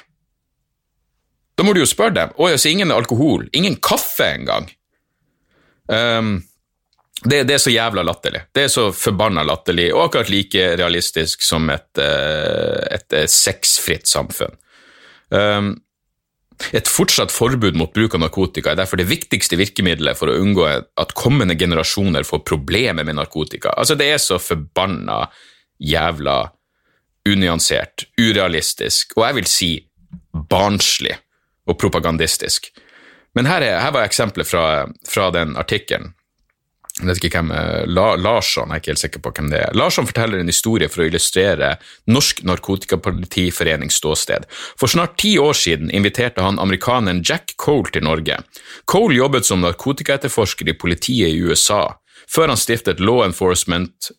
Da 1.56 1.64
må 1.64 1.74
du 1.76 1.82
jo 1.82 1.88
spørre 1.88 2.16
dem. 2.16 2.36
Å, 2.36 2.52
så 2.56 2.70
ingen 2.70 2.92
alkohol, 2.94 3.48
ingen 3.56 3.76
kaffe 3.84 4.30
engang. 4.38 4.70
Um, 5.90 6.38
det, 7.20 7.42
det, 7.50 7.56
er 7.56 7.60
så 7.60 7.72
jævla 7.72 8.04
latterlig. 8.06 8.46
Det 8.56 8.64
er 8.64 8.72
så 8.72 8.86
forbanna 8.96 9.44
latterlig, 9.44 9.90
og 9.92 10.06
akkurat 10.06 10.30
like 10.32 10.70
realistisk 10.80 11.44
som 11.44 11.68
et, 11.72 11.90
eh, 12.00 12.96
et 12.96 13.16
sexfritt 13.28 14.08
samfunn. 14.08 14.56
Um, 15.28 15.74
et 16.76 16.88
fortsatt 16.88 17.32
forbud 17.32 17.76
mot 17.78 17.92
bruk 17.92 18.14
av 18.16 18.20
narkotika 18.24 18.72
er 18.72 18.80
derfor 18.80 19.00
det 19.00 19.08
viktigste 19.08 19.56
virkemidlet 19.60 20.18
for 20.18 20.28
å 20.28 20.36
unngå 20.40 20.66
at 20.68 21.14
kommende 21.16 21.56
generasjoner 21.58 22.26
får 22.26 22.42
problemer 22.48 23.06
med 23.06 23.16
narkotika. 23.16 23.72
Altså, 23.76 23.96
det 23.96 24.10
er 24.12 24.20
så 24.20 24.36
forbanna 24.40 25.22
jævla 25.80 26.38
unyansert, 27.28 28.06
urealistisk 28.20 29.16
og 29.18 29.26
jeg 29.26 29.38
vil 29.40 29.50
si 29.50 29.72
barnslig 30.50 31.16
og 31.68 31.78
propagandistisk. 31.78 32.70
Men 33.34 33.46
her, 33.46 33.62
er, 33.62 33.78
her 33.82 33.92
var 33.94 34.06
eksempelet 34.06 34.48
fra, 34.48 34.64
fra 35.06 35.28
den 35.34 35.54
artikkelen. 35.60 36.14
Jeg 37.00 37.06
vet 37.06 37.20
ikke 37.24 37.40
hvem 37.40 37.52
eh, 37.54 37.84
La, 37.88 38.12
Larsson, 38.18 38.68
jeg 38.68 38.74
er 38.74 38.82
ikke 38.82 38.90
helt 38.92 39.02
sikker 39.04 39.22
på 39.24 39.32
hvem 39.36 39.50
det 39.52 39.60
er. 39.62 39.76
Larsson 39.78 40.08
forteller 40.08 40.42
en 40.42 40.50
historie 40.50 40.88
for 40.90 41.04
å 41.04 41.06
illustrere 41.08 41.70
Norsk 42.10 42.42
Narkotikapolitiforenings 42.48 44.00
ståsted. 44.02 44.44
For 44.50 44.90
snart 44.90 45.16
ti 45.22 45.36
år 45.40 45.56
siden 45.56 45.92
inviterte 45.96 46.44
han 46.44 46.60
amerikaneren 46.60 47.22
Jack 47.24 47.54
Cole 47.62 47.94
til 47.94 48.04
Norge. 48.04 48.40
Cole 48.90 49.16
jobbet 49.16 49.48
som 49.48 49.62
narkotikaetterforsker 49.64 50.68
i 50.68 50.76
politiet 50.76 51.32
i 51.32 51.40
USA, 51.40 51.86
før 52.28 52.52
han 52.52 52.60
stiftet 52.60 53.00
Law 53.00 53.22
Enforcement 53.24 54.10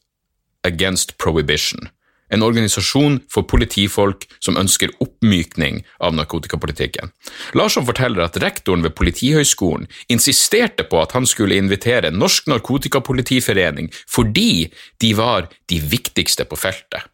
Against 0.67 1.17
Prohibition, 1.17 1.89
en 2.29 2.43
organisasjon 2.45 3.19
for 3.31 3.47
politifolk 3.49 4.27
som 4.39 4.57
ønsker 4.61 4.93
oppmykning 5.03 5.81
av 5.99 6.15
narkotikapolitikken. 6.15 7.11
Larsson 7.57 7.87
forteller 7.87 8.23
at 8.25 8.37
rektoren 8.43 8.85
ved 8.85 8.95
Politihøgskolen 8.95 9.89
insisterte 10.13 10.85
på 10.87 11.01
at 11.01 11.15
han 11.17 11.27
skulle 11.27 11.57
invitere 11.59 12.13
Norsk 12.13 12.47
Narkotikapolitiforening 12.51 13.91
fordi 14.05 14.69
de 15.01 15.15
var 15.17 15.49
de 15.71 15.81
viktigste 15.81 16.47
på 16.47 16.59
feltet. 16.59 17.09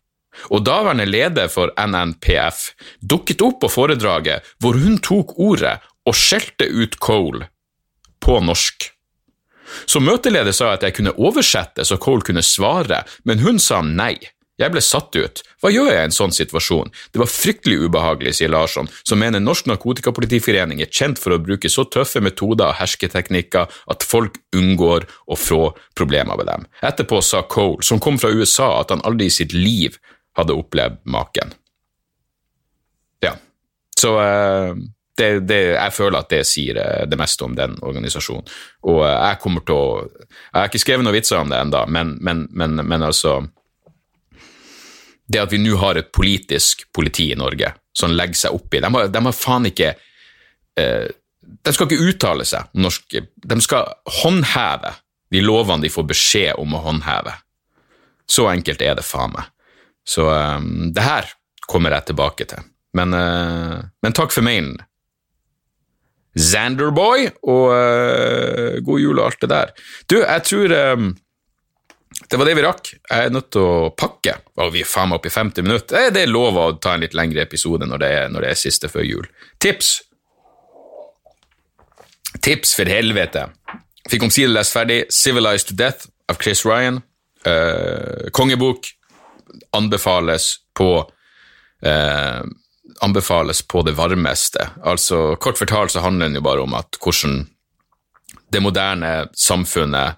Og 0.53 0.61
daværende 0.67 1.07
leder 1.09 1.49
for 1.49 1.71
NNPF 1.81 2.67
dukket 3.01 3.41
opp 3.41 3.61
på 3.63 3.71
foredraget 3.73 4.45
hvor 4.61 4.77
hun 4.77 4.99
tok 5.01 5.33
ordet 5.41 5.79
og 6.07 6.15
skjelte 6.15 6.69
ut 6.69 6.99
Cole 7.01 7.49
på 8.21 8.37
norsk. 8.43 8.91
Som 9.85 10.07
møteleder 10.07 10.55
sa 10.55 10.73
at 10.75 10.85
jeg 10.85 10.95
kunne 10.97 11.15
oversette 11.17 11.85
så 11.87 11.99
Cole 12.01 12.25
kunne 12.25 12.45
svare, 12.45 13.03
men 13.27 13.43
hun 13.43 13.61
sa 13.61 13.83
nei. 13.85 14.15
Jeg 14.57 14.73
ble 14.73 14.81
satt 14.81 15.13
ut. 15.13 15.43
Hva 15.61 15.69
gjør 15.69 15.91
jeg 15.91 15.99
i 15.99 16.05
en 16.07 16.15
sånn 16.15 16.33
situasjon? 16.33 16.89
Det 17.13 17.21
var 17.21 17.29
fryktelig 17.29 17.77
ubehagelig, 17.85 18.33
sier 18.39 18.49
Larsson, 18.49 18.89
som 19.05 19.21
mener 19.21 19.41
Norsk 19.43 19.67
Narkotikapolitiforening 19.69 20.81
er 20.81 20.89
kjent 20.89 21.21
for 21.21 21.35
å 21.35 21.41
bruke 21.41 21.69
så 21.69 21.85
tøffe 21.85 22.23
metoder 22.25 22.71
og 22.71 22.79
hersketeknikker 22.79 23.69
at 23.93 24.05
folk 24.05 24.39
unngår 24.57 25.05
å 25.29 25.37
få 25.37 25.61
problemer 25.97 26.41
med 26.41 26.49
dem. 26.49 26.65
Etterpå 26.89 27.21
sa 27.21 27.43
Cole, 27.45 27.85
som 27.85 28.01
kom 28.01 28.17
fra 28.21 28.33
USA, 28.33 28.71
at 28.81 28.95
han 28.95 29.05
aldri 29.05 29.29
i 29.29 29.35
sitt 29.37 29.53
liv 29.53 29.99
hadde 30.37 30.57
opplevd 30.57 31.03
maken. 31.05 31.53
Ja, 33.21 33.35
så 33.97 34.15
uh, 34.17 34.73
det, 35.17 35.29
det, 35.49 35.59
jeg 35.73 35.93
føler 35.95 36.19
at 36.19 36.31
det 36.31 36.41
sier 36.47 36.79
eh, 36.81 37.05
det 37.09 37.17
meste 37.19 37.45
om 37.45 37.55
den 37.57 37.77
organisasjonen. 37.85 38.47
Og 38.89 39.03
eh, 39.07 39.13
jeg 39.13 39.41
kommer 39.43 39.65
til 39.65 39.77
å 39.77 39.85
Jeg 40.29 40.57
har 40.59 40.69
ikke 40.69 40.83
skrevet 40.83 41.05
noen 41.05 41.17
vitser 41.17 41.39
om 41.41 41.51
det 41.51 41.61
ennå, 41.61 41.85
men, 41.93 42.17
men, 42.21 42.45
men, 42.51 42.81
men, 42.83 43.05
altså 43.05 43.39
Det 45.27 45.41
at 45.41 45.53
vi 45.53 45.61
nå 45.61 45.77
har 45.81 45.99
et 45.99 46.11
politisk 46.13 46.87
politi 46.93 47.31
i 47.33 47.39
Norge 47.39 47.73
som 47.97 48.13
legger 48.13 48.43
seg 48.45 48.57
opp 48.57 48.77
i 48.77 48.81
De 48.83 48.91
har, 48.93 49.09
de 49.09 49.23
har 49.25 49.35
faen 49.35 49.69
ikke 49.71 49.93
eh, 50.79 51.07
De 51.41 51.73
skal 51.73 51.89
ikke 51.89 52.11
uttale 52.13 52.45
seg 52.45 52.69
om 52.75 52.85
norsk 52.85 53.17
De 53.17 53.59
skal 53.65 53.89
håndheve 54.21 54.93
de 55.33 55.41
lovene 55.43 55.83
de 55.83 55.91
får 55.91 56.05
beskjed 56.07 56.59
om 56.61 56.71
å 56.77 56.79
håndheve. 56.85 57.33
Så 58.31 58.45
enkelt 58.47 58.79
er 58.79 58.93
det 58.95 59.03
faen 59.03 59.33
meg. 59.33 59.49
Så 60.07 60.23
det 60.95 61.03
her 61.03 61.27
kommer 61.67 61.91
jeg 61.91 62.07
tilbake 62.07 62.45
til. 62.47 62.63
Men, 62.95 63.11
men 63.11 64.15
takk 64.15 64.31
for 64.31 64.47
mailen. 64.47 64.77
Zanderboy, 66.37 67.29
og 67.49 67.69
uh, 67.73 68.81
god 68.85 69.01
jul 69.01 69.19
og 69.19 69.29
alt 69.29 69.41
det 69.43 69.49
der. 69.53 69.71
Du, 70.09 70.19
jeg 70.21 70.43
tror 70.47 70.75
um, 70.93 71.09
det 72.31 72.39
var 72.39 72.49
det 72.49 72.55
vi 72.57 72.65
rakk. 72.65 72.91
Jeg 72.95 73.27
er 73.27 73.33
nødt 73.33 73.49
til 73.53 73.63
å 73.63 73.89
pakke. 73.95 74.37
Og 74.57 74.71
vi 74.73 74.81
er 74.83 74.89
faen 74.89 75.11
meg 75.11 75.19
oppe 75.19 75.29
i 75.29 75.35
50 75.35 75.65
minutter. 75.67 76.09
Det 76.13 76.23
er 76.25 76.31
lov 76.31 76.57
å 76.57 76.67
ta 76.81 76.95
en 76.95 77.03
litt 77.03 77.15
lengre 77.17 77.43
episode 77.43 77.87
når 77.87 78.01
det 78.01 78.11
er, 78.15 78.29
når 78.33 78.45
det 78.45 78.51
er 78.51 78.59
siste 78.59 78.89
før 78.91 79.05
jul. 79.05 79.27
Tips! 79.63 79.91
Tips, 82.43 82.73
for 82.77 82.89
helvete. 82.89 83.47
Fikk 84.11 84.25
omsider 84.27 84.51
lest 84.51 84.75
ferdig 84.75 85.01
Civilized 85.13 85.71
to 85.71 85.77
Death 85.77 86.09
av 86.31 86.39
Chris 86.41 86.65
Ryan. 86.67 87.01
Uh, 87.47 88.27
kongebok 88.35 88.89
anbefales 89.77 90.57
på 90.75 90.89
uh, 91.05 92.41
anbefales 93.01 93.61
på 93.61 93.81
det 93.87 93.95
varmeste. 93.97 94.69
Altså, 94.83 95.35
Kort 95.35 95.59
fortalt 95.59 95.93
så 95.93 96.03
handler 96.05 96.29
den 96.29 96.39
jo 96.39 96.45
bare 96.45 96.63
om 96.63 96.75
at 96.77 96.99
hvordan 97.03 97.45
det 98.53 98.63
moderne 98.63 99.11
samfunnet 99.35 100.17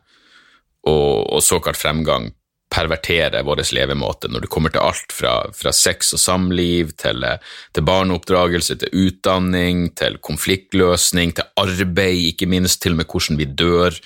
og, 0.88 1.34
og 1.34 1.44
såkalt 1.44 1.80
fremgang 1.80 2.30
perverterer 2.70 3.44
vår 3.46 3.64
levemåte 3.74 4.30
når 4.30 4.46
det 4.46 4.52
kommer 4.54 4.74
til 4.74 4.84
alt 4.86 5.14
fra, 5.14 5.34
fra 5.56 5.74
sex 5.74 6.14
og 6.14 6.22
samliv, 6.22 6.94
til, 7.02 7.26
til, 7.74 7.86
barneoppdragelse, 7.86 8.78
til 8.78 9.08
utdanning, 9.08 9.88
til 9.98 10.20
konfliktløsning, 10.22 11.34
til 11.34 11.50
arbeid, 11.58 12.28
ikke 12.34 12.50
minst, 12.50 12.82
til 12.84 12.94
og 12.94 13.02
med 13.02 13.10
hvordan 13.10 13.40
vi 13.42 13.50
dør. 13.50 13.98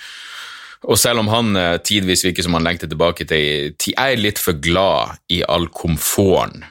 Og 0.84 1.00
selv 1.00 1.24
om 1.24 1.32
han 1.32 1.56
eh, 1.60 1.80
tidvis 1.84 2.26
virker 2.26 2.44
som 2.44 2.56
han 2.58 2.66
lengter 2.66 2.90
tilbake 2.92 3.28
til 3.28 3.76
Jeg 3.88 3.96
er 3.96 4.20
litt 4.20 4.40
for 4.40 4.60
glad 4.60 5.20
i 5.32 5.44
all 5.48 5.70
komforten 5.72 6.66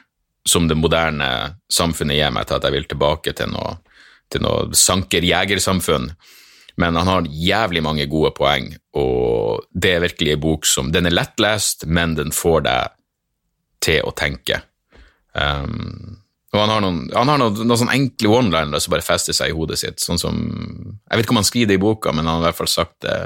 som 0.49 0.67
det 0.67 0.77
moderne 0.79 1.27
samfunnet 1.71 2.19
gir 2.19 2.31
meg, 2.35 2.47
til 2.47 2.57
at 2.57 2.67
jeg 2.67 2.75
vil 2.75 2.87
tilbake 2.89 3.33
til 3.37 3.51
noe, 3.53 3.77
til 4.31 4.43
noe 4.43 4.73
sanker-jegersamfunn. 4.77 6.09
Men 6.81 6.97
han 6.97 7.09
har 7.09 7.29
jævlig 7.29 7.83
mange 7.85 8.07
gode 8.09 8.33
poeng, 8.35 8.71
og 8.97 9.63
det 9.71 9.93
er 9.93 10.05
virkelig 10.07 10.33
en 10.33 10.41
bok 10.41 10.65
som 10.65 10.91
Den 10.91 11.05
er 11.05 11.13
lettlest, 11.13 11.85
men 11.85 12.15
den 12.17 12.33
får 12.33 12.65
deg 12.65 12.95
til 13.83 14.01
å 14.07 14.13
tenke. 14.17 14.63
Um, 15.33 16.23
og 16.53 16.61
han 16.61 16.69
har 16.69 16.81
noen, 16.85 16.99
han 17.13 17.29
har 17.29 17.39
noen, 17.41 17.61
noen 17.65 17.79
sånne 17.81 17.97
enkle 17.97 18.29
one-linere 18.29 18.81
som 18.81 18.93
bare 18.93 19.05
fester 19.05 19.35
seg 19.35 19.51
i 19.51 19.57
hodet 19.57 19.79
sitt. 19.81 20.01
sånn 20.03 20.21
som, 20.21 20.39
Jeg 21.09 21.17
vet 21.17 21.25
ikke 21.25 21.33
om 21.33 21.41
han 21.41 21.49
skriver 21.49 21.71
det 21.71 21.79
i 21.79 21.81
boka, 21.81 22.13
men 22.13 22.27
han 22.27 22.37
har 22.37 22.43
i 22.43 22.47
hvert 22.51 22.61
fall 22.61 22.73
sagt 22.73 22.99
det. 23.05 23.17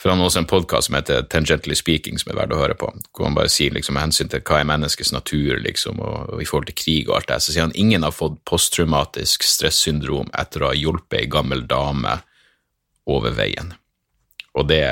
For 0.00 0.10
han 0.10 0.18
har 0.18 0.26
også 0.26 0.40
en 0.42 0.48
podkast 0.50 0.88
som 0.88 0.96
heter 0.96 1.26
Tangently 1.30 1.76
Speaking, 1.78 2.18
som 2.18 2.32
er 2.32 2.38
verdt 2.40 2.54
å 2.56 2.58
høre 2.58 2.76
på. 2.78 2.88
Hvor 3.12 3.28
han 3.28 3.36
bare 3.36 3.52
sier 3.52 3.74
liksom, 3.74 3.94
med 3.94 4.08
hensyn 4.08 4.30
til 4.32 4.42
hva 4.48 4.62
er 4.62 4.68
menneskets 4.70 5.12
natur, 5.14 5.60
liksom, 5.62 6.00
og, 6.00 6.32
og, 6.32 6.42
i 6.42 6.48
forhold 6.48 6.70
til 6.70 6.78
krig 6.80 7.10
og 7.10 7.18
alt 7.18 7.28
det, 7.28 7.38
så 7.44 7.54
sier 7.54 7.68
han 7.68 7.76
ingen 7.78 8.06
har 8.06 8.14
fått 8.16 8.40
posttraumatisk 8.48 9.44
stressyndrom 9.46 10.32
etter 10.38 10.64
å 10.64 10.72
ha 10.72 10.78
hjulpet 10.78 11.20
ei 11.20 11.30
gammel 11.30 11.66
dame 11.68 12.18
over 13.10 13.36
veien. 13.36 13.74
Og 14.56 14.68
det, 14.72 14.84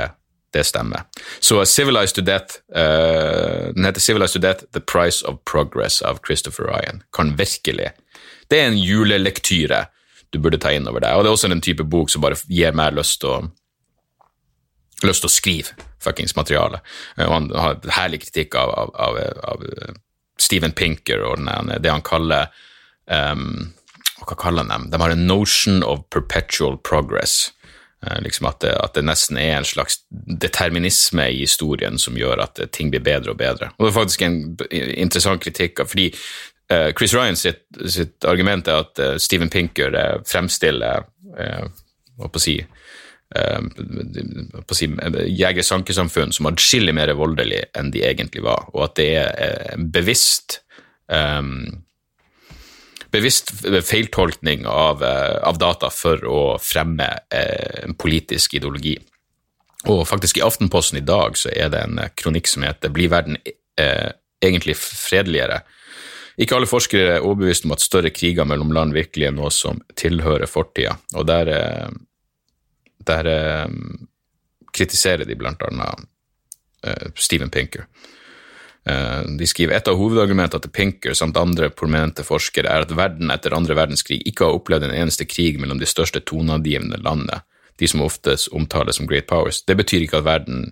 det 0.54 0.66
stemmer. 0.68 1.08
Så 1.40 1.58
Civilized 1.64 2.18
to 2.20 2.24
Death, 2.26 2.60
uh, 2.76 3.72
den 3.74 3.88
heter 3.88 4.04
Civilized 4.04 4.36
to 4.36 4.42
Death, 4.44 4.68
The 4.76 4.84
Price 4.84 5.24
of 5.26 5.40
Progress 5.48 6.02
av 6.02 6.20
Christopher 6.26 6.68
Ryan, 6.68 7.02
kan 7.16 7.36
virkelig 7.40 7.92
Det 8.50 8.58
er 8.58 8.66
en 8.66 8.78
julelektyre 8.78 9.84
du 10.34 10.38
burde 10.42 10.58
ta 10.58 10.72
inn 10.74 10.88
over 10.90 11.02
deg, 11.02 11.14
og 11.14 11.22
det 11.22 11.30
er 11.30 11.36
også 11.36 11.50
en 11.50 11.62
type 11.62 11.84
bok 11.86 12.10
som 12.10 12.22
bare 12.22 12.38
gir 12.50 12.74
meg 12.74 12.96
lyst 12.96 13.20
til 13.22 13.30
å 13.30 13.38
lyst 15.08 15.24
til 15.24 15.30
å 15.30 15.34
skrive 15.34 15.88
fuckings 16.02 16.36
materiale. 16.36 16.82
Uh, 17.18 17.26
og 17.28 17.34
han 17.36 17.50
har 17.56 17.92
herlig 17.96 18.22
kritikk 18.26 18.56
av, 18.60 18.72
av, 18.72 18.94
av, 18.94 19.20
av 19.54 19.64
uh, 19.64 19.94
Steven 20.40 20.72
Pinker 20.76 21.24
og 21.26 21.38
denne, 21.40 21.78
det 21.80 21.92
han 21.92 22.04
kaller 22.04 22.48
um, 23.06 23.72
Hva 24.24 24.36
kaller 24.36 24.64
han 24.64 24.72
dem? 24.72 24.90
De 24.92 25.00
har 25.00 25.14
en 25.14 25.26
notion 25.28 25.82
of 25.84 26.04
perpetual 26.12 26.78
progress. 26.84 27.50
Eh, 28.06 28.20
liksom 28.22 28.46
at 28.46 28.60
det, 28.60 28.72
at 28.80 28.94
det, 28.96 29.04
nesten 29.04 29.36
er 29.36 29.58
en 29.58 29.66
slags 29.68 29.98
determinisme 30.10 31.26
i 31.28 31.42
historien 31.42 31.98
som 32.00 32.16
gjør 32.16 32.40
at 32.46 32.60
ting 32.72 32.88
blir 32.92 33.02
bedre 33.04 33.34
og 33.34 33.40
bedre. 33.40 33.68
Og 33.76 33.84
Det 33.84 33.90
er 33.90 33.98
faktisk 33.98 34.22
en 34.24 34.38
interessant 34.72 35.42
kritikk, 35.44 35.82
fordi 35.84 36.06
uh, 36.72 36.92
Chris 36.96 37.14
Ryan 37.14 37.36
sitt, 37.36 37.66
sitt, 37.84 38.24
argument 38.24 38.68
er 38.68 38.86
at 38.86 39.02
uh, 39.04 39.18
Steven 39.20 39.52
Pinker 39.52 39.92
uh, 39.92 40.22
fremstiller 40.24 41.04
hva 41.30 42.28
på 42.28 42.40
å 42.40 42.42
si, 42.42 42.56
på 43.30 44.74
å 44.74 44.74
si 44.74 44.88
jeger-sankesamfunn 44.90 46.32
som 46.34 46.48
adskillig 46.50 46.94
mer 46.96 47.12
voldelig 47.14 47.60
enn 47.78 47.92
de 47.94 48.02
egentlig 48.02 48.42
var, 48.42 48.66
og 48.74 48.88
at 48.88 48.96
det 48.98 49.10
er 49.20 49.84
bevisst 49.94 50.58
um, 51.06 51.84
bevisst 53.10 53.52
feiltolkning 53.86 54.66
av, 54.66 55.02
eh, 55.02 55.36
av, 55.42 55.58
data 55.58 55.90
for 55.90 56.22
å 56.26 56.42
fremme 56.62 57.08
eh, 57.34 57.84
en 57.84 57.96
politisk 57.98 58.54
ideologi. 58.58 58.96
Og 59.90 60.04
faktisk 60.08 60.38
i 60.38 60.44
Aftenposten 60.44 61.00
i 61.00 61.06
dag 61.06 61.38
så 61.38 61.50
er 61.50 61.72
det 61.72 61.84
en 61.86 61.98
eh, 61.98 62.12
kronikk 62.14 62.50
som 62.50 62.66
heter 62.66 62.92
'Blir 62.92 63.10
verden 63.10 63.38
eh, 63.76 64.10
egentlig 64.42 64.76
fredeligere?' 64.78 65.62
Ikke 66.40 66.56
alle 66.56 66.70
forskere 66.70 67.16
er 67.18 67.24
overbevist 67.26 67.66
om 67.66 67.74
at 67.74 67.82
større 67.84 68.10
kriger 68.14 68.46
mellom 68.48 68.70
land 68.72 68.94
virkelig 68.96 69.26
er 69.26 69.34
noe 69.36 69.50
som 69.52 69.82
tilhører 69.98 70.48
fortida, 70.48 70.94
og 71.12 71.26
der, 71.28 71.50
der 73.08 73.70
kritiserer 74.72 75.24
de 75.26 75.36
blant 75.38 75.62
annet 75.66 76.08
Steven 77.18 77.50
Pinker. 77.50 77.86
Eh, 78.88 79.22
de 79.38 79.46
skriver 79.46 79.76
et 79.76 79.88
av 79.90 79.98
hovedargumentene 80.00 80.64
til 80.64 80.72
Pinker 80.72 81.16
samt 81.16 81.36
andre 81.36 81.68
prominente 81.68 82.24
forskere 82.24 82.70
er 82.70 82.86
at 82.86 82.94
verden 82.96 83.32
etter 83.32 83.52
andre 83.52 83.76
verdenskrig 83.76 84.22
ikke 84.28 84.46
har 84.46 84.56
opplevd 84.56 84.88
en 84.88 84.96
eneste 85.02 85.26
krig 85.28 85.60
mellom 85.60 85.82
de 85.82 85.88
største 85.88 86.22
toneangivende 86.24 87.00
landene, 87.04 87.42
de 87.76 87.88
som 87.90 88.04
oftest 88.04 88.48
omtales 88.56 88.96
som 88.96 89.08
great 89.10 89.28
powers. 89.28 89.60
Det 89.68 89.76
betyr 89.76 90.06
ikke 90.06 90.22
at 90.22 90.28
verden 90.28 90.70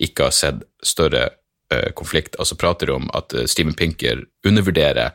ikke 0.00 0.30
har 0.30 0.32
sett 0.32 0.62
større 0.84 1.26
uh, 1.72 1.90
konflikt. 1.96 2.38
Altså 2.40 2.56
prater 2.56 2.88
de 2.88 2.94
om 2.96 3.10
at 3.16 3.34
uh, 3.36 3.44
Steven 3.44 3.76
Pinker 3.76 4.22
undervurderer 4.48 5.12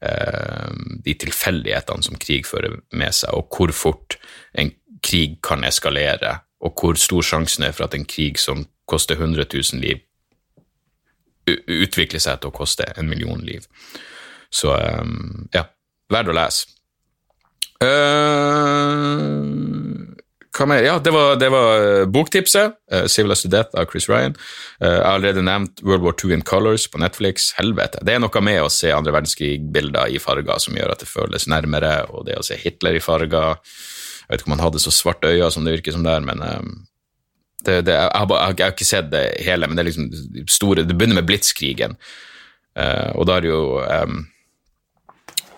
uh, 0.00 0.72
de 1.04 1.14
tilfeldighetene 1.20 2.08
som 2.08 2.16
krig 2.20 2.48
fører 2.48 2.78
med 2.96 3.12
seg, 3.12 3.36
og 3.36 3.52
hvor 3.52 3.72
fort 3.76 4.16
en 4.56 4.72
krig 5.06 5.38
kan 5.46 5.64
eskalere, 5.66 6.40
og 6.60 6.74
hvor 6.80 6.98
stor 6.98 7.22
sjansen 7.22 7.66
er 7.68 7.74
for 7.76 7.86
at 7.86 7.94
en 7.94 8.06
krig 8.08 8.40
som 8.42 8.66
koster 8.88 9.18
100 9.18 9.46
000 9.52 9.82
liv, 9.82 10.02
utvikler 11.46 12.22
seg 12.22 12.40
til 12.40 12.50
å 12.50 12.54
koste 12.54 12.86
en 12.98 13.08
million 13.10 13.42
liv. 13.46 13.66
Så 14.50 14.72
um, 14.74 15.46
ja, 15.54 15.66
verdt 16.12 16.32
å 16.32 16.36
lese. 16.36 16.72
Uh, 17.76 19.44
hva 20.56 20.64
mer? 20.70 20.80
Ja, 20.86 20.94
det 21.02 21.12
var, 21.12 21.34
det 21.36 21.50
var 21.52 21.82
uh, 21.82 22.06
boktipset. 22.08 22.78
Uh, 22.92 23.04
'Civilized 23.04 23.44
to 23.44 23.50
Death' 23.52 23.76
av 23.76 23.90
Chris 23.90 24.08
Ryan. 24.08 24.34
Uh, 24.80 24.88
jeg 24.88 25.04
har 25.04 25.18
allerede 25.18 25.44
nevnt 25.44 25.82
World 25.84 26.06
War 26.06 26.16
II 26.16 26.32
in 26.38 26.46
Colors 26.46 26.86
på 26.88 26.98
Netflix. 27.02 27.52
Helvete. 27.58 28.00
Det 28.06 28.16
er 28.16 28.22
noe 28.24 28.42
med 28.42 28.62
å 28.64 28.72
se 28.72 28.94
andre 28.94 29.12
verdenskrig-bilder 29.18 30.14
i 30.16 30.22
farger 30.22 30.58
som 30.62 30.78
gjør 30.78 30.94
at 30.94 31.04
det 31.04 31.10
føles 31.10 31.48
nærmere, 31.52 31.94
og 32.08 32.26
det 32.30 32.40
å 32.40 32.46
se 32.46 32.56
Hitler 32.62 32.96
i 32.96 33.04
farger 33.04 33.60
Jeg 34.26 34.34
vet 34.34 34.42
ikke 34.42 34.50
om 34.50 34.56
han 34.56 34.64
hadde 34.66 34.82
så 34.82 34.92
svarte 34.94 35.30
øyne 35.30 35.48
som 35.54 35.66
det 35.66 35.76
virker 35.76 35.94
som 35.94 36.06
der, 36.06 36.22
men 36.26 36.42
um, 36.42 36.70
det, 37.62 37.80
det, 37.86 37.94
jeg, 37.94 38.10
har, 38.10 38.32
jeg, 38.32 38.64
har, 38.64 38.72
ikke 38.74 38.86
sett 38.86 39.10
det 39.12 39.24
hele, 39.46 39.66
men 39.66 39.78
det 39.78 39.84
er 39.84 39.90
liksom 39.90 40.46
store 40.50 40.86
Det 40.86 40.96
begynner 40.96 41.20
med 41.20 41.28
blitskrigen, 41.28 41.94
uh, 42.78 43.10
og 43.14 43.28
da 43.28 43.36
er 43.36 43.46
det 43.46 43.52
jo 43.52 43.62
um, 43.82 44.24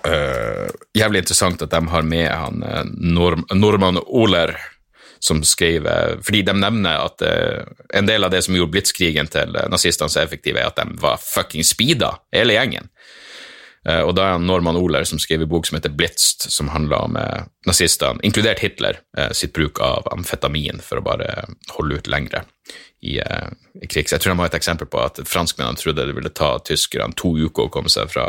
uh, 0.05 0.66
jævlig 0.97 1.25
interessant 1.25 1.64
at 1.64 1.73
de 1.73 1.81
har 1.95 2.05
med 2.05 2.29
han 2.29 2.61
uh, 2.64 2.83
Norm, 2.93 3.47
Norman 3.57 4.03
Oler, 4.05 4.53
som 5.19 5.41
skrev 5.43 5.83
Fordi 6.23 6.45
de 6.47 6.53
nevner 6.55 7.01
at 7.03 7.23
en 7.99 8.07
del 8.07 8.23
av 8.23 8.31
det 8.31 8.39
som 8.45 8.55
gjorde 8.55 8.71
blitskrigen 8.71 9.27
til 9.27 9.57
nazistene 9.66 10.07
så 10.07 10.21
effektive, 10.23 10.61
er 10.62 10.71
at 10.71 10.79
de 10.79 10.95
var 11.03 11.19
fucking 11.19 11.66
speeda, 11.66 12.12
hele 12.31 12.55
gjengen. 12.55 12.87
Eh, 13.89 14.03
og 14.05 14.12
da 14.18 14.26
er 14.32 14.43
Norman 14.43 14.76
Oler 14.76 15.07
som 15.09 15.20
skriver 15.22 15.49
bok 15.49 15.66
som 15.66 15.78
heter 15.78 15.93
Blitzt, 15.95 16.49
som 16.53 16.68
handler 16.74 17.07
om 17.07 17.16
eh, 17.16 17.47
nazistene, 17.66 18.20
inkludert 18.26 18.61
Hitler, 18.61 19.01
eh, 19.16 19.30
sitt 19.32 19.55
bruk 19.57 19.80
av 19.80 20.09
amfetamin 20.12 20.82
for 20.84 21.01
å 21.01 21.07
bare 21.07 21.47
holde 21.76 22.01
ut 22.01 22.11
lengre 22.11 22.45
i, 23.01 23.16
i 23.16 23.89
Så 23.89 24.03
Jeg 24.03 24.20
tror 24.20 24.32
de 24.32 24.39
har 24.41 24.51
et 24.51 24.59
eksempel 24.59 24.89
på 24.91 25.01
at 25.01 25.20
franskmennene 25.24 25.78
trodde 25.78 26.05
det 26.05 26.16
ville 26.16 26.34
ta 26.34 26.57
tyskerne 26.59 27.16
to 27.16 27.30
uker 27.39 27.68
å 27.68 27.72
komme 27.72 27.89
seg 27.89 28.11
fra 28.12 28.26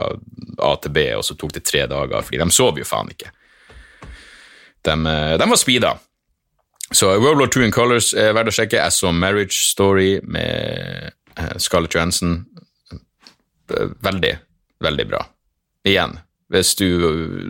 A 0.63 0.75
til 0.79 0.93
B, 0.95 1.07
og 1.17 1.25
så 1.25 1.35
tok 1.35 1.55
det 1.57 1.65
tre 1.65 1.87
dager, 1.89 2.21
fordi 2.21 2.39
de 2.39 2.47
sov 2.53 2.77
jo 2.79 2.85
faen 2.87 3.09
ikke. 3.11 3.33
De, 4.85 4.95
de 5.41 5.47
var 5.49 5.59
speeda. 5.59 5.95
Så 6.91 7.09
World 7.17 7.41
War 7.41 7.49
II 7.49 7.65
in 7.65 7.73
Colors 7.75 8.13
er 8.13 8.31
verdt 8.37 8.53
å 8.53 8.55
sjekke. 8.55 8.79
Jeg 8.79 8.95
så 8.95 9.11
Marriage 9.11 9.57
Story 9.57 10.21
med 10.23 11.11
Scarlett 11.57 11.97
Johansen. 11.97 12.45
Veldig, 14.05 14.33
veldig 14.85 15.07
bra 15.09 15.25
igjen, 15.87 16.17
hvis 16.49 16.75
du, 16.75 16.87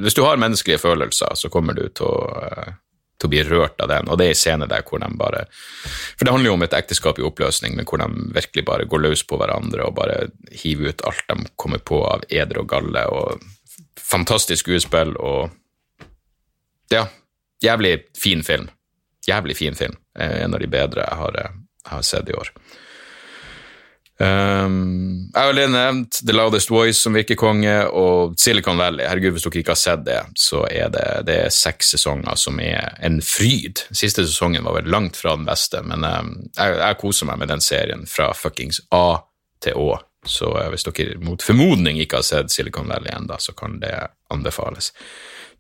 hvis 0.03 0.15
du, 0.17 0.23
har 0.25 0.39
menneskelige 0.41 0.82
følelser, 0.82 1.36
så 1.36 1.49
kommer 1.49 1.77
du 1.77 1.86
til 1.88 2.05
å, 2.05 2.23
eh, 2.43 2.73
til 3.19 3.30
å 3.30 3.32
bli 3.32 3.43
rørt 3.47 3.80
av 3.80 3.88
den. 3.91 4.09
Og 4.09 4.19
det 4.19 4.25
er 4.27 4.34
en 4.36 4.41
scene 4.41 4.67
der 4.67 4.84
hvor 4.88 4.99
de 4.99 5.07
bare 5.19 5.45
For 5.51 6.25
det 6.25 6.34
handler 6.34 6.51
jo 6.51 6.57
om 6.57 6.65
et 6.67 6.75
ekteskap 6.75 7.19
i 7.19 7.23
oppløsning, 7.23 7.77
men 7.77 7.88
hvor 7.88 8.01
de 8.01 8.34
virkelig 8.36 8.65
bare 8.67 8.88
går 8.91 9.05
løs 9.05 9.23
på 9.23 9.39
hverandre 9.39 9.88
og 9.88 9.95
bare 9.95 10.17
hiver 10.51 10.91
ut 10.91 11.05
alt 11.07 11.23
de 11.32 11.47
kommer 11.55 11.80
på 11.80 12.01
av 12.07 12.27
eder 12.30 12.59
og 12.59 12.67
galle. 12.67 13.05
og 13.07 13.39
Fantastisk 13.95 14.67
skuespill 14.67 15.15
og 15.17 15.55
Ja, 16.91 17.05
jævlig 17.61 18.09
fin 18.17 18.43
film. 18.43 18.67
Jævlig 19.27 19.55
fin 19.55 19.75
film. 19.75 19.95
En 20.15 20.53
av 20.53 20.59
de 20.59 20.67
bedre 20.67 21.05
jeg 21.05 21.17
har, 21.21 21.36
jeg 21.38 21.91
har 21.91 22.01
sett 22.01 22.30
i 22.30 22.34
år. 22.34 22.49
Um, 24.20 25.30
jeg 25.32 25.39
har 25.39 25.49
allerede 25.53 25.72
nevnt 25.72 26.17
The 26.28 26.34
Loudest 26.36 26.70
Voice 26.70 26.99
som 26.99 27.15
virker 27.15 27.38
konge, 27.39 27.76
og 27.88 28.34
Silicon 28.39 28.78
Valley. 28.78 29.05
Herregud, 29.07 29.32
Hvis 29.32 29.45
dere 29.47 29.61
ikke 29.61 29.76
har 29.76 29.80
sett 29.80 30.03
det, 30.03 30.20
så 30.36 30.65
er 30.67 30.91
det, 30.91 31.05
det 31.30 31.38
er 31.45 31.55
seks 31.55 31.93
sesonger 31.95 32.36
som 32.36 32.59
er 32.59 32.97
en 33.05 33.22
fryd. 33.24 33.86
Siste 33.95 34.28
sesongen 34.28 34.67
var 34.67 34.76
vel 34.82 34.91
langt 34.91 35.15
fra 35.15 35.38
den 35.39 35.47
beste, 35.47 35.82
men 35.88 36.03
um, 36.03 36.36
jeg, 36.51 36.76
jeg, 36.82 36.99
koser 36.99 37.32
meg 37.32 37.39
med 37.39 37.53
den 37.53 37.63
serien 37.63 38.03
fra 38.09 38.34
fuckings 38.36 38.84
A 38.91 39.22
til 39.63 39.80
Å. 39.80 39.89
Så 40.28 40.51
uh, 40.51 40.67
hvis 40.74 40.84
dere 40.89 41.15
mot 41.24 41.43
formodning 41.43 42.01
ikke 42.03 42.20
har 42.20 42.28
sett 42.28 42.51
Silicon 42.51 42.91
Valley 42.91 43.15
ennå, 43.15 43.39
så 43.39 43.55
kan 43.55 43.80
det 43.80 43.95
anbefales. 44.36 44.91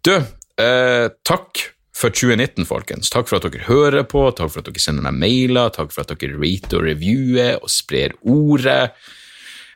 Du, 0.03 0.17
uh, 0.19 1.07
takk 1.23 1.63
for 1.99 2.13
2019, 2.15 2.65
folkens. 2.69 3.11
Takk 3.11 3.27
for 3.27 3.39
at 3.39 3.47
dere 3.49 3.65
hører 3.67 4.05
på, 4.07 4.23
takk 4.31 4.53
for 4.53 4.61
at 4.61 4.69
dere 4.69 4.83
sender 4.83 5.03
meg 5.09 5.17
mailer, 5.19 5.71
takk 5.75 5.91
for 5.91 6.05
at 6.05 6.13
dere 6.15 6.39
rater 6.39 6.79
og 6.79 6.87
reviewer 6.87 7.57
og 7.59 7.71
sprer 7.73 8.15
ordet. 8.23 8.93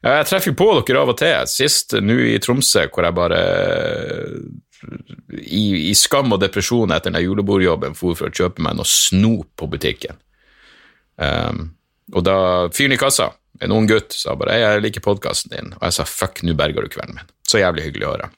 Jeg 0.04 0.28
treffer 0.28 0.52
jo 0.52 0.60
på 0.60 0.70
dere 0.80 1.02
av 1.04 1.12
og 1.14 1.20
til. 1.20 1.48
Sist 1.52 1.96
nå 2.00 2.18
i 2.32 2.40
Tromsø, 2.44 2.88
hvor 2.92 3.08
jeg 3.08 3.18
bare 3.18 3.42
i, 5.40 5.64
i 5.90 5.94
skam 5.96 6.36
og 6.36 6.42
depresjon 6.44 6.92
etter 6.96 7.12
den 7.12 7.24
julebordjobben 7.24 7.96
for 7.96 8.28
å 8.28 8.32
kjøpe 8.32 8.64
meg 8.64 8.78
noe 8.80 8.88
snop 8.88 9.48
på 9.60 9.70
butikken. 9.72 10.20
Um, 11.16 11.70
og 12.12 12.26
da 12.28 12.38
fyren 12.76 12.96
i 12.96 13.00
kassa, 13.00 13.30
en 13.64 13.76
ung 13.76 13.88
gutt, 13.88 14.12
sa 14.16 14.36
bare 14.36 14.58
'jeg 14.60 14.82
liker 14.82 15.02
podkasten 15.02 15.52
din', 15.52 15.74
og 15.76 15.84
jeg 15.84 15.94
sa 15.94 16.04
'fuck, 16.04 16.44
nå 16.44 16.54
berger 16.54 16.82
du 16.84 16.90
kvelden 16.90 17.16
min'. 17.16 17.32
Så 17.48 17.60
jævlig 17.60 17.84
hyggelig 17.84 18.08
å 18.08 18.16
høre. 18.16 18.30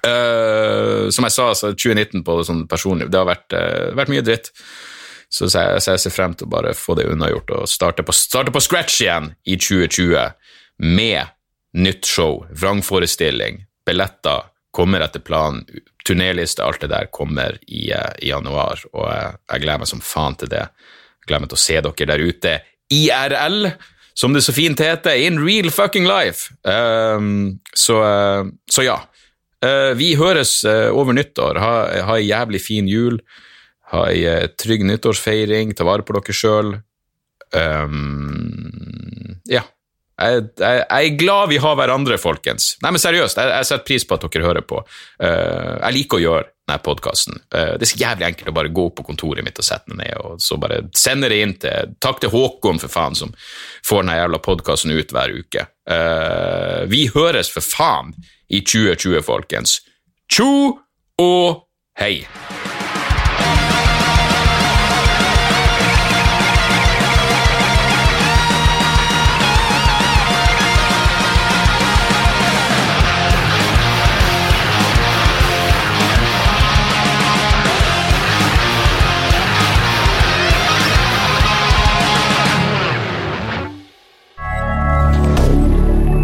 Uh, 0.00 1.10
som 1.12 1.26
jeg 1.26 1.34
sa, 1.34 1.50
så 1.56 1.72
2019 1.74 2.22
på 2.24 2.36
det 2.38 2.46
sånn 2.48 2.62
personlig, 2.70 3.10
det 3.12 3.18
har 3.20 3.28
vært, 3.28 3.52
uh, 3.52 3.90
vært 3.98 4.12
mye 4.12 4.24
dritt. 4.24 4.48
Så, 5.28 5.46
så, 5.46 5.60
jeg, 5.60 5.82
så, 5.84 5.92
jeg, 5.94 6.02
ser 6.04 6.14
frem 6.14 6.32
til 6.34 6.48
å 6.48 6.52
bare 6.54 6.72
få 6.74 6.96
det 6.98 7.06
unnagjort 7.10 7.52
og 7.54 7.68
starte 7.70 8.04
på, 8.06 8.14
starte 8.16 8.54
på 8.54 8.62
scratch 8.64 9.02
igjen 9.04 9.30
i 9.44 9.58
2020 9.60 10.32
med 10.88 11.36
nytt 11.78 12.08
show, 12.08 12.40
vrangforestilling, 12.50 13.60
billetter 13.86 14.48
kommer 14.74 15.04
etter 15.04 15.22
planen, 15.22 15.66
turnéliste, 16.06 16.64
alt 16.64 16.82
det 16.82 16.90
der 16.94 17.10
kommer 17.14 17.58
i, 17.66 17.90
uh, 17.92 18.10
i 18.18 18.32
januar, 18.32 18.80
og 18.94 19.06
jeg 19.10 19.62
gleder 19.66 19.84
meg 19.84 19.92
som 19.92 20.02
faen 20.02 20.38
til 20.40 20.50
det. 20.50 20.64
Jeg 21.20 21.28
gleder 21.28 21.44
meg 21.44 21.52
til 21.52 21.60
å 21.60 21.64
se 21.66 21.80
dere 21.84 22.10
der 22.14 22.24
ute 22.24 22.56
IRL, 22.90 23.72
som 24.16 24.32
det 24.34 24.42
så 24.44 24.54
fint 24.56 24.80
heter, 24.80 25.20
in 25.20 25.38
real 25.44 25.70
fucking 25.70 26.08
life. 26.08 26.54
Um, 26.64 27.60
så, 27.76 28.00
så 28.70 28.84
ja. 28.84 28.98
Uh, 29.60 29.92
vi 29.92 30.14
høres 30.16 30.62
uh, 30.64 30.88
over 30.96 31.16
nyttår. 31.16 31.60
Ha, 31.60 31.72
ha 32.08 32.16
ei 32.16 32.30
jævlig 32.30 32.62
fin 32.64 32.88
jul. 32.88 33.20
Ha 33.92 34.06
ei 34.08 34.22
uh, 34.24 34.46
trygg 34.56 34.86
nyttårsfeiring. 34.88 35.74
Ta 35.76 35.84
vare 35.88 36.06
på 36.06 36.16
dere 36.16 36.36
sjøl. 36.36 36.78
Um, 37.52 39.36
ja. 39.50 39.66
Jeg, 40.20 40.40
jeg, 40.60 40.80
jeg, 40.84 41.10
er 41.10 41.20
glad 41.20 41.48
vi 41.48 41.58
har 41.60 41.76
hverandre, 41.80 42.16
folkens. 42.20 42.74
Nei, 42.84 42.92
men 42.92 43.00
seriøst, 43.00 43.38
jeg, 43.40 43.52
jeg 43.56 43.68
setter 43.68 43.86
pris 43.88 44.04
på 44.04 44.16
at 44.16 44.24
dere 44.26 44.44
hører 44.44 44.64
på. 44.68 44.82
jeg 45.16 45.96
liker 45.96 46.18
å 46.18 46.20
gjøre 46.20 46.42
denne 46.68 46.76
podkasten. 46.84 47.38
det 47.48 47.86
er 47.86 47.88
så 47.88 48.00
jævlig 48.02 48.26
enkelt 48.28 48.50
å 48.52 48.54
bare 48.58 48.72
gå 48.76 48.84
opp 48.90 48.98
på 48.98 49.06
kontoret 49.06 49.46
mitt 49.46 49.56
og 49.56 49.64
sette 49.64 49.88
den 49.88 50.02
ned, 50.02 50.12
og 50.20 50.42
så 50.44 50.58
bare 50.60 50.82
sende 50.92 51.30
det 51.32 51.38
inn 51.40 51.54
til 51.62 51.96
Takk 52.04 52.20
til 52.20 52.34
Håkon, 52.34 52.82
for 52.82 52.92
faen, 52.92 53.16
som 53.16 53.32
får 53.80 54.02
denne 54.02 54.18
jævla 54.18 54.42
podkasten 54.44 54.92
ut 54.92 55.16
hver 55.16 55.32
uke. 55.40 55.64
vi 56.92 57.06
høres, 57.16 57.54
for 57.56 57.64
faen! 57.64 58.12
I 58.50 58.60
2020, 58.60 59.22
folkens. 59.22 59.80
Tjo 60.30 60.78
og 61.18 61.66
hei! 61.98 62.26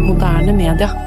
moderne 0.07 0.53
media. 0.53 1.06